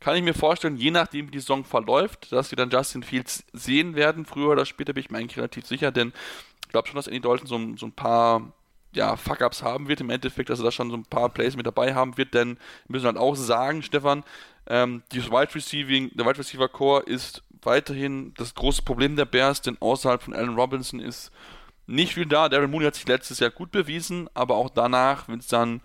kann 0.00 0.16
ich 0.16 0.22
mir 0.22 0.34
vorstellen, 0.34 0.76
je 0.76 0.90
nachdem, 0.90 1.28
wie 1.28 1.32
die 1.32 1.40
Saison 1.40 1.64
verläuft, 1.64 2.32
dass 2.32 2.50
wir 2.50 2.56
dann 2.56 2.70
Justin 2.70 3.02
Fields 3.02 3.44
sehen 3.52 3.96
werden. 3.96 4.24
Früher 4.26 4.50
oder 4.50 4.66
später 4.66 4.92
bin 4.92 5.02
ich 5.02 5.10
mir 5.10 5.18
eigentlich 5.18 5.38
relativ 5.38 5.66
sicher, 5.66 5.90
denn 5.90 6.12
ich 6.62 6.68
glaube 6.68 6.88
schon, 6.88 6.96
dass 6.96 7.06
Andy 7.06 7.20
Dalton 7.20 7.46
so, 7.46 7.76
so 7.76 7.86
ein 7.86 7.92
paar 7.92 8.52
ja, 8.92 9.16
Fuck-Ups 9.16 9.62
haben 9.62 9.88
wird 9.88 10.00
im 10.00 10.10
Endeffekt, 10.10 10.48
dass 10.48 10.58
er 10.58 10.64
da 10.64 10.70
schon 10.72 10.90
so 10.90 10.96
ein 10.96 11.04
paar 11.04 11.28
Plays 11.28 11.56
mit 11.56 11.66
dabei 11.66 11.94
haben 11.94 12.16
wird, 12.16 12.34
denn 12.34 12.56
wir 12.56 12.58
müssen 12.88 13.06
halt 13.06 13.18
auch 13.18 13.36
sagen, 13.36 13.82
Stefan, 13.82 14.24
ähm, 14.68 15.02
Wide 15.12 15.54
Receiving, 15.54 16.10
der 16.14 16.26
Wide 16.26 16.38
Receiver 16.38 16.68
Core 16.68 17.02
ist 17.04 17.42
weiterhin 17.62 18.34
das 18.36 18.54
große 18.54 18.82
Problem 18.82 19.16
der 19.16 19.24
Bears, 19.24 19.62
denn 19.62 19.76
außerhalb 19.80 20.22
von 20.22 20.34
Allen 20.34 20.54
Robinson 20.54 21.00
ist 21.00 21.30
nicht 21.86 22.14
viel 22.14 22.26
da. 22.26 22.48
Darren 22.48 22.70
Mooney 22.70 22.86
hat 22.86 22.94
sich 22.94 23.06
letztes 23.06 23.38
Jahr 23.38 23.50
gut 23.50 23.70
bewiesen, 23.70 24.28
aber 24.34 24.56
auch 24.56 24.70
danach, 24.70 25.28
wenn 25.28 25.38
es 25.38 25.46
dann 25.46 25.80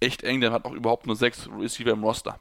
echt 0.00 0.22
eng, 0.22 0.40
dann 0.40 0.52
hat 0.52 0.64
auch 0.64 0.72
überhaupt 0.72 1.06
nur 1.06 1.16
sechs 1.16 1.48
Receiver 1.48 1.92
im 1.92 2.04
Roster. 2.04 2.38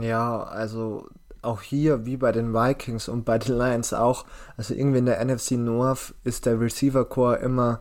Ja, 0.00 0.42
also 0.42 1.08
auch 1.42 1.60
hier 1.60 2.06
wie 2.06 2.16
bei 2.16 2.32
den 2.32 2.54
Vikings 2.54 3.08
und 3.08 3.24
bei 3.24 3.38
den 3.38 3.56
Lions 3.56 3.92
auch, 3.92 4.24
also 4.56 4.74
irgendwie 4.74 4.98
in 4.98 5.06
der 5.06 5.22
NFC 5.24 5.52
North 5.52 6.14
ist 6.24 6.46
der 6.46 6.58
Receiver 6.60 7.04
Core 7.04 7.36
immer, 7.36 7.80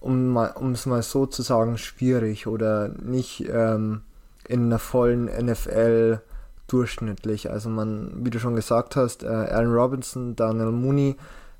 um 0.00 0.36
es 0.72 0.86
mal 0.86 1.02
so 1.02 1.26
zu 1.26 1.42
sagen, 1.42 1.78
schwierig 1.78 2.46
oder 2.46 2.88
nicht 2.88 3.46
ähm, 3.48 4.02
in 4.46 4.66
einer 4.66 4.78
vollen 4.78 5.24
NFL 5.24 6.20
durchschnittlich. 6.66 7.50
Also 7.50 7.68
man, 7.68 8.12
wie 8.24 8.30
du 8.30 8.38
schon 8.38 8.56
gesagt 8.56 8.96
hast, 8.96 9.22
äh, 9.22 9.28
Allen 9.28 9.72
Robinson, 9.72 10.36
Daniel 10.36 10.72
Mooney, 10.72 11.16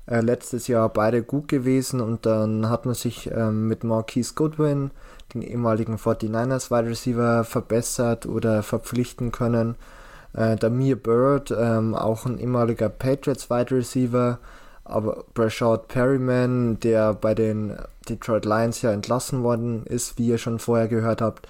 äh, 0.07 0.21
letztes 0.21 0.67
Jahr 0.67 0.89
beide 0.89 1.23
gut 1.23 1.47
gewesen 1.47 1.99
und 1.99 2.25
dann 2.25 2.69
hat 2.69 2.85
man 2.85 2.95
sich 2.95 3.29
ähm, 3.31 3.67
mit 3.67 3.83
Marquise 3.83 4.33
Goodwin, 4.35 4.91
den 5.33 5.41
ehemaligen 5.41 5.97
49ers 5.97 6.69
Wide 6.69 6.89
Receiver, 6.89 7.43
verbessert 7.43 8.25
oder 8.25 8.61
verpflichten 8.61 9.31
können. 9.31 9.75
Äh, 10.33 10.57
Damir 10.57 10.95
Bird, 10.95 11.51
ähm, 11.57 11.95
auch 11.95 12.25
ein 12.25 12.37
ehemaliger 12.37 12.89
Patriots 12.89 13.49
Wide 13.49 13.71
Receiver, 13.71 14.39
aber 14.83 15.23
Brashard 15.33 15.87
Perryman, 15.87 16.79
der 16.79 17.13
bei 17.13 17.33
den 17.33 17.75
Detroit 18.07 18.45
Lions 18.45 18.83
ja 18.83 18.91
entlassen 18.91 19.41
worden 19.41 19.85
ist, 19.87 20.19
wie 20.19 20.27
ihr 20.27 20.37
schon 20.37 20.59
vorher 20.59 20.87
gehört 20.87 21.21
habt. 21.21 21.47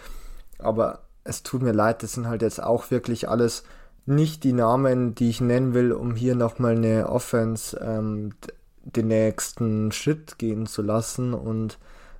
Aber 0.60 1.00
es 1.26 1.44
tut 1.44 1.62
mir 1.62 1.74
leid, 1.74 2.04
das 2.04 2.14
sind 2.14 2.28
halt 2.28 2.42
jetzt 2.42 2.64
auch 2.64 2.92
wirklich 2.92 3.28
alles 3.28 3.64
nicht 4.06 4.44
die 4.44 4.54
Namen, 4.54 5.16
die 5.16 5.30
ich 5.30 5.42
nennen 5.42 5.74
will, 5.74 5.92
um 5.92 6.16
hier 6.16 6.36
nochmal 6.36 6.76
eine 6.76 7.10
Offense 7.10 7.78
ähm, 7.84 8.34
den 8.84 9.08
nächsten 9.08 9.92
Schritt 9.92 10.38
gehen 10.38 10.68
zu 10.68 10.84
lassen. 10.84 11.34
Und 11.34 11.80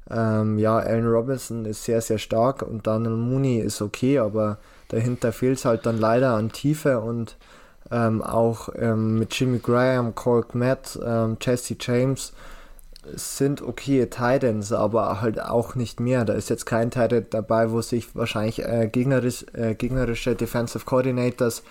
ähm, 0.10 0.58
ja, 0.58 0.78
Allen 0.78 1.08
Robinson 1.08 1.66
ist 1.66 1.84
sehr, 1.84 2.02
sehr 2.02 2.18
stark 2.18 2.64
und 2.64 2.88
Daniel 2.88 3.16
Mooney 3.16 3.60
ist 3.60 3.82
okay, 3.82 4.18
aber 4.18 4.58
dahinter 4.88 5.32
fehlt 5.32 5.60
es 5.60 5.66
halt 5.66 5.86
dann 5.86 6.00
leider 6.00 6.34
an 6.34 6.52
Tiefe 6.52 7.00
und 7.00 7.38
ähm, 7.92 8.24
auch 8.24 8.70
ähm, 8.76 9.20
mit 9.20 9.40
Jimmy 9.40 9.60
Graham, 9.60 10.16
Colk 10.16 10.56
Matt, 10.56 11.00
ähm, 11.06 11.38
Jesse 11.40 11.76
James 11.80 12.34
sind 13.14 13.62
okay 13.62 14.08
Titans, 14.08 14.72
aber 14.72 15.22
halt 15.22 15.42
auch 15.42 15.76
nicht 15.76 16.00
mehr. 16.00 16.26
Da 16.26 16.34
ist 16.34 16.50
jetzt 16.50 16.66
kein 16.66 16.92
Titan 16.92 17.26
dabei, 17.30 17.72
wo 17.72 17.82
sich 17.82 18.16
wahrscheinlich 18.16 18.64
äh, 18.64 18.90
gegnerisch, 18.92 19.46
äh, 19.54 19.76
gegnerische 19.76 20.36
Defensive 20.36 20.86
Coordinators 20.86 21.64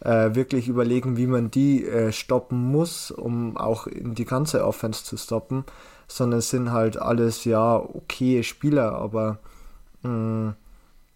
äh, 0.00 0.34
wirklich 0.34 0.68
überlegen, 0.68 1.16
wie 1.16 1.26
man 1.26 1.50
die 1.50 1.86
äh, 1.86 2.12
stoppen 2.12 2.70
muss, 2.70 3.10
um 3.10 3.56
auch 3.56 3.86
in 3.86 4.14
die 4.14 4.24
ganze 4.24 4.64
Offense 4.64 5.04
zu 5.04 5.16
stoppen, 5.16 5.64
sondern 6.08 6.40
es 6.40 6.50
sind 6.50 6.72
halt 6.72 6.96
alles 6.96 7.44
ja 7.44 7.76
okay 7.76 8.42
Spieler, 8.42 8.92
aber 8.94 9.38
mh, 10.02 10.10
mm, 10.10 10.54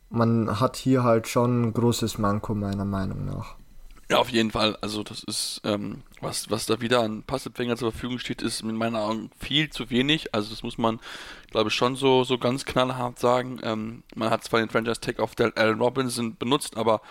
man 0.08 0.60
hat 0.60 0.76
hier 0.76 1.02
halt 1.02 1.26
schon 1.26 1.62
ein 1.62 1.72
großes 1.72 2.18
Manko 2.18 2.54
meiner 2.54 2.84
Meinung 2.84 3.24
nach. 3.24 3.56
Ja, 4.08 4.18
auf 4.18 4.28
jeden 4.28 4.52
Fall. 4.52 4.76
Also 4.80 5.02
das 5.02 5.24
ist 5.24 5.60
ähm, 5.64 6.02
was, 6.20 6.50
was 6.50 6.66
da 6.66 6.80
wieder 6.80 7.00
an 7.00 7.22
Passempfänger 7.22 7.76
zur 7.76 7.92
Verfügung 7.92 8.18
steht, 8.18 8.40
ist 8.42 8.62
in 8.62 8.74
meinen 8.74 8.96
Augen 8.96 9.30
viel 9.38 9.68
zu 9.70 9.90
wenig. 9.90 10.34
Also 10.34 10.50
das 10.50 10.62
muss 10.62 10.78
man, 10.78 10.98
glaube 11.50 11.68
ich, 11.68 11.74
schon 11.74 11.94
so, 11.94 12.24
so 12.24 12.38
ganz 12.38 12.64
knallhart 12.64 13.18
sagen. 13.18 13.60
Ähm, 13.62 14.02
man 14.14 14.30
hat 14.30 14.42
zwar 14.42 14.60
den 14.60 14.70
Franchise 14.70 15.00
Tag 15.00 15.20
auf 15.20 15.34
der 15.34 15.52
Allen 15.56 15.80
Robinson 15.80 16.36
benutzt, 16.36 16.76
aber 16.76 17.02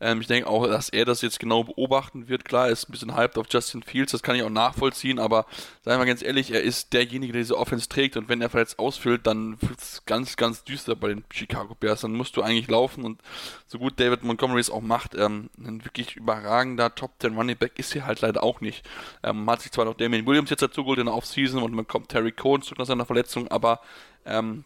ähm, 0.00 0.20
ich 0.20 0.28
denke 0.28 0.48
auch, 0.48 0.66
dass 0.66 0.88
er 0.88 1.04
das 1.04 1.22
jetzt 1.22 1.40
genau 1.40 1.64
beobachten 1.64 2.28
wird. 2.28 2.44
Klar, 2.44 2.66
er 2.66 2.72
ist 2.72 2.88
ein 2.88 2.92
bisschen 2.92 3.16
hyped 3.16 3.36
auf 3.38 3.46
Justin 3.50 3.82
Fields, 3.82 4.12
das 4.12 4.22
kann 4.22 4.36
ich 4.36 4.42
auch 4.42 4.50
nachvollziehen, 4.50 5.18
aber 5.18 5.46
seien 5.84 5.98
wir 5.98 6.06
ganz 6.06 6.22
ehrlich, 6.22 6.52
er 6.52 6.62
ist 6.62 6.92
derjenige, 6.92 7.32
der 7.32 7.42
diese 7.42 7.58
Offense 7.58 7.88
trägt 7.88 8.16
und 8.16 8.28
wenn 8.28 8.40
er 8.40 8.50
verletzt 8.50 8.78
ausfüllt, 8.78 9.26
dann 9.26 9.60
wird 9.62 9.80
es 9.80 10.04
ganz, 10.06 10.36
ganz 10.36 10.64
düster 10.64 10.94
bei 10.94 11.08
den 11.08 11.24
Chicago 11.32 11.74
Bears. 11.74 12.02
Dann 12.02 12.12
musst 12.12 12.36
du 12.36 12.42
eigentlich 12.42 12.68
laufen 12.68 13.04
und 13.04 13.20
so 13.66 13.78
gut 13.78 13.98
David 13.98 14.22
Montgomery 14.22 14.60
es 14.60 14.70
auch 14.70 14.80
macht, 14.80 15.14
ähm, 15.14 15.50
ein 15.58 15.84
wirklich 15.84 16.16
überragender 16.16 16.94
Top 16.94 17.12
10 17.20 17.34
Running 17.36 17.56
Back 17.56 17.78
ist 17.78 17.92
hier 17.92 18.06
halt 18.06 18.20
leider 18.20 18.42
auch 18.42 18.51
nicht. 18.60 18.88
Ähm, 19.22 19.48
hat 19.50 19.62
sich 19.62 19.72
zwar 19.72 19.84
noch 19.84 19.94
Damien 19.94 20.26
Williams 20.26 20.50
jetzt 20.50 20.62
dazu 20.62 20.82
geholt 20.82 20.98
in 20.98 21.06
der 21.06 21.14
Offseason 21.14 21.62
und 21.62 21.74
man 21.74 21.86
kommt 21.86 22.08
Terry 22.08 22.32
Cohen 22.32 22.62
zurück 22.62 22.78
nach 22.78 22.86
seiner 22.86 23.06
Verletzung, 23.06 23.48
aber 23.48 23.80
ähm, 24.24 24.64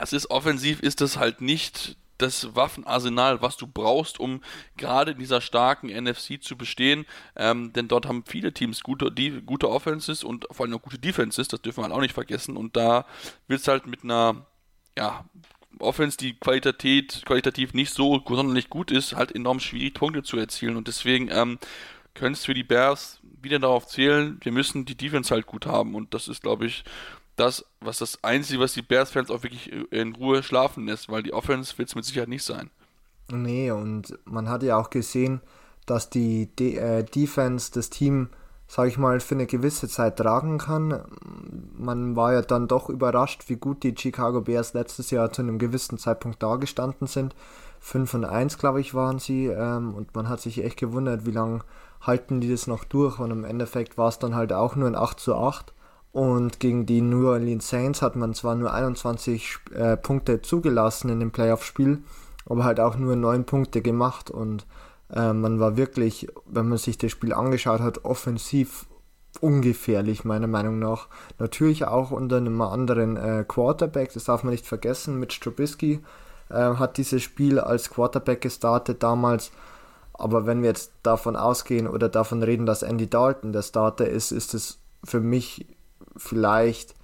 es 0.00 0.12
ist 0.12 0.30
offensiv, 0.30 0.80
ist 0.80 1.00
es 1.00 1.16
halt 1.16 1.40
nicht 1.40 1.96
das 2.18 2.54
Waffenarsenal, 2.54 3.42
was 3.42 3.56
du 3.56 3.66
brauchst, 3.66 4.18
um 4.18 4.40
gerade 4.76 5.12
in 5.12 5.18
dieser 5.18 5.40
starken 5.40 5.88
NFC 5.88 6.42
zu 6.42 6.56
bestehen. 6.56 7.06
Ähm, 7.36 7.72
denn 7.72 7.88
dort 7.88 8.06
haben 8.06 8.24
viele 8.26 8.52
Teams 8.52 8.82
gute, 8.82 9.10
die, 9.12 9.42
gute 9.42 9.68
Offenses 9.68 10.24
und 10.24 10.46
vor 10.50 10.64
allem 10.64 10.74
auch 10.74 10.82
gute 10.82 10.98
Defenses, 10.98 11.48
das 11.48 11.60
dürfen 11.60 11.78
wir 11.78 11.84
halt 11.84 11.92
auch 11.92 12.00
nicht 12.00 12.14
vergessen. 12.14 12.56
Und 12.56 12.76
da 12.76 13.06
wird 13.48 13.60
es 13.60 13.68
halt 13.68 13.86
mit 13.86 14.04
einer 14.04 14.46
ja, 14.96 15.26
Offense, 15.78 16.16
die 16.16 16.34
qualitativ, 16.34 17.22
qualitativ 17.24 17.74
nicht 17.74 17.92
so 17.92 18.22
sonderlich 18.26 18.70
gut 18.70 18.90
ist, 18.90 19.14
halt 19.14 19.34
enorm 19.34 19.60
schwierig, 19.60 19.94
Punkte 19.94 20.22
zu 20.22 20.38
erzielen. 20.38 20.76
Und 20.76 20.88
deswegen 20.88 21.28
ähm, 21.30 21.58
können 22.16 22.34
es 22.34 22.44
für 22.44 22.54
die 22.54 22.64
Bears 22.64 23.20
wieder 23.42 23.58
darauf 23.58 23.86
zählen, 23.86 24.38
wir 24.42 24.52
müssen 24.52 24.84
die 24.84 24.96
Defense 24.96 25.32
halt 25.32 25.46
gut 25.46 25.66
haben. 25.66 25.94
Und 25.94 26.14
das 26.14 26.28
ist, 26.28 26.42
glaube 26.42 26.66
ich, 26.66 26.84
das, 27.36 27.64
was 27.80 27.98
das 27.98 28.22
Einzige, 28.24 28.60
was 28.60 28.72
die 28.72 28.82
Bears-Fans 28.82 29.30
auch 29.30 29.42
wirklich 29.42 29.70
in 29.90 30.14
Ruhe 30.14 30.42
schlafen 30.42 30.86
lässt, 30.86 31.08
weil 31.08 31.22
die 31.22 31.32
Offense 31.32 31.76
wird 31.78 31.88
es 31.88 31.94
mit 31.94 32.04
Sicherheit 32.04 32.28
nicht 32.28 32.44
sein. 32.44 32.70
Nee, 33.30 33.70
und 33.70 34.18
man 34.24 34.48
hat 34.48 34.62
ja 34.62 34.78
auch 34.78 34.90
gesehen, 34.90 35.40
dass 35.84 36.10
die 36.10 36.46
De 36.56 36.76
äh, 36.76 37.04
Defense 37.04 37.70
das 37.72 37.90
Team, 37.90 38.28
sage 38.66 38.88
ich 38.88 38.98
mal, 38.98 39.20
für 39.20 39.34
eine 39.34 39.46
gewisse 39.46 39.88
Zeit 39.88 40.16
tragen 40.16 40.58
kann. 40.58 41.04
Man 41.76 42.16
war 42.16 42.32
ja 42.32 42.42
dann 42.42 42.68
doch 42.68 42.88
überrascht, 42.88 43.44
wie 43.48 43.56
gut 43.56 43.82
die 43.82 43.94
Chicago 43.96 44.40
Bears 44.40 44.74
letztes 44.74 45.10
Jahr 45.10 45.32
zu 45.32 45.42
einem 45.42 45.58
gewissen 45.58 45.98
Zeitpunkt 45.98 46.42
dagestanden 46.42 47.06
sind. 47.06 47.34
5 47.80 48.14
und 48.14 48.24
1, 48.24 48.58
glaube 48.58 48.80
ich, 48.80 48.94
waren 48.94 49.18
sie. 49.18 49.46
Ähm, 49.46 49.94
und 49.94 50.14
man 50.14 50.28
hat 50.28 50.40
sich 50.40 50.64
echt 50.64 50.78
gewundert, 50.78 51.26
wie 51.26 51.32
lange 51.32 51.60
halten 52.06 52.40
die 52.40 52.50
das 52.50 52.66
noch 52.66 52.84
durch. 52.84 53.18
Und 53.18 53.30
im 53.30 53.44
Endeffekt 53.44 53.98
war 53.98 54.08
es 54.08 54.18
dann 54.18 54.34
halt 54.34 54.52
auch 54.52 54.76
nur 54.76 54.88
ein 54.88 54.94
8 54.94 55.18
zu 55.18 55.34
8. 55.34 55.72
Und 56.12 56.60
gegen 56.60 56.86
die 56.86 57.02
New 57.02 57.28
Orleans 57.28 57.68
Saints 57.68 58.00
hat 58.00 58.16
man 58.16 58.32
zwar 58.32 58.54
nur 58.54 58.72
21 58.72 59.58
äh, 59.74 59.96
Punkte 59.96 60.40
zugelassen 60.40 61.10
in 61.10 61.20
dem 61.20 61.30
Playoff-Spiel, 61.30 61.98
aber 62.46 62.64
halt 62.64 62.80
auch 62.80 62.96
nur 62.96 63.16
9 63.16 63.44
Punkte 63.44 63.82
gemacht. 63.82 64.30
Und 64.30 64.66
äh, 65.14 65.32
man 65.32 65.60
war 65.60 65.76
wirklich, 65.76 66.28
wenn 66.46 66.68
man 66.68 66.78
sich 66.78 66.96
das 66.96 67.10
Spiel 67.10 67.34
angeschaut 67.34 67.80
hat, 67.80 68.04
offensiv 68.04 68.86
ungefährlich, 69.40 70.24
meiner 70.24 70.46
Meinung 70.46 70.78
nach. 70.78 71.08
Natürlich 71.38 71.84
auch 71.84 72.10
unter 72.10 72.38
einem 72.38 72.60
anderen 72.62 73.16
äh, 73.16 73.44
Quarterback, 73.46 74.12
das 74.14 74.24
darf 74.24 74.42
man 74.42 74.52
nicht 74.52 74.66
vergessen. 74.66 75.20
Mit 75.20 75.32
Strubisky 75.32 76.00
äh, 76.48 76.54
hat 76.54 76.96
dieses 76.96 77.22
Spiel 77.22 77.60
als 77.60 77.90
Quarterback 77.90 78.40
gestartet 78.40 79.02
damals. 79.02 79.50
Aber 80.18 80.46
wenn 80.46 80.62
wir 80.62 80.70
jetzt 80.70 80.92
davon 81.02 81.36
ausgehen 81.36 81.86
oder 81.86 82.08
davon 82.08 82.42
reden, 82.42 82.66
dass 82.66 82.82
Andy 82.82 83.08
Dalton 83.08 83.52
der 83.52 83.62
Starter 83.62 84.08
ist, 84.08 84.32
ist 84.32 84.54
es 84.54 84.78
für 85.04 85.20
mich 85.20 85.66
vielleicht 86.16 86.94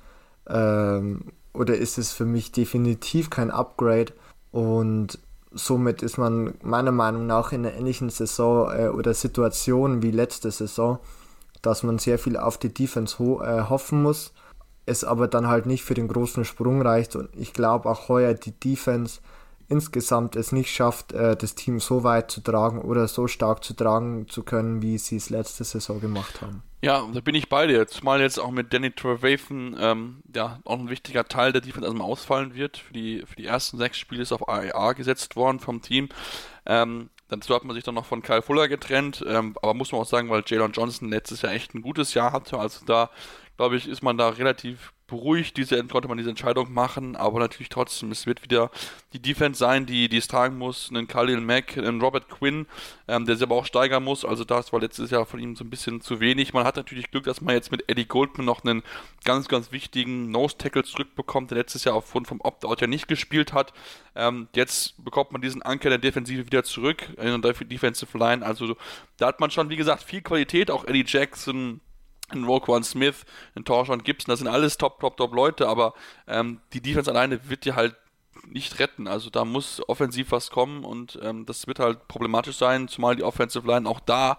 ähm, 0.48 1.33
oder 1.53 1.77
ist 1.77 1.98
es 1.98 2.12
für 2.12 2.25
mich 2.25 2.53
definitiv 2.53 3.31
kein 3.31 3.51
Upgrade. 3.51 4.12
Und 4.51 5.18
somit 5.53 6.03
ist 6.03 6.18
man 6.18 6.55
meiner 6.62 6.92
Meinung 6.92 7.27
nach 7.27 7.53
in 7.53 7.66
einer 7.66 7.77
ähnlichen 7.77 8.11
Saison 8.11 8.70
äh, 8.70 8.88
oder 8.88 9.14
Situation 9.14 10.03
wie 10.03 10.11
letzte 10.11 10.51
Saison, 10.51 10.98
dass 11.61 11.83
man 11.83 11.98
sehr 11.98 12.18
viel 12.18 12.37
auf 12.37 12.59
die 12.59 12.72
Defense 12.72 13.18
ho 13.18 13.42
äh, 13.42 13.64
hoffen 13.68 14.03
muss, 14.03 14.33
es 14.87 15.05
aber 15.05 15.29
dann 15.29 15.46
halt 15.46 15.66
nicht 15.66 15.85
für 15.85 15.94
den 15.94 16.09
großen 16.09 16.44
Sprung 16.44 16.83
reicht. 16.83 17.14
Und 17.16 17.29
ich 17.37 17.53
glaube 17.53 17.88
auch 17.88 18.09
heuer 18.09 18.35
die 18.35 18.59
Defense 18.59 19.20
insgesamt 19.73 20.37
es 20.37 20.53
nicht 20.53 20.71
schafft, 20.71 21.13
äh, 21.13 21.35
das 21.37 21.55
Team 21.55 21.81
so 21.81 22.05
weit 22.05 22.31
zu 22.31 22.41
tragen 22.43 22.83
oder 22.83 23.09
so 23.09 23.27
stark 23.27 23.65
zu 23.65 23.75
tragen 23.75 24.29
zu 24.29 24.43
können, 24.43 24.83
wie 24.83 24.99
sie 24.99 25.17
es 25.17 25.31
letzte 25.31 25.65
Saison 25.65 26.01
gemacht 26.01 26.43
haben. 26.43 26.63
Ja, 26.83 27.09
da 27.13 27.21
bin 27.21 27.35
ich 27.35 27.49
bei 27.49 27.67
dir. 27.67 27.87
Zumal 27.87 28.21
jetzt 28.21 28.39
auch 28.39 28.51
mit 28.51 28.73
Danny 28.73 28.91
Trevathan 28.91 29.77
ähm, 29.81 30.23
ja 30.35 30.61
auch 30.65 30.79
ein 30.79 30.91
wichtiger 30.91 31.25
Teil 31.25 31.53
der 31.53 31.61
Defense 31.61 31.87
erstmal 31.87 32.07
ausfallen 32.09 32.55
wird. 32.55 32.77
Für 32.77 32.93
die, 32.93 33.25
für 33.27 33.37
die 33.37 33.47
ersten 33.47 33.79
sechs 33.79 33.99
Spiele 33.99 34.23
ist 34.23 34.33
auf 34.33 34.49
AEA 34.49 34.93
gesetzt 34.93 35.37
worden 35.37 35.61
vom 35.61 35.81
Team. 35.81 36.09
Ähm, 36.67 37.09
Dazu 37.33 37.55
hat 37.55 37.65
man 37.65 37.75
sich 37.75 37.83
dann 37.83 37.95
noch 37.95 38.05
von 38.05 38.21
Kyle 38.21 38.43
Fuller 38.43 38.69
getrennt, 38.69 39.25
ähm, 39.27 39.57
aber 39.63 39.73
muss 39.73 39.91
man 39.91 40.03
auch 40.03 40.07
sagen, 40.07 40.29
weil 40.29 40.43
Jalen 40.47 40.73
Johnson 40.73 41.09
letztes 41.09 41.41
Jahr 41.41 41.55
echt 41.55 41.75
ein 41.75 41.81
gutes 41.81 42.13
Jahr 42.13 42.31
hatte. 42.31 42.59
Also 42.59 42.85
da, 42.85 43.09
glaube 43.57 43.77
ich, 43.77 43.88
ist 43.88 44.03
man 44.03 44.19
da 44.19 44.31
relativ 44.31 44.93
beruhigt, 45.12 45.59
diese, 45.59 45.85
konnte 45.85 46.09
man 46.09 46.17
diese 46.17 46.31
Entscheidung 46.31 46.73
machen, 46.73 47.17
aber 47.17 47.38
natürlich 47.38 47.69
trotzdem, 47.69 48.11
es 48.12 48.27
wird 48.27 48.43
wieder 48.43 48.71
die 49.12 49.21
Defense 49.21 49.59
sein, 49.59 49.85
die, 49.85 50.09
die 50.09 50.17
es 50.17 50.27
tragen 50.27 50.57
muss, 50.57 50.88
einen 50.88 51.07
Khalil 51.07 51.41
Mack, 51.41 51.77
einen 51.77 52.01
Robert 52.01 52.31
Quinn, 52.31 52.67
ähm, 53.09 53.27
der 53.27 53.37
sich 53.37 53.43
aber 53.43 53.57
auch 53.57 53.67
steigern 53.67 54.03
muss, 54.03 54.25
also 54.25 54.45
das 54.45 54.73
war 54.73 54.81
letztes 54.81 55.11
Jahr 55.11 55.27
von 55.27 55.38
ihm 55.38 55.55
so 55.55 55.65
ein 55.65 55.71
bisschen 55.71 56.01
zu 56.01 56.19
wenig. 56.21 56.55
Man 56.55 56.65
hat 56.65 56.77
natürlich 56.77 57.11
Glück, 57.11 57.25
dass 57.25 57.43
man 57.43 57.55
jetzt 57.55 57.71
mit 57.71 57.91
Eddie 57.91 58.07
Goldman 58.07 58.47
noch 58.47 58.65
einen 58.65 58.83
ganz, 59.25 59.49
ganz 59.49 59.71
wichtigen 59.71 60.31
Nose-Tackle 60.31 60.85
zurückbekommt, 60.85 61.51
der 61.51 61.59
letztes 61.59 61.85
Jahr 61.85 61.95
aufgrund 61.95 62.27
vom 62.27 62.41
Opt-out 62.41 62.81
ja 62.81 62.87
nicht 62.87 63.07
gespielt 63.07 63.53
hat. 63.53 63.75
Ähm, 64.15 64.49
jetzt 64.55 65.05
bekommt 65.05 65.33
man 65.33 65.43
diesen 65.43 65.61
Anker 65.61 65.91
der 65.91 65.99
Defensive 65.99 66.47
wieder 66.47 66.65
zurück 66.65 67.03
in 67.19 67.43
der 67.43 67.53
Defensive 67.53 68.17
Line, 68.17 68.45
also 68.45 68.77
da 69.19 69.27
hat 69.27 69.41
man 69.41 69.51
schon, 69.51 69.69
wie 69.69 69.77
gesagt, 69.77 70.03
viel 70.03 70.23
Qualität, 70.23 70.71
auch 70.71 70.87
Eddie 70.87 71.05
Jackson, 71.07 71.83
ein 72.35 72.45
Roquan 72.45 72.85
Smith, 72.85 73.25
ein 73.55 73.64
Torshawn 73.64 74.03
Gibson, 74.03 74.31
das 74.31 74.38
sind 74.38 74.49
alles 74.49 74.79
top, 74.79 75.01
top, 75.01 75.16
top 75.16 75.35
Leute, 75.35 75.68
aber 75.68 75.95
ähm, 76.27 76.61
die 76.73 76.81
Defense 76.81 77.11
alleine 77.11 77.49
wird 77.49 77.64
dir 77.64 77.77
halt 77.77 77.97
nicht 78.47 78.79
retten. 78.79 79.07
Also 79.07 79.31
da 79.31 79.45
muss 79.45 79.81
offensiv 79.88 80.33
was 80.33 80.51
kommen 80.51 80.85
und 80.85 81.18
ähm, 81.23 81.47
das 81.47 81.66
wird 81.66 81.79
halt 81.79 82.09
problematisch 82.09 82.57
sein, 82.57 82.88
zumal 82.88 83.16
die 83.16 83.23
Offensive 83.23 83.66
Line 83.66 83.88
auch 83.88 84.01
da 84.01 84.38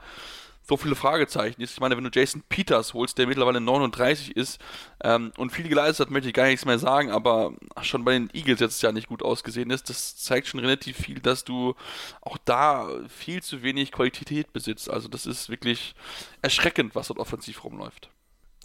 so 0.65 0.77
viele 0.77 0.95
Fragezeichen 0.95 1.61
ist. 1.61 1.73
Ich 1.73 1.79
meine, 1.79 1.97
wenn 1.97 2.03
du 2.03 2.09
Jason 2.13 2.41
Peters 2.47 2.93
holst, 2.93 3.17
der 3.17 3.27
mittlerweile 3.27 3.59
39 3.59 4.35
ist 4.35 4.61
ähm, 5.03 5.31
und 5.37 5.51
viel 5.51 5.67
geleistet 5.67 6.07
hat, 6.07 6.11
möchte 6.11 6.29
ich 6.29 6.33
gar 6.33 6.45
nichts 6.45 6.65
mehr 6.65 6.79
sagen, 6.79 7.11
aber 7.11 7.53
schon 7.81 8.05
bei 8.05 8.13
den 8.13 8.29
Eagles 8.33 8.61
jetzt 8.61 8.81
ja 8.81 8.91
nicht 8.91 9.09
gut 9.09 9.23
ausgesehen 9.23 9.69
ist, 9.71 9.89
das 9.89 10.15
zeigt 10.15 10.47
schon 10.47 10.61
relativ 10.61 10.97
viel, 10.97 11.19
dass 11.19 11.43
du 11.43 11.75
auch 12.21 12.37
da 12.45 12.87
viel 13.09 13.43
zu 13.43 13.61
wenig 13.61 13.91
Qualität 13.91 14.53
besitzt. 14.53 14.89
Also 14.89 15.09
das 15.09 15.25
ist 15.25 15.49
wirklich 15.49 15.95
erschreckend, 16.41 16.95
was 16.95 17.07
dort 17.07 17.19
offensiv 17.19 17.63
rumläuft. 17.65 18.09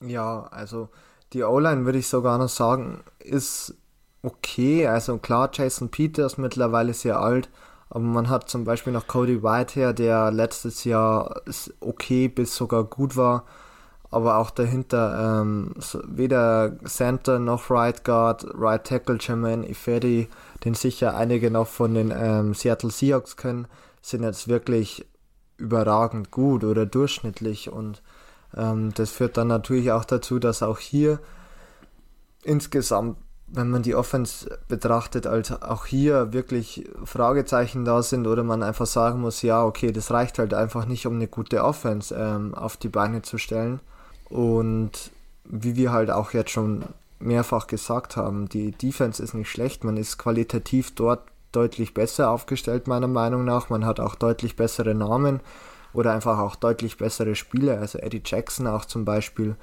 Ja, 0.01 0.45
also 0.53 0.89
die 1.33 1.43
O-Line 1.43 1.85
würde 1.85 1.99
ich 1.99 2.07
sogar 2.07 2.39
noch 2.39 2.49
sagen, 2.49 3.03
ist 3.19 3.75
okay. 4.23 4.87
Also 4.87 5.19
klar, 5.19 5.51
Jason 5.53 5.91
Peters 5.91 6.39
mittlerweile 6.39 6.95
sehr 6.95 7.21
alt, 7.21 7.49
aber 7.91 8.05
man 8.05 8.29
hat 8.29 8.51
zum 8.51 8.65
Beispiel 8.65 8.93
noch 8.93 9.07
Cody 9.07 9.43
Whitehair, 9.43 9.93
der 9.93 10.31
letztes 10.31 10.85
Jahr 10.85 11.43
okay 11.81 12.29
bis 12.29 12.55
sogar 12.55 12.85
gut 12.85 13.17
war. 13.17 13.45
Aber 14.11 14.39
auch 14.39 14.51
dahinter 14.51 15.43
ähm, 15.43 15.75
weder 16.07 16.79
Center 16.87 17.39
noch 17.39 17.71
Right 17.71 18.05
Guard, 18.05 18.47
Right 18.55 18.83
Tackle 18.83 19.19
Jermaine 19.21 19.69
Ifedi, 19.69 20.29
den 20.65 20.73
sicher 20.73 21.15
einige 21.15 21.51
noch 21.51 21.67
von 21.67 21.95
den 21.95 22.11
ähm, 22.17 22.55
Seattle 22.55 22.91
Seahawks 22.91 23.37
kennen, 23.37 23.67
sind 24.01 24.23
jetzt 24.23 24.49
wirklich 24.49 25.07
überragend 25.59 26.31
gut 26.31 26.65
oder 26.65 26.87
durchschnittlich. 26.87 27.71
Und 27.71 28.03
ähm, 28.57 28.95
das 28.95 29.11
führt 29.11 29.37
dann 29.37 29.49
natürlich 29.49 29.93
auch 29.93 30.07
dazu, 30.07 30.39
dass 30.39 30.63
auch 30.63 30.79
hier 30.79 31.21
insgesamt 32.45 33.19
wenn 33.51 33.71
man 33.71 33.83
die 33.83 33.95
Offense 33.95 34.59
betrachtet, 34.69 35.27
als 35.27 35.51
auch 35.63 35.87
hier 35.87 36.33
wirklich 36.33 36.89
Fragezeichen 37.05 37.85
da 37.85 38.03
sind 38.03 38.27
oder 38.27 38.43
man 38.43 38.63
einfach 38.63 38.87
sagen 38.87 39.21
muss, 39.21 39.43
ja, 39.43 39.65
okay, 39.65 39.91
das 39.93 40.11
reicht 40.11 40.39
halt 40.39 40.53
einfach 40.55 40.87
nicht, 40.87 41.07
um 41.07 41.15
eine 41.15 41.29
gute 41.29 41.65
Offense 41.65 42.15
ähm, 42.15 42.55
auf 42.55 42.77
die 42.77 42.89
Beine 42.89 43.23
zu 43.23 43.39
stellen. 43.39 43.81
Und 44.29 45.11
wie 45.45 45.77
wir 45.77 45.93
halt 45.93 46.11
auch 46.11 46.33
jetzt 46.33 46.51
schon 46.51 46.85
mehrfach 47.19 47.67
gesagt 47.67 48.17
haben, 48.17 48.49
die 48.49 48.73
Defense 48.73 49.23
ist 49.23 49.35
nicht 49.35 49.51
schlecht, 49.51 49.83
man 49.83 49.97
ist 49.97 50.19
qualitativ 50.19 50.95
dort 50.95 51.23
deutlich 51.53 51.95
besser 51.95 52.31
aufgestellt, 52.31 52.87
meiner 52.87 53.09
Meinung 53.09 53.45
nach. 53.45 53.71
Man 53.71 53.87
hat 53.87 54.01
auch 54.01 54.15
deutlich 54.15 54.57
bessere 54.57 54.95
Namen 54.95 55.41
oder 55.93 56.13
einfach 56.13 56.39
auch 56.39 56.57
deutlich 56.57 56.99
bessere 56.99 57.35
Spieler. 57.35 57.81
Also 57.81 57.99
Eddie 57.99 58.23
Jackson 58.25 58.67
auch 58.67 58.85
zum 58.85 59.05
Beispiel 59.05 59.57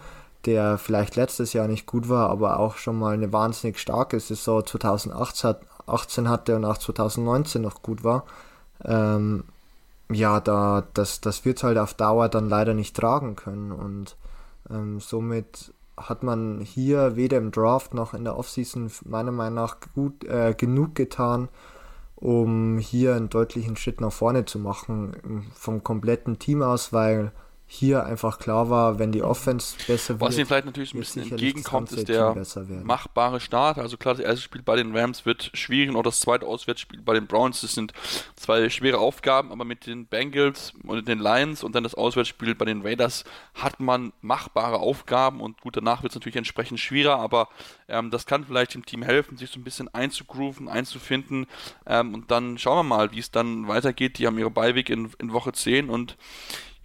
der 0.45 0.77
vielleicht 0.77 1.15
letztes 1.15 1.53
Jahr 1.53 1.67
nicht 1.67 1.85
gut 1.85 2.09
war, 2.09 2.29
aber 2.29 2.59
auch 2.59 2.77
schon 2.77 2.97
mal 2.99 3.13
eine 3.13 3.33
wahnsinnig 3.33 3.79
starke 3.79 4.19
Saison 4.19 4.65
2018 4.65 6.29
hatte 6.29 6.55
und 6.55 6.65
auch 6.65 6.77
2019 6.77 7.61
noch 7.61 7.81
gut 7.81 8.03
war. 8.03 8.25
Ähm, 8.83 9.43
ja, 10.11 10.39
da, 10.39 10.83
das, 10.93 11.21
das 11.21 11.45
wird 11.45 11.63
halt 11.63 11.77
auf 11.77 11.93
Dauer 11.93 12.29
dann 12.29 12.49
leider 12.49 12.73
nicht 12.73 12.95
tragen 12.95 13.35
können. 13.35 13.71
Und 13.71 14.15
ähm, 14.69 14.99
somit 14.99 15.73
hat 15.97 16.23
man 16.23 16.59
hier 16.61 17.15
weder 17.15 17.37
im 17.37 17.51
Draft 17.51 17.93
noch 17.93 18.13
in 18.13 18.23
der 18.23 18.37
Offseason 18.37 18.91
meiner 19.05 19.31
Meinung 19.31 19.55
nach 19.55 19.77
gut 19.95 20.23
äh, 20.25 20.53
genug 20.55 20.95
getan, 20.95 21.49
um 22.15 22.77
hier 22.77 23.15
einen 23.15 23.29
deutlichen 23.29 23.77
Schritt 23.77 24.01
nach 24.01 24.11
vorne 24.11 24.45
zu 24.45 24.59
machen 24.59 25.47
vom 25.53 25.83
kompletten 25.83 26.37
Team 26.39 26.61
aus, 26.61 26.93
weil 26.93 27.31
hier 27.67 28.05
einfach 28.05 28.37
klar 28.37 28.69
war, 28.69 28.99
wenn 28.99 29.11
die 29.11 29.23
Offense 29.23 29.75
besser 29.87 30.19
wird. 30.19 30.21
Was 30.21 30.37
ihnen 30.37 30.45
vielleicht 30.45 30.67
natürlich 30.67 30.93
ein 30.93 30.99
bisschen 30.99 31.23
entgegenkommt, 31.23 31.91
ist 31.91 32.07
der 32.07 32.35
machbare 32.83 33.39
Start. 33.39 33.79
Also 33.79 33.97
klar, 33.97 34.13
das 34.13 34.23
erste 34.23 34.41
Spiel 34.41 34.61
bei 34.61 34.75
den 34.75 34.95
Rams 34.95 35.25
wird 35.25 35.49
schwierig 35.53 35.89
und 35.89 35.95
auch 35.95 36.03
das 36.03 36.19
zweite 36.19 36.45
Auswärtsspiel 36.45 37.01
bei 37.01 37.15
den 37.15 37.25
Browns. 37.25 37.61
Das 37.61 37.73
sind 37.73 37.93
zwei 38.35 38.69
schwere 38.69 38.99
Aufgaben, 38.99 39.51
aber 39.51 39.65
mit 39.65 39.87
den 39.87 40.05
Bengals 40.05 40.73
und 40.83 41.07
den 41.07 41.19
Lions 41.19 41.63
und 41.63 41.73
dann 41.75 41.83
das 41.83 41.95
Auswärtsspiel 41.95 42.53
bei 42.53 42.65
den 42.65 42.83
Raiders 42.83 43.23
hat 43.55 43.79
man 43.79 44.13
machbare 44.21 44.77
Aufgaben 44.77 45.41
und 45.41 45.59
gut, 45.61 45.75
danach 45.75 46.03
wird 46.03 46.11
es 46.11 46.15
natürlich 46.15 46.35
entsprechend 46.37 46.79
schwieriger, 46.79 47.17
aber 47.17 47.49
ähm, 47.87 48.11
das 48.11 48.27
kann 48.27 48.45
vielleicht 48.45 48.75
dem 48.75 48.85
Team 48.85 49.01
helfen, 49.01 49.37
sich 49.37 49.49
so 49.49 49.59
ein 49.59 49.63
bisschen 49.63 49.91
einzugrooven, 49.93 50.67
einzufinden 50.67 51.47
ähm, 51.87 52.13
und 52.13 52.29
dann 52.29 52.59
schauen 52.59 52.77
wir 52.77 52.95
mal, 52.95 53.11
wie 53.11 53.19
es 53.19 53.31
dann 53.31 53.67
weitergeht. 53.67 54.19
Die 54.19 54.27
haben 54.27 54.37
ihre 54.37 54.51
Beiweg 54.51 54.89
in, 54.89 55.09
in 55.19 55.33
Woche 55.33 55.51
10 55.51 55.89
und 55.89 56.15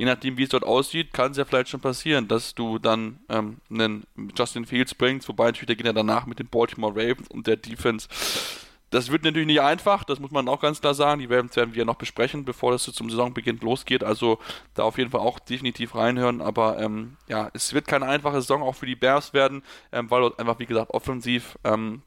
je 0.01 0.07
nachdem, 0.07 0.39
wie 0.39 0.45
es 0.45 0.49
dort 0.49 0.65
aussieht, 0.65 1.13
kann 1.13 1.33
es 1.33 1.37
ja 1.37 1.45
vielleicht 1.45 1.69
schon 1.69 1.81
passieren, 1.81 2.27
dass 2.27 2.55
du 2.55 2.79
dann 2.79 3.19
ähm, 3.29 3.59
einen 3.69 4.07
Justin 4.35 4.65
Fields 4.65 4.95
bringst, 4.95 5.29
wobei 5.29 5.45
natürlich 5.45 5.67
der 5.67 5.77
geht 5.77 5.85
ja 5.85 5.93
danach 5.93 6.25
mit 6.25 6.39
den 6.39 6.49
Baltimore 6.49 6.95
Ravens 6.97 7.29
und 7.29 7.47
der 7.47 7.57
Defense. 7.57 8.09
Das 8.89 9.13
wird 9.13 9.25
natürlich 9.25 9.47
nicht 9.47 9.61
einfach, 9.61 10.03
das 10.05 10.19
muss 10.19 10.31
man 10.31 10.49
auch 10.49 10.63
ganz 10.63 10.81
klar 10.81 10.95
sagen. 10.95 11.21
Die 11.21 11.27
Ravens 11.27 11.55
werden 11.55 11.75
wir 11.75 11.81
ja 11.81 11.85
noch 11.85 11.97
besprechen, 11.97 12.47
bevor 12.47 12.73
das 12.73 12.85
zum 12.85 13.11
Saisonbeginn 13.11 13.61
losgeht. 13.61 14.03
Also 14.03 14.39
da 14.73 14.85
auf 14.85 14.97
jeden 14.97 15.11
Fall 15.11 15.21
auch 15.21 15.39
definitiv 15.39 15.95
reinhören. 15.95 16.41
Aber 16.41 16.79
ähm, 16.79 17.19
ja, 17.29 17.51
es 17.53 17.75
wird 17.75 17.87
keine 17.87 18.07
einfache 18.07 18.41
Saison 18.41 18.63
auch 18.63 18.75
für 18.75 18.87
die 18.87 18.97
Bears 18.97 19.35
werden, 19.35 19.63
ähm, 19.93 20.11
weil 20.11 20.23
dort 20.23 20.41
einfach, 20.41 20.59
wie 20.61 20.67
gesagt, 20.67 20.93
offensiv 20.93 21.59
ähm, 21.63 22.01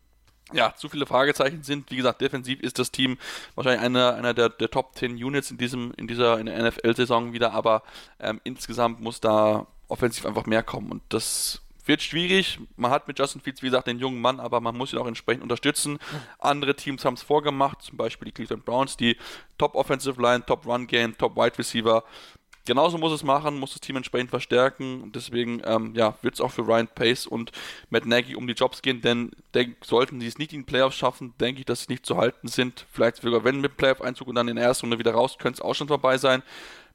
ja, 0.52 0.74
zu 0.76 0.90
viele 0.90 1.06
Fragezeichen 1.06 1.64
sind. 1.64 1.90
Wie 1.90 1.96
gesagt, 1.96 2.22
defensiv 2.22 2.60
ist 2.60 2.80
das 2.80 2.92
Team 2.92 3.18
wahrscheinlich 3.56 3.82
einer, 3.82 4.16
einer 4.16 4.34
der, 4.34 4.50
der 4.50 4.70
Top 4.70 4.96
10 4.96 5.16
Units 5.24 5.52
in 5.52 5.58
diesem, 5.58 5.94
in 5.98 6.08
dieser, 6.08 6.40
in 6.40 6.48
der 6.48 6.62
NFL-Saison 6.62 7.34
wieder, 7.34 7.54
aber 7.54 7.84
ähm, 8.20 8.42
insgesamt 8.44 9.00
muss 9.00 9.22
da 9.22 9.68
offensiv 9.88 10.26
einfach 10.26 10.46
mehr 10.46 10.64
kommen 10.64 10.92
und 10.92 11.02
das 11.10 11.62
wird 11.86 12.02
schwierig. 12.02 12.60
Man 12.78 12.92
hat 12.92 13.08
mit 13.08 13.20
Justin 13.20 13.42
Fields, 13.42 13.62
wie 13.62 13.68
gesagt, 13.68 13.88
den 13.88 14.00
jungen 14.00 14.22
Mann, 14.22 14.40
aber 14.40 14.62
man 14.62 14.76
muss 14.76 14.94
ihn 14.94 15.00
auch 15.00 15.08
entsprechend 15.08 15.44
unterstützen. 15.44 16.00
Andere 16.40 16.76
Teams 16.76 17.04
haben 17.04 17.16
es 17.16 17.24
vorgemacht, 17.24 17.82
zum 17.82 17.98
Beispiel 17.98 18.26
die 18.28 18.32
Cleveland 18.32 18.66
Browns, 18.66 18.96
die 18.96 19.18
Top 19.58 19.76
Offensive 19.76 20.22
Line, 20.22 20.46
Top 20.46 20.66
Run 20.66 20.88
Game, 20.88 21.18
Top 21.18 21.36
Wide 21.36 21.58
Receiver 21.58 22.04
genauso 22.66 22.98
muss 22.98 23.12
es 23.12 23.24
machen, 23.24 23.60
muss 23.60 23.72
das 23.74 23.82
Team 23.82 23.98
entsprechend 23.98 24.30
verstärken. 24.30 25.12
Deswegen 25.14 25.62
ähm, 25.66 25.94
ja, 25.96 26.16
wird 26.22 26.36
es 26.36 26.42
auch 26.42 26.52
für 26.52 26.66
Ryan 26.66 26.88
Pace 26.88 27.28
und 27.28 27.52
Matt 27.90 28.06
Nagy 28.06 28.36
um 28.36 28.48
die 28.48 28.54
Jobs 28.54 28.82
gehen, 28.82 29.02
denn 29.02 29.32
denk, 29.54 29.84
sollten 29.84 30.20
sie 30.20 30.28
es 30.28 30.38
nicht 30.38 30.54
in 30.54 30.62
den 30.62 30.66
Playoffs 30.66 30.96
schaffen, 30.96 31.34
denke 31.40 31.60
ich, 31.60 31.66
dass 31.66 31.82
sie 31.82 31.92
nicht 31.92 32.06
zu 32.06 32.18
halten 32.18 32.48
sind. 32.48 32.86
Vielleicht 32.92 33.18
sogar 33.18 33.44
wenn 33.44 33.62
mit 33.62 33.78
Playoff-Einzug 33.78 34.28
und 34.28 34.36
dann 34.36 34.48
in 34.48 34.56
der 34.56 34.66
ersten 34.66 34.86
Runde 34.86 35.00
wieder 35.00 35.14
raus, 35.14 35.38
könnte 35.38 35.58
es 35.58 35.62
auch 35.62 35.76
schon 35.76 35.88
vorbei 35.88 36.18
sein. 36.18 36.44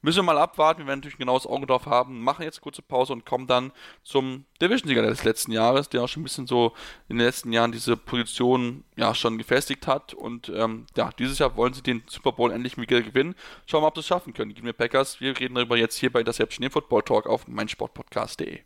Müssen 0.01 0.19
wir 0.19 0.23
mal 0.23 0.37
abwarten. 0.37 0.79
Wir 0.79 0.87
werden 0.87 0.99
natürlich 0.99 1.17
ein 1.17 1.25
genaues 1.25 1.45
Auge 1.45 1.67
drauf 1.67 1.85
haben. 1.85 2.21
Machen 2.21 2.43
jetzt 2.43 2.61
kurze 2.61 2.81
Pause 2.81 3.11
und 3.11 3.25
kommen 3.25 3.47
dann 3.47 3.73
zum 4.03 4.45
Division-Sieger 4.61 5.01
des 5.01 5.25
letzten 5.25 5.51
Jahres, 5.51 5.89
der 5.89 6.03
auch 6.03 6.07
schon 6.07 6.21
ein 6.21 6.23
bisschen 6.23 6.47
so 6.47 6.73
in 7.09 7.17
den 7.17 7.25
letzten 7.25 7.51
Jahren 7.51 7.73
diese 7.73 7.97
Position 7.97 8.85
ja 8.95 9.13
schon 9.13 9.37
gefestigt 9.37 9.87
hat. 9.87 10.13
Und 10.13 10.49
ähm, 10.55 10.85
ja, 10.95 11.09
dieses 11.19 11.39
Jahr 11.39 11.57
wollen 11.57 11.73
sie 11.73 11.83
den 11.83 12.03
Super 12.07 12.31
Bowl 12.31 12.51
endlich 12.51 12.77
wieder 12.77 13.01
gewinnen. 13.01 13.35
Schauen 13.65 13.79
wir 13.79 13.81
mal, 13.81 13.87
ob 13.89 13.95
sie 13.95 14.01
es 14.01 14.07
schaffen 14.07 14.33
können. 14.33 14.49
Die 14.49 14.55
Green 14.55 14.65
Bay 14.65 14.73
Packers. 14.73 15.19
Wir 15.19 15.37
reden 15.37 15.55
darüber 15.55 15.75
jetzt 15.75 15.97
hier 15.97 16.11
bei 16.11 16.23
der 16.23 16.29
Interception 16.29 16.69
Football 16.69 17.03
Talk 17.03 17.27
auf 17.27 17.47
meinsportpodcast.de. 17.47 18.59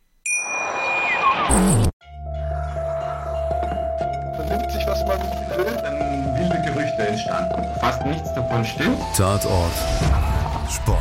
Vernimmt 4.36 4.72
sich, 4.72 4.86
was 4.86 5.06
man 5.08 5.20
will, 5.58 5.66
dann 5.66 6.38
wilde 6.38 6.62
Gerüchte 6.62 7.08
entstanden. 7.08 7.80
Fast 7.80 8.06
nichts 8.06 8.34
davon 8.36 8.64
stimmt. 8.66 9.00
Tatort 9.16 9.72
Sport. 10.74 11.00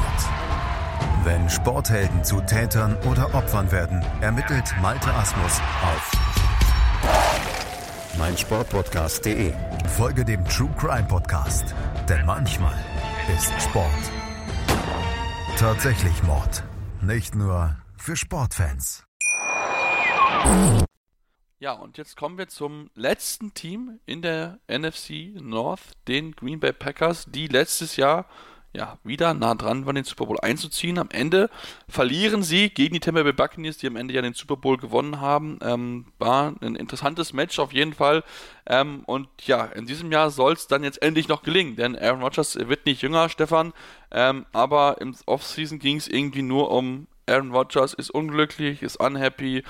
Wenn 1.25 1.49
Sporthelden 1.49 2.23
zu 2.25 2.41
Tätern 2.43 2.97
oder 3.11 3.35
Opfern 3.35 3.73
werden, 3.73 4.05
ermittelt 4.21 4.75
Malte 4.81 5.13
Asmus 5.15 5.61
auf 5.83 6.13
meinsportpodcast.de. 8.19 9.55
Folge 9.97 10.25
dem 10.25 10.45
True 10.45 10.71
Crime 10.79 11.07
Podcast, 11.09 11.75
denn 12.09 12.27
manchmal 12.27 12.77
ist 13.35 13.51
Sport 13.63 13.89
tatsächlich 15.57 16.23
Mord. 16.25 16.65
Nicht 17.01 17.35
nur 17.35 17.77
für 17.97 18.17
Sportfans. 18.17 19.05
Ja, 21.61 21.73
und 21.75 21.97
jetzt 21.97 22.17
kommen 22.17 22.37
wir 22.37 22.49
zum 22.49 22.91
letzten 22.95 23.55
Team 23.55 24.01
in 24.05 24.23
der 24.23 24.59
NFC 24.67 25.41
North, 25.41 25.93
den 26.09 26.33
Green 26.33 26.59
Bay 26.59 26.73
Packers, 26.73 27.27
die 27.29 27.47
letztes 27.47 27.97
Jahr 27.97 28.27
ja, 28.75 28.99
wieder 29.05 29.35
nah 29.35 29.55
dran 29.55 29.85
waren, 29.85 29.97
den 29.97 30.05
Super 30.05 30.27
Bowl 30.27 30.41
einzuziehen. 30.41 30.99
Am 30.99 31.11
Ende 31.11 31.51
verlieren 31.89 32.43
sie 32.43 32.71
gegen 32.71 32.95
die 32.95 33.01
Tampa 33.01 33.23
Bay 33.23 33.33
Buccaneers, 33.33 33.77
die 33.77 33.87
am 33.87 33.97
Ende 33.97 34.15
ja 34.15 34.23
den 34.23 34.35
Super 34.35 34.57
Bowl 34.57 34.79
gewonnen 34.79 35.21
haben. 35.21 35.59
Ähm, 35.63 36.07
war 36.19 36.55
ein 36.61 36.75
interessantes 36.77 37.33
Match 37.33 37.59
auf 37.59 37.73
jeden 37.73 37.93
Fall. 37.93 38.25
Ähm, 38.67 39.03
und 39.07 39.29
ja, 39.47 39.65
in 39.65 39.87
diesem 39.87 40.11
Jahr 40.11 40.31
soll 40.31 40.55
es 40.55 40.69
dann 40.69 40.85
jetzt 40.85 41.03
endlich 41.03 41.29
noch 41.29 41.43
gelingen, 41.43 41.77
denn 41.77 41.99
Aaron 41.99 42.23
Rodgers 42.23 42.57
wird 42.57 42.87
nicht 42.87 43.03
jünger, 43.03 43.29
Stefan. 43.29 43.73
Ähm, 44.11 44.47
aber 44.53 45.01
im 45.01 45.15
Offseason 45.27 45.79
ging 45.79 45.97
es 45.97 46.09
irgendwie 46.09 46.43
nur 46.43 46.71
um 46.71 47.07
Aaron 47.27 47.53
Rodgers 47.53 47.95
ist 47.95 48.11
unglücklich, 48.11 48.83
ist 48.83 48.97
unhappy, 48.97 49.63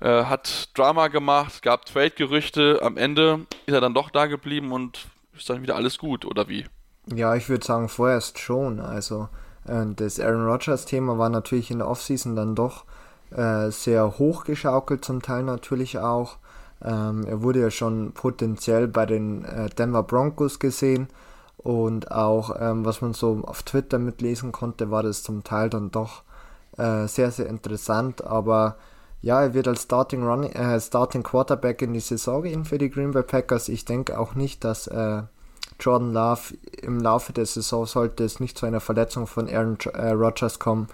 äh, 0.00 0.24
hat 0.24 0.70
Drama 0.78 1.08
gemacht, 1.08 1.62
gab 1.62 1.86
Trade-Gerüchte. 1.86 2.80
Am 2.82 2.96
Ende 2.96 3.46
ist 3.66 3.74
er 3.74 3.80
dann 3.80 3.94
doch 3.94 4.10
da 4.10 4.26
geblieben 4.26 4.72
und 4.72 5.06
ist 5.36 5.50
dann 5.50 5.62
wieder 5.62 5.76
alles 5.76 5.98
gut, 5.98 6.24
oder 6.24 6.48
wie? 6.48 6.66
Ja, 7.12 7.34
ich 7.34 7.48
würde 7.48 7.64
sagen, 7.64 7.88
vorerst 7.88 8.38
schon. 8.38 8.80
Also, 8.80 9.28
äh, 9.66 9.84
das 9.96 10.20
Aaron 10.20 10.46
Rodgers-Thema 10.46 11.18
war 11.18 11.28
natürlich 11.28 11.70
in 11.70 11.78
der 11.78 11.88
Offseason 11.88 12.36
dann 12.36 12.54
doch 12.54 12.84
äh, 13.30 13.70
sehr 13.70 14.18
hochgeschaukelt, 14.18 15.04
zum 15.04 15.22
Teil 15.22 15.42
natürlich 15.42 15.98
auch. 15.98 16.38
Ähm, 16.82 17.24
er 17.26 17.42
wurde 17.42 17.60
ja 17.60 17.70
schon 17.70 18.12
potenziell 18.12 18.88
bei 18.88 19.06
den 19.06 19.44
äh, 19.44 19.68
Denver 19.70 20.02
Broncos 20.02 20.58
gesehen. 20.58 21.08
Und 21.58 22.10
auch, 22.10 22.56
ähm, 22.60 22.84
was 22.84 23.00
man 23.00 23.14
so 23.14 23.42
auf 23.44 23.62
Twitter 23.62 23.98
mitlesen 23.98 24.52
konnte, 24.52 24.90
war 24.90 25.02
das 25.02 25.22
zum 25.22 25.44
Teil 25.44 25.70
dann 25.70 25.90
doch 25.90 26.22
äh, 26.76 27.06
sehr, 27.06 27.30
sehr 27.30 27.46
interessant. 27.46 28.24
Aber 28.24 28.76
ja, 29.22 29.42
er 29.42 29.54
wird 29.54 29.68
als 29.68 29.84
Starting, 29.84 30.24
Running, 30.26 30.52
äh, 30.52 30.78
Starting 30.78 31.22
Quarterback 31.22 31.80
in 31.80 31.94
die 31.94 32.00
Saison 32.00 32.42
gehen 32.42 32.64
für 32.66 32.76
die 32.76 32.90
Green 32.90 33.12
Bay 33.12 33.22
Packers. 33.22 33.68
Ich 33.68 33.86
denke 33.86 34.18
auch 34.18 34.34
nicht, 34.34 34.62
dass 34.64 34.86
äh, 34.86 35.22
Jordan 35.80 36.12
Love 36.12 36.54
im 36.82 37.00
Laufe 37.00 37.32
der 37.32 37.46
Saison 37.46 37.86
sollte 37.86 38.24
es 38.24 38.40
nicht 38.40 38.56
zu 38.56 38.66
einer 38.66 38.80
Verletzung 38.80 39.26
von 39.26 39.48
Aaron 39.48 39.78
äh, 39.92 40.10
Rodgers 40.10 40.58
kommen, 40.58 40.88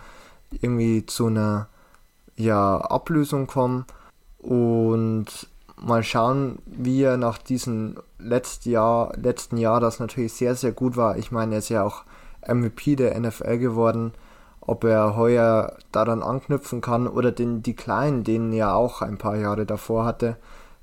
irgendwie 0.61 1.07
zu 1.07 1.27
einer 1.27 1.69
ja, 2.37 2.79
Ablösung 2.79 3.47
kommen 3.47 3.85
und 4.39 5.27
mal 5.81 6.03
schauen, 6.03 6.59
wie 6.67 7.03
er 7.03 7.17
nach 7.17 7.39
diesem 7.39 7.97
letzten 8.19 8.71
Jahr, 8.71 9.13
letzten 9.17 9.57
Jahr, 9.57 9.81
das 9.81 9.99
natürlich 9.99 10.33
sehr, 10.33 10.55
sehr 10.55 10.73
gut 10.73 10.97
war. 10.97 11.17
Ich 11.17 11.31
meine, 11.31 11.55
er 11.55 11.59
ist 11.59 11.69
ja 11.69 11.85
auch 11.85 12.05
MVP 12.47 12.97
der 12.97 13.19
NFL 13.19 13.59
geworden. 13.59 14.13
Ob 14.61 14.85
er 14.85 15.17
heuer 15.17 15.77
daran 15.91 16.23
anknüpfen 16.23 16.81
kann 16.81 17.09
oder 17.09 17.33
den 17.33 17.63
die 17.63 17.75
Kleinen, 17.75 18.25
den 18.25 18.53
er 18.53 18.75
auch 18.75 19.03
ein 19.03 19.19
paar 19.19 19.37
Jahre 19.37 19.67
davor 19.67 20.05
hatte, 20.05 20.37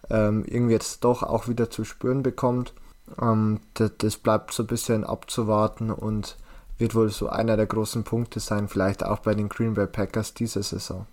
ähm, 0.09 0.43
irgendwie 0.45 0.73
jetzt 0.73 1.03
doch 1.03 1.23
auch 1.23 1.47
wieder 1.47 1.69
zu 1.69 1.83
spüren 1.85 2.23
bekommt. 2.23 2.73
Ähm, 3.21 3.59
das, 3.73 3.91
das, 3.97 4.17
bleibt 4.17 4.53
so 4.53 4.63
ein 4.63 4.67
bisschen 4.67 5.03
abzuwarten 5.03 5.91
und 5.91 6.37
wird 6.77 6.95
wohl 6.95 7.09
so 7.09 7.29
einer 7.29 7.57
der 7.57 7.65
großen 7.65 8.03
Punkte 8.03 8.39
sein, 8.39 8.67
vielleicht 8.67 9.03
auch 9.03 9.19
bei 9.19 9.33
den 9.33 9.49
Green 9.49 9.73
Bay 9.73 9.87
Packers 9.87 10.33
diese 10.33 10.61
Saison. 10.61 11.07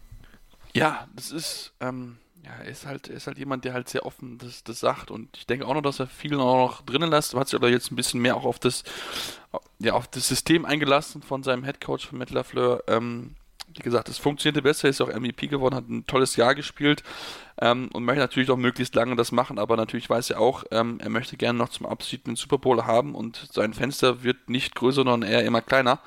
Ja, 0.75 1.07
das 1.15 1.31
ist, 1.31 1.73
ähm, 1.81 2.19
ja, 2.45 2.51
er 2.63 2.69
ist 2.69 2.85
halt, 2.85 3.09
ist 3.09 3.27
halt 3.27 3.39
jemand, 3.39 3.65
der 3.65 3.73
halt 3.73 3.89
sehr 3.89 4.05
offen 4.05 4.39
das, 4.39 4.65
das 4.65 4.81
sagt 4.81 5.11
und 5.11 5.37
ich 5.37 5.47
denke 5.47 5.67
auch 5.67 5.75
noch, 5.75 5.83
dass 5.83 6.01
er 6.01 6.07
auch 6.07 6.69
noch 6.69 6.83
drinnen 6.83 7.11
lässt. 7.11 7.35
Hat 7.35 7.49
sich 7.49 7.57
aber 7.59 7.71
jetzt 7.71 7.91
ein 7.91 7.97
bisschen 7.97 8.21
mehr 8.21 8.37
auch 8.37 8.45
auf 8.45 8.59
das, 8.59 8.83
ja, 9.79 9.95
auf 9.95 10.09
das 10.09 10.29
System 10.29 10.65
eingelassen 10.65 11.23
von 11.23 11.43
seinem 11.43 11.65
Headcoach 11.65 12.07
von 12.09 12.19
Matt 12.19 12.31
LaFleur. 12.31 12.83
Ähm, 12.89 13.37
wie 13.77 13.83
gesagt, 13.83 14.09
es 14.09 14.19
funktionierte 14.19 14.63
besser, 14.63 14.89
ist 14.89 15.01
auch 15.01 15.09
MVP 15.09 15.49
geworden, 15.49 15.75
hat 15.75 15.89
ein 15.89 16.07
tolles 16.07 16.37
Jahr 16.37 16.55
gespielt 16.55 17.03
ähm, 17.61 17.89
und 17.93 18.05
möchte 18.05 18.21
natürlich 18.21 18.51
auch 18.51 18.57
möglichst 18.57 18.95
lange 18.95 19.17
das 19.17 19.33
machen, 19.33 19.59
aber 19.59 19.77
natürlich 19.77 20.09
weiß 20.09 20.31
er 20.31 20.41
auch, 20.41 20.65
ähm, 20.71 20.99
er 21.01 21.11
möchte 21.11 21.37
gerne 21.37 21.59
noch 21.59 21.69
zum 21.69 21.87
Abschied 21.87 22.27
den 22.27 22.37
Super 22.37 22.59
Bowl 22.59 22.85
haben 22.85 23.15
und 23.15 23.49
sein 23.53 23.75
Fenster 23.75 24.23
wird 24.23 24.49
nicht 24.49 24.75
größer, 24.75 25.05
sondern 25.05 25.23
eher 25.23 25.45
immer 25.45 25.61
kleiner. 25.61 26.01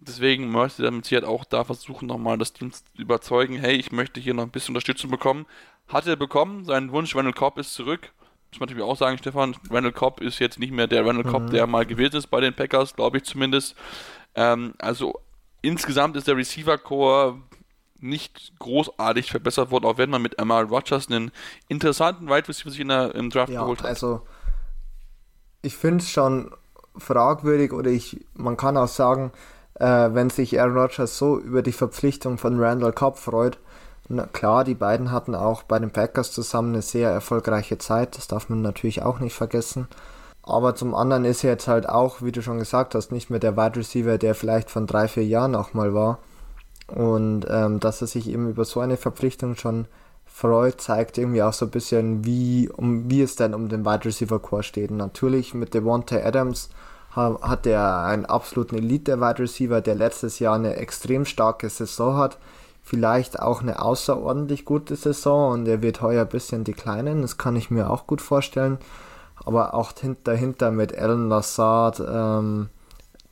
Deswegen 0.00 0.50
möchte 0.50 0.84
er 0.84 0.90
mit 0.90 1.04
Sicherheit 1.04 1.28
auch 1.28 1.44
da 1.44 1.62
versuchen, 1.62 2.08
nochmal 2.08 2.36
das 2.36 2.52
Team 2.52 2.72
zu 2.72 2.82
überzeugen, 2.98 3.56
hey, 3.56 3.76
ich 3.76 3.92
möchte 3.92 4.20
hier 4.20 4.34
noch 4.34 4.42
ein 4.42 4.50
bisschen 4.50 4.72
Unterstützung 4.72 5.10
bekommen. 5.10 5.46
Hat 5.86 6.08
er 6.08 6.16
bekommen, 6.16 6.64
sein 6.64 6.90
Wunsch, 6.90 7.14
Randall 7.14 7.32
Cobb 7.32 7.58
ist 7.58 7.74
zurück. 7.74 8.12
Muss 8.50 8.58
man 8.58 8.68
natürlich 8.68 8.84
auch 8.84 8.96
sagen, 8.96 9.16
Stefan, 9.18 9.54
Randall 9.70 9.92
Cobb 9.92 10.20
ist 10.20 10.40
jetzt 10.40 10.58
nicht 10.58 10.72
mehr 10.72 10.88
der 10.88 11.06
Randall 11.06 11.30
Cobb, 11.30 11.44
mhm. 11.44 11.50
der 11.50 11.68
mal 11.68 11.86
gewählt 11.86 12.14
ist 12.14 12.26
bei 12.26 12.40
den 12.40 12.52
Packers, 12.52 12.96
glaube 12.96 13.18
ich 13.18 13.24
zumindest. 13.24 13.76
Ähm, 14.34 14.74
also 14.78 15.20
insgesamt 15.62 16.16
ist 16.16 16.28
der 16.28 16.36
Receiver-Core 16.36 17.38
nicht 17.98 18.52
großartig 18.58 19.30
verbessert 19.30 19.70
worden, 19.70 19.84
auch 19.84 19.96
wenn 19.96 20.10
man 20.10 20.20
mit 20.20 20.38
Amal 20.38 20.64
Rogers 20.64 21.08
einen 21.08 21.30
interessanten 21.68 22.28
Wide 22.28 22.48
Receiver 22.48 22.70
sich 22.70 22.80
in 22.80 22.88
der, 22.88 23.14
im 23.14 23.30
Draft 23.30 23.52
ja, 23.52 23.62
geholt 23.62 23.82
hat. 23.82 23.88
Also 23.88 24.22
ich 25.62 25.76
finde 25.76 26.02
es 26.02 26.10
schon 26.10 26.50
fragwürdig 26.96 27.72
oder 27.72 27.90
ich, 27.90 28.24
man 28.34 28.56
kann 28.56 28.76
auch 28.76 28.88
sagen, 28.88 29.32
äh, 29.74 30.10
wenn 30.12 30.30
sich 30.30 30.60
Aaron 30.60 30.76
Rodgers 30.76 31.16
so 31.16 31.38
über 31.38 31.62
die 31.62 31.72
Verpflichtung 31.72 32.38
von 32.38 32.60
Randall 32.60 32.92
Cobb 32.92 33.18
freut, 33.18 33.58
na 34.08 34.26
klar, 34.26 34.64
die 34.64 34.74
beiden 34.74 35.10
hatten 35.12 35.34
auch 35.34 35.62
bei 35.62 35.78
den 35.78 35.90
Packers 35.90 36.32
zusammen 36.32 36.74
eine 36.74 36.82
sehr 36.82 37.10
erfolgreiche 37.10 37.78
Zeit, 37.78 38.16
das 38.16 38.26
darf 38.26 38.48
man 38.48 38.60
natürlich 38.62 39.02
auch 39.02 39.20
nicht 39.20 39.34
vergessen. 39.34 39.88
Aber 40.42 40.74
zum 40.74 40.94
anderen 40.94 41.24
ist 41.24 41.44
er 41.44 41.50
jetzt 41.50 41.68
halt 41.68 41.88
auch, 41.88 42.22
wie 42.22 42.32
du 42.32 42.42
schon 42.42 42.58
gesagt 42.58 42.94
hast, 42.94 43.12
nicht 43.12 43.30
mehr 43.30 43.38
der 43.38 43.56
Wide 43.56 43.76
Receiver, 43.76 44.18
der 44.18 44.34
vielleicht 44.34 44.70
von 44.70 44.86
drei, 44.86 45.06
vier 45.06 45.24
Jahren 45.24 45.54
auch 45.54 45.72
mal 45.72 45.94
war. 45.94 46.18
Und 46.88 47.46
ähm, 47.48 47.78
dass 47.80 48.00
er 48.00 48.08
sich 48.08 48.28
eben 48.28 48.50
über 48.50 48.64
so 48.64 48.80
eine 48.80 48.96
Verpflichtung 48.96 49.54
schon 49.54 49.86
freut, 50.26 50.80
zeigt 50.80 51.18
irgendwie 51.18 51.42
auch 51.42 51.52
so 51.52 51.66
ein 51.66 51.70
bisschen, 51.70 52.24
wie, 52.24 52.68
um, 52.68 53.08
wie 53.10 53.22
es 53.22 53.36
denn 53.36 53.54
um 53.54 53.68
den 53.68 53.84
Wide 53.84 54.04
Receiver 54.04 54.38
Core 54.40 54.62
steht. 54.62 54.90
Natürlich 54.90 55.54
mit 55.54 55.74
Devontae 55.74 56.22
Adams 56.24 56.70
hat 57.14 57.66
er 57.66 58.04
einen 58.04 58.24
absoluten 58.24 58.76
Elite-Wide 58.76 59.40
Receiver, 59.40 59.82
der 59.82 59.94
letztes 59.94 60.38
Jahr 60.38 60.54
eine 60.54 60.76
extrem 60.76 61.26
starke 61.26 61.68
Saison 61.68 62.16
hat. 62.16 62.38
Vielleicht 62.82 63.38
auch 63.38 63.60
eine 63.60 63.80
außerordentlich 63.82 64.64
gute 64.64 64.96
Saison 64.96 65.52
und 65.52 65.68
er 65.68 65.82
wird 65.82 66.00
heuer 66.00 66.22
ein 66.22 66.28
bisschen 66.28 66.64
declinen, 66.64 67.22
das 67.22 67.38
kann 67.38 67.54
ich 67.54 67.70
mir 67.70 67.90
auch 67.90 68.06
gut 68.06 68.20
vorstellen. 68.20 68.78
Aber 69.44 69.74
auch 69.74 69.92
dahinter 69.92 70.70
mit 70.70 70.96
Alan 70.96 71.28
Lassard, 71.28 72.00
ähm, 72.00 72.68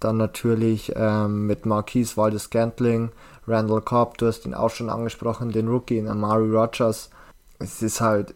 dann 0.01 0.17
natürlich 0.17 0.93
ähm, 0.97 1.47
mit 1.47 1.67
Marquise 1.67 2.17
Waldes 2.17 2.45
Scantling, 2.45 3.11
Randall 3.47 3.83
Cobb, 3.83 4.19
du 4.19 4.27
hast 4.27 4.47
ihn 4.47 4.55
auch 4.55 4.71
schon 4.71 4.91
angesprochen, 4.91 5.53
den 5.53 5.69
Rookie 5.69 5.99
in 5.99 6.09
Amari 6.09 6.51
Rogers. 6.51 7.11
Es 7.59 7.83
ist 7.83 8.01
halt 8.01 8.35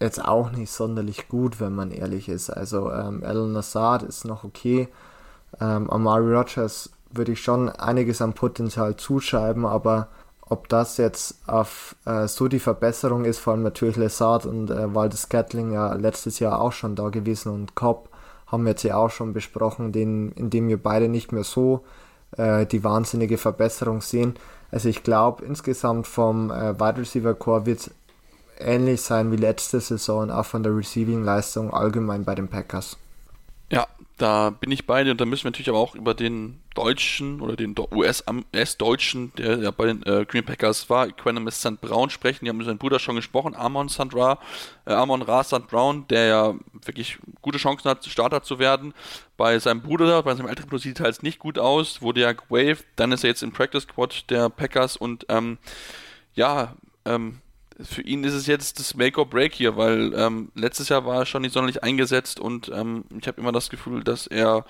jetzt 0.00 0.22
auch 0.22 0.50
nicht 0.50 0.70
sonderlich 0.70 1.28
gut, 1.28 1.60
wenn 1.60 1.74
man 1.74 1.90
ehrlich 1.90 2.28
ist. 2.28 2.50
Also 2.50 2.90
ähm, 2.90 3.22
Alan 3.24 3.52
Nassad 3.52 4.02
ist 4.02 4.24
noch 4.24 4.44
okay. 4.44 4.88
Ähm, 5.60 5.88
Amari 5.88 6.34
Rogers 6.34 6.90
würde 7.10 7.32
ich 7.32 7.40
schon 7.40 7.68
einiges 7.68 8.20
an 8.20 8.34
Potenzial 8.34 8.96
zuschreiben, 8.96 9.64
aber 9.64 10.08
ob 10.48 10.68
das 10.68 10.96
jetzt 10.96 11.36
auf 11.46 11.96
äh, 12.04 12.28
so 12.28 12.48
die 12.48 12.60
Verbesserung 12.60 13.24
ist, 13.24 13.38
vor 13.38 13.52
allem 13.52 13.62
natürlich 13.62 13.96
Lessard 13.96 14.46
und 14.46 14.70
äh, 14.70 14.94
Waldes 14.94 15.28
Gatling 15.28 15.72
ja 15.72 15.94
letztes 15.94 16.38
Jahr 16.38 16.60
auch 16.60 16.72
schon 16.72 16.94
da 16.94 17.08
gewesen 17.08 17.52
und 17.52 17.74
Cobb 17.74 18.08
haben 18.46 18.64
wir 18.64 18.70
jetzt 18.70 18.84
ja 18.84 18.96
auch 18.96 19.10
schon 19.10 19.32
besprochen, 19.32 19.90
den, 19.90 20.30
in 20.32 20.50
dem 20.50 20.68
wir 20.68 20.80
beide 20.80 21.08
nicht 21.08 21.32
mehr 21.32 21.42
so 21.42 21.84
äh, 22.36 22.64
die 22.64 22.84
wahnsinnige 22.84 23.38
Verbesserung 23.38 24.00
sehen. 24.00 24.34
Also 24.70 24.88
ich 24.88 25.02
glaube 25.02 25.44
insgesamt 25.44 26.06
vom 26.06 26.50
äh, 26.50 26.78
Wide 26.78 27.00
Receiver 27.00 27.34
Core 27.34 27.66
wird 27.66 27.80
es 27.80 27.90
ähnlich 28.58 29.02
sein 29.02 29.32
wie 29.32 29.36
letzte 29.36 29.80
Saison, 29.80 30.30
auch 30.30 30.46
von 30.46 30.62
der 30.62 30.76
Receiving-Leistung 30.76 31.72
allgemein 31.72 32.24
bei 32.24 32.34
den 32.34 32.48
Packers. 32.48 32.96
Ja, 33.70 33.86
da 34.16 34.50
bin 34.50 34.70
ich 34.70 34.86
bei 34.86 35.04
dir 35.04 35.10
und 35.10 35.20
da 35.20 35.26
müssen 35.26 35.44
wir 35.44 35.50
natürlich 35.50 35.68
aber 35.68 35.78
auch 35.78 35.94
über 35.94 36.14
den 36.14 36.60
Deutschen 36.74 37.40
oder 37.42 37.54
den 37.54 37.74
US-Deutschen, 37.92 39.32
der 39.36 39.58
ja 39.58 39.70
bei 39.70 39.86
den 39.86 40.02
äh, 40.04 40.24
Green 40.26 40.44
Packers 40.44 40.88
war, 40.88 41.06
Equanimous 41.06 41.60
St. 41.60 41.80
Brown 41.80 42.08
sprechen. 42.08 42.44
Die 42.44 42.48
haben 42.48 42.56
mit 42.56 42.66
seinem 42.66 42.78
Bruder 42.78 42.98
schon 42.98 43.16
gesprochen, 43.16 43.54
Amon 43.54 43.90
St. 43.90 44.14
Ra, 44.14 44.38
äh, 44.86 44.92
Amon 44.92 45.20
Ra 45.20 45.44
St. 45.44 45.66
Brown, 45.68 46.06
der 46.08 46.26
ja 46.26 46.54
wirklich 46.84 47.18
gute 47.42 47.58
Chancen 47.58 47.90
hat, 47.90 48.04
Starter 48.06 48.42
zu 48.42 48.58
werden. 48.58 48.94
Bei 49.36 49.58
seinem 49.58 49.82
Bruder, 49.82 50.22
bei 50.22 50.34
seinem 50.34 50.48
älteren 50.48 50.70
Bruder 50.70 50.82
sieht 50.82 50.98
es 50.98 51.04
halt 51.04 51.22
nicht 51.22 51.38
gut 51.38 51.58
aus, 51.58 52.00
wurde 52.00 52.22
ja 52.22 52.32
gewaved, 52.32 52.86
dann 52.96 53.12
ist 53.12 53.22
er 53.22 53.28
jetzt 53.28 53.42
im 53.42 53.52
Practice 53.52 53.82
Squad 53.82 54.30
der 54.30 54.48
Packers 54.48 54.96
und 54.96 55.26
ähm, 55.28 55.58
ja, 56.34 56.74
ähm, 57.04 57.40
für 57.80 58.02
ihn 58.02 58.24
ist 58.24 58.34
es 58.34 58.46
jetzt 58.46 58.78
das 58.78 58.94
Make 58.94 59.20
or 59.20 59.28
Break 59.28 59.54
hier, 59.54 59.76
weil 59.76 60.12
ähm, 60.14 60.50
letztes 60.54 60.88
Jahr 60.88 61.04
war 61.04 61.18
er 61.20 61.26
schon 61.26 61.42
nicht 61.42 61.52
sonderlich 61.52 61.82
eingesetzt 61.82 62.40
und 62.40 62.70
ähm, 62.74 63.04
ich 63.18 63.28
habe 63.28 63.40
immer 63.40 63.52
das 63.52 63.68
Gefühl, 63.68 64.02
dass 64.02 64.26
er 64.26 64.64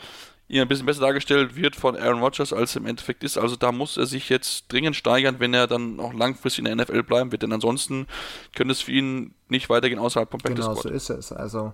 hier 0.49 0.63
ein 0.63 0.69
bisschen 0.69 0.87
besser 0.87 1.01
dargestellt 1.01 1.57
wird 1.57 1.75
von 1.75 1.97
Aaron 1.97 2.21
Rodgers, 2.21 2.53
als 2.53 2.77
er 2.77 2.83
im 2.83 2.87
Endeffekt 2.87 3.25
ist. 3.25 3.37
Also 3.37 3.57
da 3.57 3.73
muss 3.73 3.97
er 3.97 4.07
sich 4.07 4.29
jetzt 4.29 4.73
dringend 4.73 4.95
steigern, 4.95 5.37
wenn 5.39 5.55
er 5.55 5.67
dann 5.67 5.99
auch 5.99 6.13
langfristig 6.13 6.65
in 6.65 6.77
der 6.77 6.85
NFL 6.85 7.03
bleiben 7.03 7.33
wird, 7.33 7.43
denn 7.43 7.53
ansonsten 7.53 8.07
könnte 8.55 8.73
es 8.73 8.81
für 8.81 8.93
ihn 8.93 9.35
nicht 9.49 9.69
weitergehen 9.69 9.99
außerhalb 9.99 10.31
vom 10.31 10.41
Practice 10.41 10.67
Genau, 10.67 10.81
so 10.81 10.89
ist 10.89 11.11
es. 11.11 11.33
Also 11.33 11.73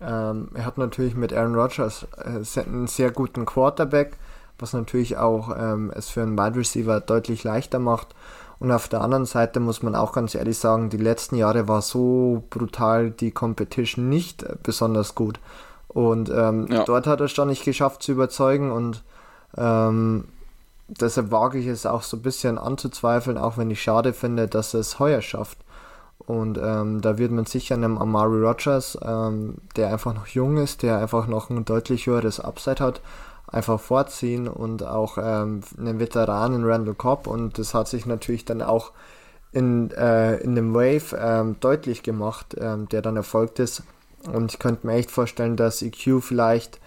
ähm, 0.00 0.50
er 0.54 0.64
hat 0.64 0.78
natürlich 0.78 1.14
mit 1.14 1.32
Aaron 1.32 1.54
Rodgers 1.54 2.06
äh, 2.16 2.60
einen 2.60 2.86
sehr 2.88 3.10
guten 3.10 3.44
Quarterback, 3.44 4.16
was 4.58 4.72
natürlich 4.72 5.16
auch 5.16 5.56
ähm, 5.56 5.92
es 5.94 6.08
für 6.08 6.22
einen 6.22 6.36
Wide 6.36 6.56
Receiver 6.56 7.00
deutlich 7.00 7.44
leichter 7.44 7.78
macht. 7.78 8.14
Und 8.60 8.72
auf 8.72 8.88
der 8.88 9.02
anderen 9.02 9.24
Seite 9.24 9.60
muss 9.60 9.82
man 9.82 9.94
auch 9.94 10.12
ganz 10.12 10.34
ehrlich 10.34 10.58
sagen, 10.58 10.90
die 10.90 10.96
letzten 10.96 11.36
Jahre 11.36 11.68
war 11.68 11.80
so 11.80 12.42
brutal 12.50 13.10
die 13.10 13.30
Competition 13.30 14.08
nicht 14.08 14.44
besonders 14.62 15.14
gut. 15.14 15.38
Und 15.86 16.28
ähm, 16.30 16.66
ja. 16.70 16.84
dort 16.84 17.06
hat 17.06 17.20
er 17.20 17.26
es 17.26 17.32
schon 17.32 17.48
nicht 17.48 17.64
geschafft 17.64 18.02
zu 18.02 18.12
überzeugen 18.12 18.72
und 18.72 19.02
ähm, 19.56 20.24
deshalb 20.88 21.30
wage 21.30 21.58
ich 21.58 21.66
es 21.66 21.86
auch 21.86 22.02
so 22.02 22.16
ein 22.16 22.22
bisschen 22.22 22.58
anzuzweifeln, 22.58 23.38
auch 23.38 23.56
wenn 23.56 23.70
ich 23.70 23.82
schade 23.82 24.12
finde, 24.12 24.48
dass 24.48 24.74
er 24.74 24.80
es 24.80 24.98
heuer 24.98 25.22
schafft. 25.22 25.58
Und 26.18 26.58
ähm, 26.62 27.00
da 27.00 27.16
wird 27.16 27.30
man 27.30 27.46
sicher 27.46 27.74
einem 27.74 27.96
Amari 27.96 28.44
Rogers, 28.44 28.98
ähm, 29.02 29.54
der 29.76 29.90
einfach 29.90 30.14
noch 30.14 30.26
jung 30.26 30.58
ist, 30.58 30.82
der 30.82 30.98
einfach 30.98 31.26
noch 31.26 31.48
ein 31.48 31.64
deutlich 31.64 32.06
höheres 32.06 32.38
Upside 32.38 32.84
hat, 32.84 33.00
einfach 33.48 33.80
vorziehen 33.80 34.46
und 34.48 34.84
auch 34.84 35.18
ähm, 35.18 35.62
einen 35.78 35.98
Veteranen 35.98 36.64
Randall 36.64 36.94
Cobb 36.94 37.26
und 37.26 37.58
das 37.58 37.74
hat 37.74 37.88
sich 37.88 38.06
natürlich 38.06 38.44
dann 38.44 38.62
auch 38.62 38.92
in, 39.52 39.90
äh, 39.92 40.36
in 40.38 40.54
dem 40.54 40.74
Wave 40.74 41.16
ähm, 41.18 41.56
deutlich 41.60 42.02
gemacht, 42.02 42.54
ähm, 42.58 42.88
der 42.88 43.02
dann 43.02 43.16
erfolgt 43.16 43.58
ist. 43.58 43.82
Und 44.30 44.52
ich 44.52 44.58
könnte 44.58 44.86
mir 44.86 44.94
echt 44.94 45.10
vorstellen, 45.10 45.56
dass 45.56 45.80
EQ 45.80 46.20
vielleicht 46.22 46.80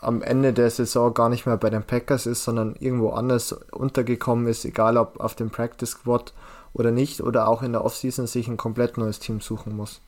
am 0.00 0.22
Ende 0.22 0.52
der 0.52 0.70
Saison 0.70 1.12
gar 1.12 1.28
nicht 1.28 1.44
mehr 1.44 1.56
bei 1.56 1.70
den 1.70 1.82
Packers 1.82 2.26
ist, 2.26 2.44
sondern 2.44 2.76
irgendwo 2.78 3.10
anders 3.10 3.52
untergekommen 3.52 4.46
ist, 4.46 4.64
egal 4.64 4.96
ob 4.96 5.20
auf 5.20 5.34
dem 5.34 5.50
Practice 5.50 5.90
Squad 5.90 6.32
oder 6.72 6.92
nicht, 6.92 7.20
oder 7.20 7.48
auch 7.48 7.62
in 7.62 7.72
der 7.72 7.84
Offseason 7.84 8.26
sich 8.26 8.46
ein 8.48 8.56
komplett 8.56 8.96
neues 8.96 9.18
Team 9.18 9.40
suchen 9.40 9.76
muss. 9.76 10.00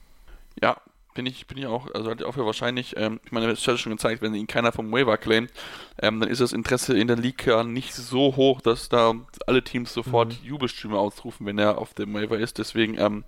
Ja, 0.63 0.77
bin 1.15 1.27
ich, 1.27 1.47
bin 1.47 1.59
ich 1.59 1.67
auch, 1.67 1.93
also 1.95 2.09
halt 2.09 2.23
auch 2.23 2.35
für 2.35 2.47
wahrscheinlich, 2.47 2.97
ähm, 2.97 3.21
ich 3.25 3.33
meine, 3.33 3.51
es 3.51 3.67
hat 3.67 3.79
schon 3.79 3.93
gezeigt, 3.93 4.23
wenn 4.23 4.35
ihn 4.35 4.47
keiner 4.47 4.73
vom 4.73 4.93
Waiver 4.93 5.17
claimt, 5.17 5.51
ähm, 6.01 6.21
dann 6.21 6.29
ist 6.29 6.41
das 6.41 6.53
Interesse 6.53 6.97
in 6.97 7.09
der 7.09 7.17
Liga 7.17 7.65
nicht 7.65 7.95
so 7.95 8.37
hoch, 8.37 8.61
dass 8.61 8.89
da 8.89 9.15
alle 9.47 9.63
Teams 9.63 9.93
sofort 9.93 10.41
mhm. 10.41 10.49
Jubelstürme 10.49 10.99
ausrufen, 10.99 11.47
wenn 11.47 11.59
er 11.59 11.79
auf 11.79 11.95
dem 11.95 12.15
Waiver 12.15 12.39
ist. 12.39 12.59
Deswegen, 12.59 12.99
ähm, 12.99 13.25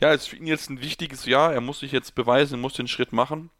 ja, 0.00 0.12
ist 0.12 0.28
für 0.28 0.36
ihn 0.36 0.46
jetzt 0.46 0.70
ein 0.70 0.80
wichtiges 0.80 1.26
Jahr. 1.26 1.52
Er 1.52 1.60
muss 1.60 1.80
sich 1.80 1.92
jetzt 1.92 2.14
beweisen, 2.14 2.60
muss 2.60 2.74
den 2.74 2.88
Schritt 2.88 3.12
machen. 3.12 3.50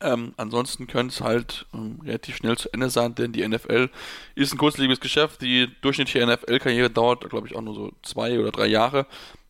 Ähm, 0.00 0.34
ansonsten 0.36 0.88
könnte 0.88 1.14
es 1.14 1.20
halt 1.20 1.66
ähm, 1.72 2.00
relativ 2.04 2.36
schnell 2.36 2.56
zu 2.58 2.68
Ende 2.72 2.90
sein, 2.90 3.14
denn 3.14 3.32
die 3.32 3.46
NFL 3.46 3.88
ist 4.34 4.52
ein 4.52 4.58
kurzlebiges 4.58 5.00
Geschäft. 5.00 5.42
Die 5.42 5.68
durchschnittliche 5.80 6.26
NFL-Karriere 6.26 6.90
dauert, 6.90 7.28
glaube 7.30 7.46
ich, 7.46 7.54
auch 7.54 7.60
nur 7.62 7.74
so 7.74 7.92
zwei 8.02 8.38
oder 8.38 8.50
drei 8.50 8.66
Jahre. 8.66 9.06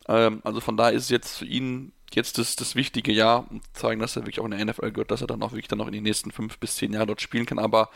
Ähm, 0.09 0.43
also 0.45 0.61
von 0.61 0.77
daher 0.77 0.93
ist 0.93 1.05
es 1.05 1.09
jetzt 1.09 1.39
für 1.39 1.47
ihn 1.47 1.93
jetzt 2.17 2.39
das, 2.39 2.57
das 2.57 2.75
wichtige 2.75 3.13
Jahr, 3.13 3.47
zu 3.51 3.81
zeigen, 3.81 4.01
dass 4.01 4.17
er 4.17 4.23
wirklich 4.23 4.41
auch 4.41 4.45
in 4.45 4.53
der 4.53 4.65
NFL 4.65 4.93
gehört, 4.93 5.11
dass 5.11 5.21
er 5.21 5.27
dann 5.27 5.43
auch 5.43 5.53
wirklich 5.53 5.69
dann 5.69 5.79
noch 5.79 5.87
in 5.87 5.93
den 5.93 6.03
nächsten 6.03 6.31
fünf 6.31 6.59
bis 6.59 6.77
zehn 6.77 6.93
Jahren 6.93 7.07
dort 7.07 7.21
spielen 7.21 7.47
kann. 7.47 7.59
Aber 7.59 7.91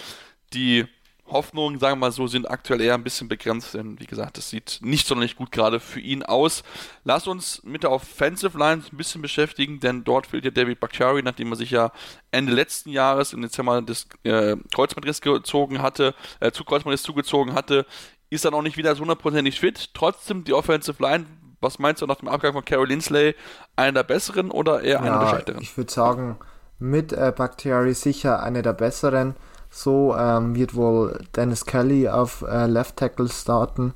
die 0.52 0.86
Hoffnungen, 1.28 1.80
sagen 1.80 1.98
wir 1.98 2.06
mal 2.06 2.12
so, 2.12 2.26
sind 2.26 2.48
aktuell 2.48 2.80
eher 2.80 2.94
ein 2.94 3.02
bisschen 3.02 3.28
begrenzt, 3.28 3.74
denn 3.74 3.98
wie 3.98 4.06
gesagt, 4.06 4.38
das 4.38 4.50
sieht 4.50 4.78
nicht 4.82 5.06
sonderlich 5.06 5.34
gut 5.34 5.50
gerade 5.50 5.80
für 5.80 6.00
ihn 6.00 6.22
aus. 6.22 6.62
Lass 7.04 7.26
uns 7.26 7.62
mit 7.64 7.82
der 7.82 7.90
Offensive 7.90 8.56
Line 8.56 8.82
ein 8.90 8.96
bisschen 8.96 9.22
beschäftigen, 9.22 9.80
denn 9.80 10.04
dort 10.04 10.28
fehlt 10.28 10.44
ja 10.44 10.50
David 10.52 10.78
Bakhtiari, 10.78 11.22
nachdem 11.22 11.50
er 11.50 11.56
sich 11.56 11.70
ja 11.70 11.90
Ende 12.30 12.52
letzten 12.52 12.90
Jahres 12.90 13.32
im 13.32 13.42
Dezember 13.42 13.82
das 13.82 14.06
äh, 14.22 14.56
Kreuzbandriss 14.72 15.20
gezogen 15.20 15.82
hatte, 15.82 16.14
äh, 16.38 16.52
zu 16.52 16.64
Kreuzbandriss 16.64 17.02
zugezogen 17.02 17.54
hatte, 17.54 17.86
ist 18.30 18.44
er 18.44 18.52
noch 18.52 18.62
nicht 18.62 18.76
wieder 18.76 18.94
so 18.94 19.00
hundertprozentig 19.00 19.58
fit. 19.58 19.90
Trotzdem, 19.94 20.44
die 20.44 20.52
Offensive 20.52 21.02
Line, 21.02 21.26
was 21.60 21.78
meinst 21.78 22.02
du 22.02 22.06
nach 22.06 22.16
dem 22.16 22.28
Abgang 22.28 22.52
von 22.52 22.64
Carol 22.64 22.88
Lindsley, 22.88 23.34
einer 23.76 23.92
der 23.92 24.02
besseren 24.02 24.50
oder 24.50 24.82
eher 24.82 25.00
einer 25.00 25.14
ja, 25.14 25.20
der 25.20 25.28
schlechteren? 25.28 25.62
Ich 25.62 25.76
würde 25.76 25.92
sagen, 25.92 26.36
mit 26.78 27.12
äh, 27.12 27.32
Bakhtiari 27.34 27.94
sicher 27.94 28.42
eine 28.42 28.62
der 28.62 28.72
besseren. 28.72 29.34
So 29.70 30.14
ähm, 30.16 30.54
wird 30.54 30.74
wohl 30.74 31.18
Dennis 31.34 31.66
Kelly 31.66 32.08
auf 32.08 32.42
äh, 32.42 32.66
Left 32.66 32.96
Tackle 32.96 33.28
starten 33.28 33.94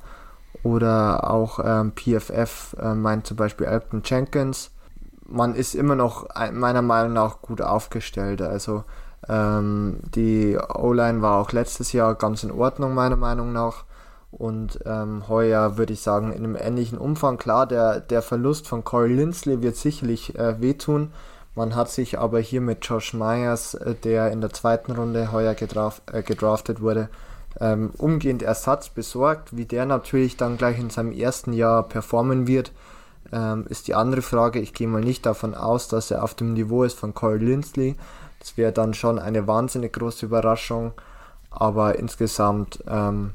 oder 0.63 1.29
auch 1.29 1.59
ähm, 1.63 1.93
PFF 1.95 2.75
äh, 2.79 2.93
meint 2.93 3.25
zum 3.25 3.37
Beispiel 3.37 3.67
Elton 3.67 4.01
Jenkins. 4.05 4.71
Man 5.27 5.55
ist 5.55 5.75
immer 5.75 5.95
noch 5.95 6.27
meiner 6.51 6.81
Meinung 6.81 7.13
nach 7.13 7.41
gut 7.41 7.61
aufgestellt. 7.61 8.41
Also 8.41 8.83
ähm, 9.29 9.99
die 10.13 10.57
O-Line 10.57 11.21
war 11.21 11.39
auch 11.39 11.51
letztes 11.51 11.93
Jahr 11.93 12.15
ganz 12.15 12.43
in 12.43 12.51
Ordnung 12.51 12.93
meiner 12.93 13.15
Meinung 13.15 13.53
nach. 13.53 13.85
Und 14.31 14.79
ähm, 14.85 15.27
heuer 15.27 15.77
würde 15.77 15.93
ich 15.93 16.01
sagen, 16.01 16.31
in 16.31 16.43
einem 16.43 16.55
ähnlichen 16.55 16.97
Umfang. 16.97 17.37
Klar, 17.37 17.67
der, 17.67 17.99
der 17.99 18.21
Verlust 18.21 18.67
von 18.67 18.83
Corey 18.83 19.13
Lindsley 19.13 19.61
wird 19.61 19.75
sicherlich 19.75 20.35
äh, 20.35 20.61
wehtun. 20.61 21.11
Man 21.53 21.75
hat 21.75 21.89
sich 21.89 22.17
aber 22.17 22.39
hier 22.39 22.61
mit 22.61 22.85
Josh 22.85 23.13
Myers, 23.13 23.73
äh, 23.73 23.93
der 23.93 24.31
in 24.31 24.39
der 24.39 24.51
zweiten 24.51 24.93
Runde 24.93 25.33
heuer 25.33 25.53
gedraft, 25.53 26.01
äh, 26.11 26.23
gedraftet 26.23 26.81
wurde, 26.81 27.09
ähm, 27.59 27.91
umgehend 27.97 28.41
Ersatz 28.41 28.87
besorgt. 28.87 29.55
Wie 29.55 29.65
der 29.65 29.85
natürlich 29.85 30.37
dann 30.37 30.57
gleich 30.57 30.79
in 30.79 30.89
seinem 30.89 31.11
ersten 31.11 31.51
Jahr 31.51 31.83
performen 31.83 32.47
wird, 32.47 32.71
ähm, 33.33 33.65
ist 33.67 33.89
die 33.89 33.95
andere 33.95 34.21
Frage. 34.21 34.59
Ich 34.59 34.73
gehe 34.73 34.87
mal 34.87 35.01
nicht 35.01 35.25
davon 35.25 35.55
aus, 35.55 35.89
dass 35.89 36.09
er 36.09 36.23
auf 36.23 36.35
dem 36.35 36.53
Niveau 36.53 36.83
ist 36.85 36.97
von 36.97 37.13
Corey 37.13 37.39
Lindsley. 37.39 37.95
Das 38.39 38.55
wäre 38.55 38.71
dann 38.71 38.93
schon 38.93 39.19
eine 39.19 39.45
wahnsinnig 39.45 39.91
große 39.91 40.25
Überraschung. 40.25 40.93
Aber 41.49 41.99
insgesamt 41.99 42.81
ähm, 42.87 43.31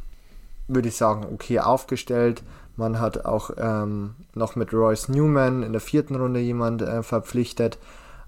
würde 0.68 0.88
ich 0.88 0.96
sagen, 0.96 1.26
okay 1.32 1.60
aufgestellt. 1.60 2.42
Man 2.76 3.00
hat 3.00 3.24
auch 3.24 3.50
ähm, 3.56 4.14
noch 4.34 4.54
mit 4.54 4.72
Royce 4.72 5.08
Newman 5.08 5.62
in 5.62 5.72
der 5.72 5.80
vierten 5.80 6.14
Runde 6.14 6.40
jemand 6.40 6.82
äh, 6.82 7.02
verpflichtet. 7.02 7.78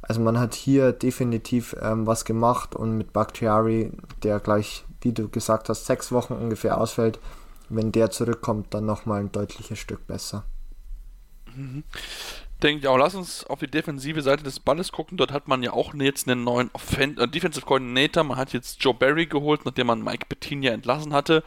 Also 0.01 0.21
man 0.21 0.39
hat 0.39 0.55
hier 0.55 0.93
definitiv 0.93 1.77
ähm, 1.83 2.07
was 2.07 2.25
gemacht 2.25 2.75
und 2.75 2.97
mit 2.97 3.13
Bakhtiari, 3.13 3.93
der 4.23 4.41
gleich, 4.41 4.85
wie 5.03 5.13
du 5.13 5.29
gesagt 5.29 5.69
hast, 5.69 5.85
sechs 5.85 6.13
Wochen 6.13 6.33
ungefähr 6.33 6.81
ausfällt, 6.81 7.19
wenn 7.69 7.93
der 7.93 8.11
zurückkommt, 8.11 8.73
dann 8.73 8.87
nochmal 8.87 9.21
ein 9.21 9.33
deutliches 9.33 9.79
Stück 9.79 10.07
besser. 10.07 10.45
Mhm 11.55 11.85
denke 12.63 12.81
ich 12.81 12.89
auch, 12.89 12.99
lass 12.99 13.15
uns 13.15 13.45
auf 13.45 13.61
die 13.61 13.71
defensive 13.71 14.23
Seite 14.23 14.43
des 14.43 14.61
Balles 14.61 14.93
gucken. 14.93 15.17
Dort 15.17 15.33
hat 15.33 15.49
man 15.49 15.63
ja 15.63 15.73
auch 15.73 15.95
jetzt 15.95 16.29
einen 16.29 16.45
neuen 16.45 16.71
Offen 16.73 17.17
äh, 17.19 17.29
Defensive 17.29 17.65
Coordinator. 17.65 18.25
Man 18.25 18.37
hat 18.37 18.53
jetzt 18.53 18.83
Joe 18.83 18.95
Barry 18.95 19.27
geholt, 19.27 19.65
nachdem 19.65 19.89
man 19.89 20.03
Mike 20.03 20.27
Bettinia 20.29 20.73
entlassen 20.73 21.13
hatte. 21.13 21.45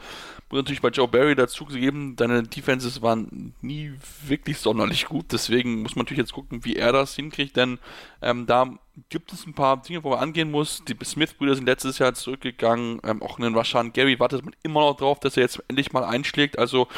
Natürlich 0.52 0.82
bei 0.82 0.90
Joe 0.90 1.08
Barry 1.08 1.34
dazu 1.34 1.64
geben, 1.64 2.14
deine 2.14 2.42
Defenses 2.42 3.00
waren 3.00 3.54
nie 3.62 3.94
wirklich 4.26 4.58
sonderlich 4.58 5.06
gut. 5.06 5.26
Deswegen 5.32 5.82
muss 5.82 5.96
man 5.96 6.04
natürlich 6.04 6.20
jetzt 6.20 6.34
gucken, 6.34 6.64
wie 6.64 6.76
er 6.76 6.92
das 6.92 7.14
hinkriegt, 7.14 7.56
denn 7.56 7.78
ähm, 8.20 8.46
da 8.46 8.70
gibt 9.08 9.32
es 9.32 9.46
ein 9.46 9.54
paar 9.54 9.80
Dinge, 9.80 10.04
wo 10.04 10.10
man 10.10 10.18
angehen 10.18 10.50
muss. 10.50 10.84
Die 10.84 10.96
Smith-Brüder 11.02 11.54
sind 11.54 11.64
letztes 11.64 11.98
Jahr 11.98 12.12
zurückgegangen. 12.12 13.00
Ähm, 13.02 13.22
auch 13.22 13.38
in 13.38 13.44
den 13.44 13.56
Rashan 13.56 13.92
Gary 13.92 14.20
wartet 14.20 14.44
man 14.44 14.54
immer 14.62 14.80
noch 14.80 14.96
drauf, 14.96 15.18
dass 15.20 15.36
er 15.36 15.44
jetzt 15.44 15.62
endlich 15.68 15.92
mal 15.92 16.04
einschlägt. 16.04 16.58
Also 16.58 16.88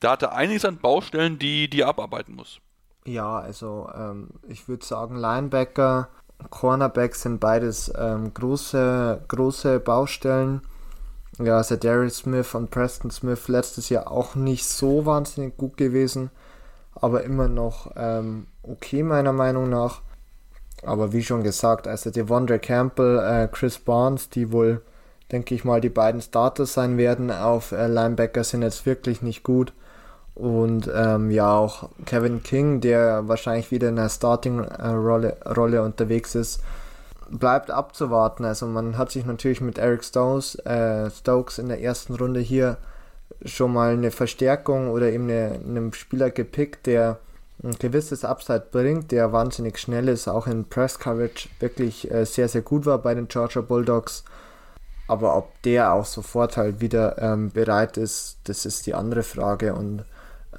da 0.00 0.12
hat 0.12 0.22
er 0.22 0.34
einiges 0.34 0.64
an 0.64 0.78
Baustellen, 0.78 1.38
die, 1.38 1.68
die 1.68 1.80
er 1.80 1.88
abarbeiten 1.88 2.34
muss. 2.34 2.60
Ja, 3.04 3.38
also 3.38 3.90
ähm, 3.94 4.28
ich 4.48 4.68
würde 4.68 4.86
sagen, 4.86 5.16
Linebacker, 5.16 6.08
Cornerback 6.50 7.14
sind 7.14 7.40
beides 7.40 7.92
ähm, 7.96 8.32
große, 8.32 9.24
große 9.28 9.80
Baustellen. 9.80 10.62
Ja, 11.38 11.56
also 11.56 11.76
Darius 11.76 12.18
Smith 12.18 12.54
und 12.54 12.70
Preston 12.70 13.10
Smith 13.10 13.48
letztes 13.48 13.88
Jahr 13.88 14.10
auch 14.10 14.34
nicht 14.34 14.66
so 14.66 15.06
wahnsinnig 15.06 15.56
gut 15.56 15.76
gewesen, 15.76 16.30
aber 16.94 17.24
immer 17.24 17.48
noch 17.48 17.92
ähm, 17.96 18.46
okay 18.62 19.02
meiner 19.02 19.32
Meinung 19.32 19.70
nach. 19.70 20.02
Aber 20.84 21.12
wie 21.12 21.22
schon 21.22 21.42
gesagt, 21.42 21.86
also 21.86 22.10
Devondre 22.10 22.58
Campbell, 22.58 23.18
äh, 23.18 23.48
Chris 23.48 23.78
Barnes, 23.78 24.28
die 24.28 24.52
wohl, 24.52 24.82
denke 25.30 25.54
ich 25.54 25.64
mal, 25.64 25.80
die 25.80 25.88
beiden 25.88 26.20
Starters 26.20 26.74
sein 26.74 26.98
werden 26.98 27.30
auf 27.30 27.72
äh, 27.72 27.86
Linebacker, 27.86 28.44
sind 28.44 28.62
jetzt 28.62 28.84
wirklich 28.84 29.22
nicht 29.22 29.42
gut. 29.42 29.72
Und 30.34 30.90
ähm, 30.94 31.30
ja, 31.30 31.54
auch 31.56 31.90
Kevin 32.04 32.42
King, 32.42 32.80
der 32.80 33.28
wahrscheinlich 33.28 33.70
wieder 33.70 33.88
in 33.90 33.96
der 33.96 34.08
Starting-Rolle 34.08 35.36
Rolle 35.56 35.82
unterwegs 35.82 36.34
ist, 36.34 36.62
bleibt 37.32 37.70
abzuwarten. 37.70 38.44
Also 38.44 38.66
man 38.66 38.98
hat 38.98 39.10
sich 39.10 39.24
natürlich 39.24 39.60
mit 39.60 39.78
Eric 39.78 40.04
Stokes, 40.04 40.54
äh, 40.66 41.10
Stokes 41.10 41.58
in 41.58 41.68
der 41.68 41.80
ersten 41.80 42.14
Runde 42.14 42.40
hier 42.40 42.76
schon 43.44 43.72
mal 43.72 43.92
eine 43.94 44.10
Verstärkung 44.10 44.90
oder 44.90 45.10
eben 45.10 45.24
eine, 45.24 45.52
einen 45.64 45.92
Spieler 45.92 46.30
gepickt, 46.30 46.86
der 46.86 47.18
ein 47.62 47.72
gewisses 47.78 48.24
Upside 48.24 48.66
bringt, 48.70 49.12
der 49.12 49.32
wahnsinnig 49.32 49.78
schnell 49.78 50.08
ist, 50.08 50.28
auch 50.28 50.46
in 50.46 50.68
Press 50.68 50.98
Coverage 50.98 51.48
wirklich 51.60 52.10
äh, 52.10 52.24
sehr, 52.24 52.48
sehr 52.48 52.62
gut 52.62 52.86
war 52.86 52.98
bei 52.98 53.14
den 53.14 53.28
Georgia 53.28 53.62
Bulldogs. 53.62 54.24
Aber 55.08 55.36
ob 55.36 55.60
der 55.62 55.92
auch 55.92 56.04
sofort 56.04 56.56
halt 56.56 56.80
wieder 56.80 57.18
ähm, 57.20 57.50
bereit 57.50 57.96
ist, 57.96 58.38
das 58.44 58.64
ist 58.66 58.86
die 58.86 58.94
andere 58.94 59.22
Frage. 59.22 59.74
Und 59.74 60.04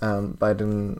ähm, 0.01 0.36
bei 0.38 0.53
den 0.53 0.97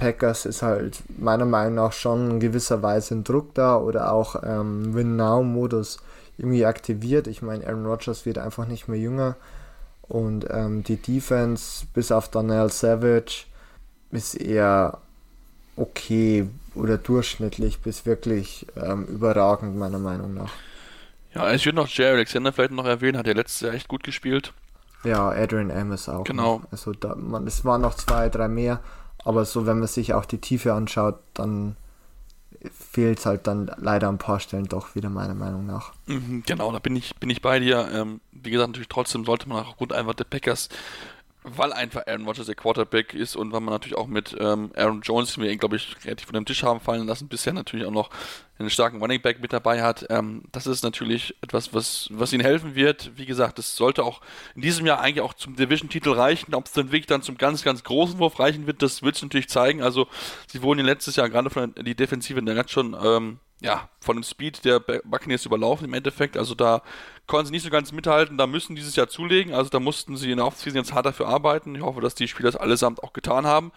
Packers 0.00 0.46
ist 0.46 0.62
halt 0.62 1.02
meiner 1.18 1.44
Meinung 1.44 1.74
nach 1.74 1.92
schon 1.92 2.30
in 2.30 2.40
gewisser 2.40 2.82
Weise 2.82 3.14
ein 3.14 3.24
Druck 3.24 3.54
da 3.54 3.76
oder 3.76 4.12
auch 4.12 4.42
ähm, 4.42 4.94
Win-Now-Modus 4.94 5.98
irgendwie 6.38 6.64
aktiviert. 6.64 7.26
Ich 7.26 7.42
meine, 7.42 7.66
Aaron 7.66 7.86
Rodgers 7.86 8.24
wird 8.26 8.38
einfach 8.38 8.66
nicht 8.66 8.88
mehr 8.88 8.98
jünger 8.98 9.36
und 10.02 10.46
ähm, 10.50 10.82
die 10.82 10.96
Defense 10.96 11.86
bis 11.94 12.10
auf 12.10 12.30
Daniel 12.30 12.70
Savage 12.70 13.44
ist 14.10 14.34
eher 14.34 14.98
okay 15.76 16.48
oder 16.74 16.98
durchschnittlich 16.98 17.80
bis 17.80 18.06
wirklich 18.06 18.66
ähm, 18.76 19.04
überragend 19.04 19.76
meiner 19.76 19.98
Meinung 19.98 20.34
nach. 20.34 20.50
Ja, 21.34 21.52
ich 21.52 21.64
würde 21.64 21.76
noch 21.76 21.88
Jerry 21.88 22.16
Alexander 22.16 22.52
vielleicht 22.52 22.72
noch 22.72 22.86
erwähnen, 22.86 23.18
hat 23.18 23.26
ja 23.26 23.34
letztes 23.34 23.60
Jahr 23.60 23.74
echt 23.74 23.86
gut 23.86 24.02
gespielt. 24.02 24.52
Ja, 25.04 25.30
Adrian 25.30 25.70
Amos 25.70 26.08
auch. 26.08 26.24
Genau. 26.24 26.58
Noch. 26.58 26.72
Also 26.72 26.92
da, 26.92 27.14
man, 27.14 27.46
es 27.46 27.64
waren 27.64 27.80
noch 27.80 27.94
zwei, 27.94 28.28
drei 28.28 28.48
mehr, 28.48 28.80
aber 29.24 29.44
so, 29.44 29.66
wenn 29.66 29.78
man 29.78 29.88
sich 29.88 30.14
auch 30.14 30.24
die 30.24 30.38
Tiefe 30.38 30.72
anschaut, 30.72 31.18
dann 31.34 31.76
fehlt 32.72 33.20
es 33.20 33.26
halt 33.26 33.46
dann 33.46 33.70
leider 33.78 34.08
an 34.08 34.16
ein 34.16 34.18
paar 34.18 34.40
Stellen 34.40 34.66
doch 34.66 34.94
wieder, 34.94 35.08
meiner 35.08 35.34
Meinung 35.34 35.66
nach. 35.66 35.92
Mhm, 36.06 36.42
genau, 36.46 36.70
da 36.72 36.78
bin 36.78 36.94
ich, 36.94 37.16
bin 37.16 37.30
ich 37.30 37.40
bei 37.40 37.58
dir. 37.58 37.88
Ähm, 37.92 38.20
wie 38.32 38.50
gesagt, 38.50 38.70
natürlich 38.70 38.88
trotzdem 38.88 39.24
sollte 39.24 39.48
man 39.48 39.64
auch 39.64 39.76
gut 39.76 39.92
einfach 39.92 40.14
der 40.14 40.24
Packers 40.24 40.68
weil 41.42 41.72
einfach 41.72 42.06
Aaron 42.06 42.26
Rodgers 42.26 42.46
der 42.46 42.54
Quarterback 42.54 43.14
ist 43.14 43.36
und 43.36 43.52
weil 43.52 43.60
man 43.60 43.72
natürlich 43.72 43.96
auch 43.96 44.06
mit 44.06 44.36
ähm, 44.38 44.70
Aaron 44.76 45.00
Jones, 45.00 45.34
den 45.34 45.44
wir 45.44 45.56
glaube 45.56 45.76
ich, 45.76 45.96
relativ 46.04 46.26
von 46.26 46.34
dem 46.34 46.44
Tisch 46.44 46.62
haben 46.62 46.80
fallen 46.80 47.06
lassen, 47.06 47.28
bisher 47.28 47.52
natürlich 47.52 47.86
auch 47.86 47.92
noch 47.92 48.10
einen 48.58 48.70
starken 48.70 49.00
Running 49.00 49.22
Back 49.22 49.40
mit 49.40 49.52
dabei 49.52 49.82
hat. 49.82 50.06
Ähm, 50.10 50.42
das 50.52 50.66
ist 50.66 50.82
natürlich 50.82 51.34
etwas, 51.40 51.72
was, 51.72 52.08
was 52.12 52.32
ihnen 52.32 52.44
helfen 52.44 52.74
wird. 52.74 53.12
Wie 53.16 53.24
gesagt, 53.24 53.58
das 53.58 53.74
sollte 53.74 54.04
auch 54.04 54.20
in 54.54 54.60
diesem 54.60 54.86
Jahr 54.86 55.00
eigentlich 55.00 55.22
auch 55.22 55.34
zum 55.34 55.56
Division-Titel 55.56 56.10
reichen. 56.10 56.54
Ob 56.54 56.66
es 56.66 56.72
dann 56.72 56.92
wirklich 56.92 57.06
dann 57.06 57.22
zum 57.22 57.38
ganz, 57.38 57.62
ganz 57.62 57.82
großen 57.84 58.18
Wurf 58.18 58.38
reichen 58.38 58.66
wird, 58.66 58.82
das 58.82 59.02
wird 59.02 59.16
es 59.16 59.22
natürlich 59.22 59.48
zeigen. 59.48 59.82
Also, 59.82 60.08
sie 60.46 60.62
wurden 60.62 60.84
letztes 60.84 61.16
Jahr 61.16 61.30
gerade 61.30 61.48
von 61.48 61.74
der, 61.74 61.84
die 61.84 61.94
Defensive 61.94 62.42
der 62.42 62.56
hat 62.56 62.70
schon 62.70 62.94
ähm, 63.02 63.38
ja, 63.62 63.88
von 64.00 64.16
dem 64.16 64.22
Speed 64.22 64.64
der 64.64 64.80
Buccaneers 64.80 65.44
überlaufen 65.44 65.86
im 65.86 65.94
Endeffekt. 65.94 66.36
Also 66.36 66.54
da 66.54 66.82
konnten 67.30 67.46
sie 67.46 67.52
nicht 67.52 67.62
so 67.62 67.70
ganz 67.70 67.92
mithalten, 67.92 68.36
da 68.36 68.46
müssen 68.48 68.74
dieses 68.74 68.96
Jahr 68.96 69.08
zulegen. 69.08 69.54
Also 69.54 69.70
da 69.70 69.78
mussten 69.78 70.16
sie 70.16 70.32
in 70.32 70.38
der 70.38 70.46
Offseason 70.46 70.78
jetzt 70.78 70.92
hart 70.92 71.06
dafür 71.06 71.28
arbeiten. 71.28 71.76
Ich 71.76 71.80
hoffe, 71.80 72.00
dass 72.00 72.16
die 72.16 72.26
Spieler 72.26 72.50
das 72.50 72.60
allesamt 72.60 73.02
auch 73.04 73.12
getan 73.12 73.46
haben. 73.46 73.70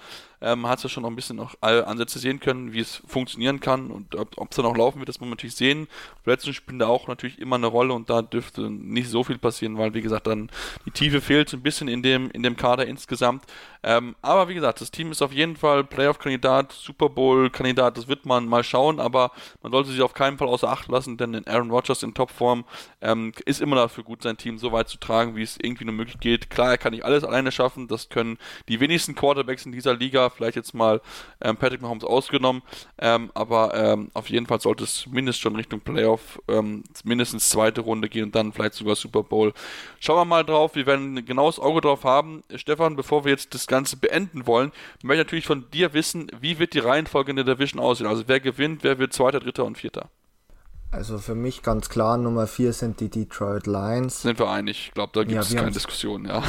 Ähm, 0.44 0.68
hat 0.68 0.78
es 0.80 0.84
ja 0.84 0.90
schon 0.90 1.04
noch 1.04 1.10
ein 1.10 1.16
bisschen 1.16 1.38
noch 1.38 1.56
Ansätze 1.62 2.20
sehen 2.20 2.40
können, 2.40 2.74
wie 2.74 2.82
es 2.82 3.02
funktionieren 3.08 3.62
kann 3.62 3.92
und 3.92 4.16
ob 4.16 4.52
es 4.52 4.58
dann 4.58 4.66
auch 4.66 4.76
laufen 4.76 5.00
wird, 5.00 5.08
das 5.08 5.20
muss 5.20 5.28
man 5.28 5.38
natürlich 5.38 5.56
sehen. 5.56 5.88
Verletzungen 6.24 6.54
spielen 6.54 6.80
da 6.80 6.88
auch 6.88 7.08
natürlich 7.08 7.40
immer 7.40 7.56
eine 7.56 7.68
Rolle 7.68 7.94
und 7.94 8.10
da 8.10 8.22
dürfte 8.22 8.70
nicht 8.70 9.10
so 9.10 9.24
viel 9.24 9.38
passieren, 9.38 9.78
weil 9.78 9.94
wie 9.94 10.02
gesagt 10.02 10.28
dann 10.28 10.50
die 10.86 10.92
Tiefe 10.92 11.22
fehlt 11.22 11.50
so 11.50 11.58
ein 11.58 11.64
bisschen 11.64 11.88
in 11.88 12.04
dem, 12.04 12.30
in 12.32 12.44
dem 12.44 12.58
Kader 12.58 12.86
insgesamt. 12.86 13.46
Ähm, 13.86 14.16
aber 14.22 14.48
wie 14.48 14.54
gesagt, 14.54 14.82
das 14.82 14.92
Team 14.92 15.12
ist 15.12 15.22
auf 15.22 15.34
jeden 15.34 15.58
Fall 15.58 15.84
Playoff-Kandidat, 15.84 16.72
Super 16.72 17.10
Bowl-Kandidat, 17.10 17.98
das 17.98 18.08
wird 18.08 18.26
man 18.26 18.48
mal 18.48 18.64
schauen, 18.64 19.00
aber 19.00 19.32
man 19.62 19.72
sollte 19.72 19.92
sich 19.92 20.02
auf 20.02 20.14
keinen 20.14 20.38
Fall 20.38 20.48
außer 20.48 20.70
Acht 20.70 20.88
lassen, 20.88 21.18
denn 21.18 21.46
Aaron 21.48 21.70
Rodgers 21.70 22.04
in 22.04 22.14
Topform 22.14 22.64
ähm, 23.02 23.34
ist 23.46 23.62
immer 23.62 23.76
dafür 23.76 24.04
gut, 24.04 24.24
sein 24.24 24.38
Team 24.38 24.58
so 24.58 24.72
weit 24.72 24.88
zu 24.88 24.98
tragen, 24.98 25.36
wie 25.36 25.42
es 25.42 25.58
irgendwie 25.62 25.86
nur 25.86 25.94
möglich 25.94 26.20
geht. 26.20 26.50
Klar, 26.50 26.72
er 26.72 26.78
kann 26.78 26.94
nicht 26.94 27.04
alles 27.04 27.24
alleine 27.24 27.52
schaffen, 27.52 27.88
das 27.88 28.10
können 28.10 28.38
die 28.70 28.80
wenigsten 28.80 29.16
Quarterbacks 29.16 29.66
in 29.66 29.74
dieser 29.74 29.96
Liga, 29.96 30.30
vielleicht 30.34 30.56
jetzt 30.56 30.74
mal 30.74 31.02
ähm, 31.42 31.58
Patrick 31.58 31.82
Mahomes 31.82 32.04
ausgenommen, 32.04 32.62
ähm, 33.00 33.32
aber 33.34 33.74
ähm, 33.74 34.10
auf 34.14 34.30
jeden 34.30 34.46
Fall 34.46 34.60
sollte 34.60 34.84
es 34.84 35.08
mindestens 35.08 35.42
schon 35.42 35.56
Richtung 35.56 35.82
Playoff, 35.82 36.40
ähm, 36.48 36.84
mindestens 37.04 37.50
zweite 37.50 37.82
Runde 37.82 38.10
gehen 38.10 38.26
und 38.26 38.36
dann 38.36 38.52
vielleicht 38.52 38.74
sogar 38.74 38.96
Super 38.96 39.24
Bowl. 39.24 39.54
Schauen 40.00 40.18
wir 40.18 40.26
mal 40.26 40.44
drauf, 40.44 40.76
wir 40.76 40.86
werden 40.86 41.18
ein 41.18 41.26
genaues 41.26 41.60
Auge 41.60 41.82
drauf 41.82 42.04
haben. 42.04 42.44
Stefan, 42.56 42.96
bevor 42.96 43.26
wir 43.26 43.32
jetzt 43.32 43.54
das 43.54 43.68
Ganze 43.68 43.98
beenden 43.98 44.48
wollen, 44.48 44.72
möchte 45.02 45.22
ich 45.22 45.26
natürlich 45.28 45.48
von 45.48 45.70
dir 45.72 45.94
wissen, 45.94 46.32
wie 46.40 46.60
wird 46.60 46.74
die 46.74 46.80
Reihenfolge 46.80 47.32
in 47.32 47.36
der 47.36 47.46
Division 47.46 47.82
aussehen? 47.82 48.08
Also 48.08 48.24
wer 48.28 48.40
gewinnt, 48.40 48.84
wer 48.84 49.00
wird 49.00 49.14
Zweiter, 49.14 49.40
Dritter 49.40 49.66
und 49.66 49.78
Vierter? 49.78 50.10
Also 50.94 51.18
für 51.18 51.34
mich 51.34 51.64
ganz 51.64 51.90
klar, 51.90 52.18
Nummer 52.18 52.46
4 52.46 52.72
sind 52.72 53.00
die 53.00 53.10
Detroit 53.10 53.66
Lions. 53.66 54.22
Sind 54.22 54.38
wir 54.38 54.48
einig. 54.48 54.90
Ich 54.90 54.94
glaube, 54.94 55.12
da 55.14 55.24
gibt 55.24 55.42
es 55.42 55.52
ja, 55.52 55.62
keine 55.62 55.72
Diskussion, 55.72 56.26
ja. 56.26 56.44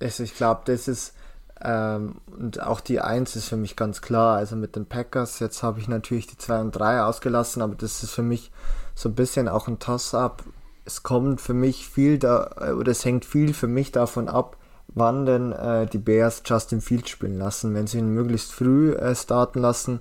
Also 0.00 0.24
ich 0.24 0.34
glaube, 0.34 0.62
das 0.64 0.88
ist 0.88 1.14
ähm, 1.62 2.16
und 2.38 2.62
auch 2.62 2.80
die 2.80 3.00
1 3.00 3.36
ist 3.36 3.48
für 3.48 3.56
mich 3.56 3.76
ganz 3.76 4.00
klar. 4.00 4.36
Also 4.36 4.56
mit 4.56 4.76
den 4.76 4.86
Packers, 4.86 5.38
jetzt 5.40 5.62
habe 5.62 5.80
ich 5.80 5.88
natürlich 5.88 6.26
die 6.26 6.38
2 6.38 6.60
und 6.60 6.72
3 6.72 7.02
ausgelassen, 7.02 7.62
aber 7.62 7.74
das 7.74 8.02
ist 8.02 8.12
für 8.12 8.22
mich 8.22 8.50
so 8.94 9.08
ein 9.08 9.14
bisschen 9.14 9.48
auch 9.48 9.68
ein 9.68 9.78
Toss-up. 9.78 10.44
Es 10.84 11.02
kommt 11.02 11.40
für 11.40 11.54
mich 11.54 11.88
viel 11.88 12.18
da, 12.18 12.50
äh, 12.60 12.72
oder 12.72 12.92
es 12.92 13.04
hängt 13.04 13.24
viel 13.24 13.52
für 13.54 13.66
mich 13.66 13.92
davon 13.92 14.28
ab, 14.28 14.56
wann 14.88 15.26
denn 15.26 15.52
äh, 15.52 15.86
die 15.86 15.98
Bears 15.98 16.42
Justin 16.44 16.80
Fields 16.80 17.10
spielen 17.10 17.38
lassen. 17.38 17.74
Wenn 17.74 17.86
sie 17.86 17.98
ihn 17.98 18.14
möglichst 18.14 18.52
früh 18.52 18.92
äh, 18.92 19.14
starten 19.14 19.60
lassen, 19.60 20.00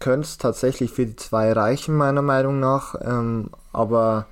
könnte 0.00 0.26
es 0.26 0.38
tatsächlich 0.38 0.90
für 0.90 1.06
die 1.06 1.16
zwei 1.16 1.52
reichen, 1.52 1.96
meiner 1.96 2.22
Meinung 2.22 2.60
nach. 2.60 2.96
Ähm, 3.00 3.50
aber 3.72 4.26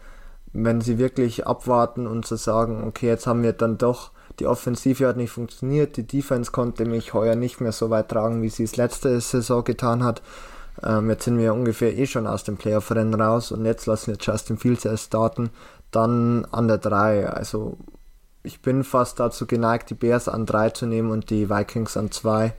wenn 0.52 0.80
sie 0.80 0.98
wirklich 0.98 1.46
abwarten 1.46 2.06
und 2.06 2.26
zu 2.26 2.36
so 2.36 2.44
sagen, 2.44 2.84
okay, 2.86 3.06
jetzt 3.06 3.26
haben 3.26 3.42
wir 3.42 3.52
dann 3.52 3.78
doch 3.78 4.10
die 4.40 4.46
Offensive 4.46 5.06
hat 5.06 5.16
nicht 5.16 5.30
funktioniert, 5.30 5.96
die 5.96 6.06
Defense 6.06 6.50
konnte 6.50 6.84
mich 6.84 7.14
heuer 7.14 7.36
nicht 7.36 7.60
mehr 7.60 7.72
so 7.72 7.90
weit 7.90 8.08
tragen, 8.08 8.42
wie 8.42 8.48
sie 8.48 8.64
es 8.64 8.76
letzte 8.76 9.20
Saison 9.20 9.64
getan 9.64 10.02
hat. 10.02 10.22
Ähm, 10.82 11.08
jetzt 11.10 11.24
sind 11.24 11.38
wir 11.38 11.54
ungefähr 11.54 11.96
eh 11.96 12.06
schon 12.06 12.26
aus 12.26 12.44
dem 12.44 12.56
Playoff-Rennen 12.56 13.20
raus 13.20 13.52
und 13.52 13.64
jetzt 13.64 13.86
lassen 13.86 14.12
wir 14.12 14.18
Justin 14.20 14.58
Fields 14.58 14.84
erst 14.84 15.06
starten, 15.06 15.50
dann 15.90 16.46
an 16.50 16.68
der 16.68 16.78
3. 16.78 17.28
Also 17.28 17.78
ich 18.44 18.60
bin 18.60 18.84
fast 18.84 19.18
dazu 19.20 19.46
geneigt, 19.46 19.90
die 19.90 19.94
Bears 19.94 20.28
an 20.28 20.46
drei 20.46 20.70
zu 20.70 20.86
nehmen 20.86 21.10
und 21.10 21.30
die 21.30 21.48
Vikings 21.48 21.96
an 21.96 22.10
zwei, 22.10 22.52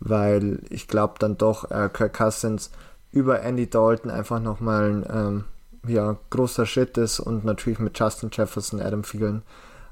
weil 0.00 0.60
ich 0.70 0.88
glaube 0.88 1.14
dann 1.18 1.36
doch 1.36 1.70
äh, 1.70 1.90
Kirk 1.92 2.14
Cousins 2.14 2.70
über 3.12 3.42
Andy 3.42 3.68
Dalton 3.68 4.10
einfach 4.10 4.40
nochmal 4.40 4.90
ein 4.90 5.06
ähm, 5.10 5.44
ja, 5.86 6.16
großer 6.30 6.66
Schritt 6.66 6.96
ist 6.98 7.20
und 7.20 7.44
natürlich 7.44 7.78
mit 7.78 7.98
Justin 7.98 8.30
Jefferson, 8.32 8.80
Adam 8.80 9.02
Thielen 9.02 9.42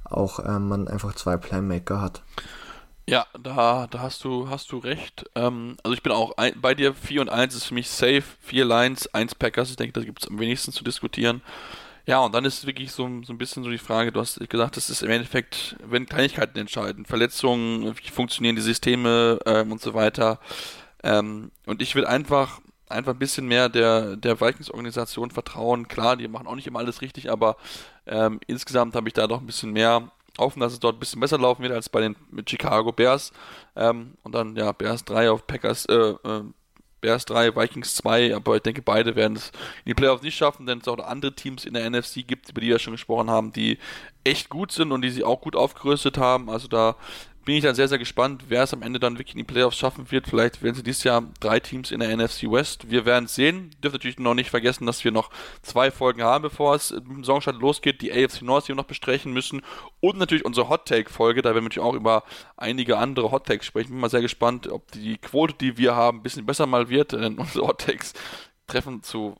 auch 0.04 0.38
ähm, 0.40 0.68
man 0.68 0.88
einfach 0.88 1.14
zwei 1.14 1.36
Playmaker 1.36 2.00
hat. 2.00 2.22
Ja, 3.06 3.26
da, 3.38 3.86
da 3.90 4.00
hast 4.00 4.24
du, 4.24 4.48
hast 4.48 4.72
du 4.72 4.78
recht. 4.78 5.28
Ähm, 5.34 5.76
also 5.82 5.94
ich 5.94 6.02
bin 6.02 6.12
auch 6.12 6.38
ein, 6.38 6.58
bei 6.60 6.74
dir, 6.74 6.94
4 6.94 7.20
und 7.20 7.28
1 7.28 7.54
ist 7.54 7.64
für 7.64 7.74
mich 7.74 7.90
safe, 7.90 8.24
4 8.40 8.64
Lines, 8.64 9.12
1 9.12 9.34
Packers, 9.34 9.70
ich 9.70 9.76
denke, 9.76 9.92
da 9.92 10.04
gibt 10.04 10.22
es 10.22 10.28
am 10.30 10.38
wenigsten 10.38 10.72
zu 10.72 10.84
diskutieren. 10.84 11.42
Ja, 12.06 12.20
und 12.20 12.34
dann 12.34 12.44
ist 12.44 12.66
wirklich 12.66 12.92
so, 12.92 13.08
so 13.24 13.32
ein 13.32 13.38
bisschen 13.38 13.62
so 13.62 13.70
die 13.70 13.78
Frage, 13.78 14.12
du 14.12 14.20
hast 14.20 14.38
gesagt, 14.48 14.76
das 14.76 14.90
ist 14.90 15.02
im 15.02 15.10
Endeffekt, 15.10 15.76
wenn 15.86 16.06
Kleinigkeiten 16.06 16.58
entscheiden, 16.58 17.06
Verletzungen, 17.06 17.94
wie 17.96 18.10
funktionieren 18.10 18.56
die 18.56 18.62
Systeme 18.62 19.38
ähm, 19.46 19.72
und 19.72 19.80
so 19.80 19.94
weiter. 19.94 20.38
Ähm, 21.02 21.50
und 21.66 21.80
ich 21.80 21.94
will 21.94 22.06
einfach, 22.06 22.60
einfach 22.88 23.12
ein 23.12 23.18
bisschen 23.18 23.46
mehr 23.46 23.70
der, 23.70 24.16
der 24.16 24.40
Vikings-Organisation 24.40 25.30
vertrauen. 25.30 25.88
Klar, 25.88 26.16
die 26.16 26.28
machen 26.28 26.46
auch 26.46 26.56
nicht 26.56 26.66
immer 26.66 26.80
alles 26.80 27.00
richtig, 27.00 27.30
aber 27.30 27.56
ähm, 28.06 28.40
insgesamt 28.46 28.94
habe 28.94 29.08
ich 29.08 29.14
da 29.14 29.26
doch 29.26 29.40
ein 29.40 29.46
bisschen 29.46 29.72
mehr 29.72 30.10
offen, 30.38 30.60
dass 30.60 30.72
es 30.72 30.80
dort 30.80 30.96
ein 30.96 31.00
bisschen 31.00 31.20
besser 31.20 31.38
laufen 31.38 31.62
wird 31.62 31.72
als 31.72 31.88
bei 31.88 32.00
den 32.00 32.16
Chicago 32.46 32.92
Bears. 32.92 33.32
Ähm, 33.76 34.14
und 34.22 34.34
dann, 34.34 34.56
ja, 34.56 34.72
Bears 34.72 35.04
3 35.04 35.30
auf 35.30 35.46
Packers, 35.46 35.86
äh, 35.86 35.94
äh, 35.94 36.42
Bears 37.00 37.26
3, 37.26 37.54
Vikings 37.54 37.96
2, 37.96 38.34
aber 38.34 38.56
ich 38.56 38.62
denke, 38.62 38.80
beide 38.80 39.14
werden 39.14 39.36
es 39.36 39.48
in 39.84 39.90
die 39.90 39.94
Playoffs 39.94 40.22
nicht 40.22 40.36
schaffen, 40.36 40.66
denn 40.66 40.78
es 40.78 40.88
auch 40.88 40.98
andere 40.98 41.34
Teams 41.34 41.66
in 41.66 41.74
der 41.74 41.88
NFC 41.88 42.26
gibt, 42.26 42.48
über 42.48 42.62
die 42.62 42.68
wir 42.68 42.78
schon 42.78 42.94
gesprochen 42.94 43.28
haben, 43.28 43.52
die 43.52 43.78
echt 44.24 44.48
gut 44.48 44.72
sind 44.72 44.90
und 44.90 45.02
die 45.02 45.10
sie 45.10 45.22
auch 45.22 45.42
gut 45.42 45.54
aufgerüstet 45.54 46.16
haben. 46.16 46.48
Also 46.48 46.66
da 46.66 46.96
bin 47.44 47.56
ich 47.56 47.62
dann 47.62 47.74
sehr, 47.74 47.88
sehr 47.88 47.98
gespannt, 47.98 48.44
wer 48.48 48.62
es 48.62 48.72
am 48.72 48.82
Ende 48.82 48.98
dann 48.98 49.18
wirklich 49.18 49.34
in 49.34 49.38
die 49.38 49.44
Playoffs 49.44 49.76
schaffen 49.76 50.10
wird. 50.10 50.26
Vielleicht 50.26 50.62
werden 50.62 50.74
sie 50.74 50.82
dieses 50.82 51.04
Jahr 51.04 51.22
drei 51.40 51.60
Teams 51.60 51.90
in 51.90 52.00
der 52.00 52.16
NFC 52.16 52.44
West. 52.50 52.90
Wir 52.90 53.04
werden 53.04 53.26
es 53.26 53.34
sehen. 53.34 53.70
Dürft 53.82 53.94
natürlich 53.94 54.18
noch 54.18 54.34
nicht 54.34 54.50
vergessen, 54.50 54.86
dass 54.86 55.04
wir 55.04 55.12
noch 55.12 55.30
zwei 55.62 55.90
Folgen 55.90 56.22
haben, 56.22 56.42
bevor 56.42 56.74
es 56.74 56.90
im 56.90 57.22
Saisonstart 57.22 57.60
losgeht. 57.60 58.00
Die 58.00 58.12
AFC 58.12 58.42
North, 58.42 58.64
die 58.64 58.68
wir 58.68 58.76
noch 58.76 58.84
besprechen 58.84 59.32
müssen. 59.32 59.62
Und 60.00 60.18
natürlich 60.18 60.44
unsere 60.44 60.68
Hot 60.68 60.86
Take 60.86 61.10
Folge. 61.10 61.42
Da 61.42 61.50
werden 61.50 61.64
wir 61.64 61.68
natürlich 61.68 61.86
auch 61.86 61.94
über 61.94 62.24
einige 62.56 62.98
andere 62.98 63.30
Hot 63.30 63.46
Takes 63.46 63.66
sprechen. 63.66 63.90
Bin 63.90 64.00
mal 64.00 64.10
sehr 64.10 64.22
gespannt, 64.22 64.66
ob 64.66 64.90
die 64.92 65.18
Quote, 65.18 65.54
die 65.60 65.76
wir 65.76 65.94
haben, 65.94 66.18
ein 66.18 66.22
bisschen 66.22 66.46
besser 66.46 66.66
mal 66.66 66.88
wird. 66.88 67.12
Denn 67.12 67.38
unsere 67.38 67.66
Hot 67.66 67.82
Takes 67.82 68.14
treffen 68.66 69.02
zu 69.02 69.36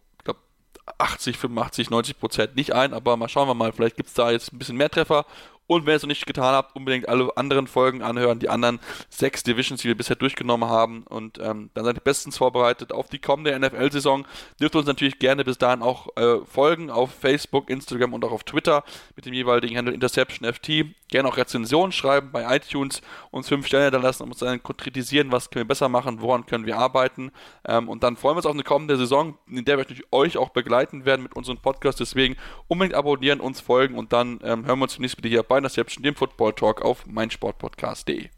80, 0.99 1.39
85, 1.39 1.91
90 1.91 2.19
Prozent 2.19 2.57
nicht 2.57 2.75
ein, 2.75 2.93
aber 2.93 3.17
mal 3.17 3.29
schauen 3.29 3.49
wir 3.49 3.55
mal, 3.55 3.73
vielleicht 3.73 3.97
gibt 3.97 4.09
es 4.11 4.15
da 4.15 4.31
jetzt 4.31 4.53
ein 4.53 4.59
bisschen 4.59 4.77
mehr 4.77 4.91
Treffer 4.91 5.25
und 5.67 5.87
wenn 5.87 5.95
ihr 5.95 5.97
es 5.97 6.03
noch 6.03 6.09
nicht 6.09 6.27
getan 6.27 6.55
habt, 6.55 6.77
unbedingt 6.77 7.09
alle 7.09 7.35
anderen 7.37 7.67
Folgen 7.67 8.03
anhören, 8.03 8.39
die 8.39 8.51
anderen 8.51 8.81
sechs 9.09 9.43
Divisions, 9.43 9.81
die 9.81 9.89
wir 9.89 9.97
bisher 9.97 10.17
durchgenommen 10.17 10.69
haben. 10.69 11.05
Und 11.05 11.39
ähm, 11.39 11.71
dann 11.73 11.85
seid 11.85 11.97
ihr 11.97 12.03
bestens 12.03 12.37
vorbereitet 12.37 12.93
auf 12.93 13.09
die 13.09 13.19
kommende 13.19 13.59
NFL-Saison. 13.59 14.27
Dürft 14.61 14.77
uns 14.77 14.87
natürlich 14.87 15.19
gerne 15.19 15.43
bis 15.43 15.57
dahin 15.57 15.83
auch 15.83 16.09
äh, 16.17 16.45
folgen 16.45 16.91
auf 16.91 17.13
Facebook, 17.15 17.71
Instagram 17.71 18.13
und 18.13 18.25
auch 18.25 18.33
auf 18.33 18.45
Twitter 18.45 18.85
mit 19.17 19.25
dem 19.25 19.33
jeweiligen 19.33 19.77
Handle 19.77 19.95
InterceptionFT. 19.95 20.85
Gerne 21.09 21.29
auch 21.29 21.37
Rezensionen 21.37 21.93
schreiben 21.93 22.31
bei 22.33 22.57
iTunes, 22.57 23.01
uns 23.31 23.49
fünf 23.49 23.67
Sterne 23.67 23.91
da 23.91 23.99
lassen 23.99 24.25
und 24.25 24.31
uns 24.31 24.41
dann 24.41 24.63
kritisieren, 24.63 25.33
was 25.33 25.49
können 25.49 25.65
wir 25.65 25.69
besser 25.69 25.89
machen, 25.89 26.21
woran 26.21 26.45
können 26.45 26.67
wir 26.67 26.77
arbeiten. 26.77 27.31
Ähm, 27.67 27.89
und 27.89 28.03
dann 28.03 28.17
freuen 28.17 28.35
wir 28.35 28.39
uns 28.39 28.47
auf 28.47 28.53
eine 28.53 28.65
kommende 28.65 28.99
Saison, 28.99 29.39
in 29.49 29.65
der 29.65 29.77
wir 29.77 29.85
natürlich 29.85 30.13
euch 30.13 30.37
auch 30.37 30.51
begleiten 30.51 31.07
werden 31.07 31.23
mit 31.23 31.35
unserem 31.35 31.59
Podcast. 31.59 32.01
Deswegen 32.01 32.37
unbedingt 32.69 32.95
abonnieren, 32.95 33.41
uns 33.41 33.61
folgen 33.61 33.97
und 33.97 34.13
dann 34.13 34.41
ähm, 34.43 34.67
hören 34.67 34.79
wir 34.79 34.85
uns 34.85 34.95
demnächst 34.95 35.17
wieder 35.17 35.29
hier 35.29 35.43
bei 35.43 35.54
Interception, 35.59 36.03
dem 36.03 36.15
Football 36.15 36.53
Talk 36.55 36.83
auf 36.83 37.07
meinsportpodcast.de. 37.07 38.29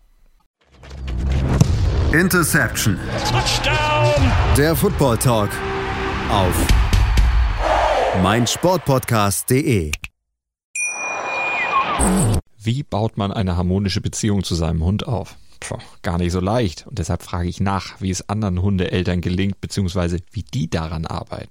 Interception. 2.12 2.98
Touchdown. 3.30 4.32
Der 4.56 4.76
Football 4.76 5.18
Talk 5.18 5.50
auf 6.30 6.66
meinsportpodcast.de. 8.22 9.92
Wie 12.58 12.82
baut 12.82 13.16
man 13.16 13.32
eine 13.32 13.56
harmonische 13.56 14.00
Beziehung 14.00 14.44
zu 14.44 14.54
seinem 14.54 14.82
Hund 14.84 15.06
auf? 15.06 15.36
Puh, 15.60 15.78
gar 16.02 16.18
nicht 16.18 16.32
so 16.32 16.40
leicht. 16.40 16.86
Und 16.86 16.98
deshalb 16.98 17.22
frage 17.22 17.48
ich 17.48 17.60
nach, 17.60 18.00
wie 18.00 18.10
es 18.10 18.28
anderen 18.28 18.62
Hundeeltern 18.62 19.20
gelingt, 19.20 19.60
beziehungsweise 19.60 20.18
wie 20.32 20.42
die 20.42 20.70
daran 20.70 21.06
arbeiten. 21.06 21.50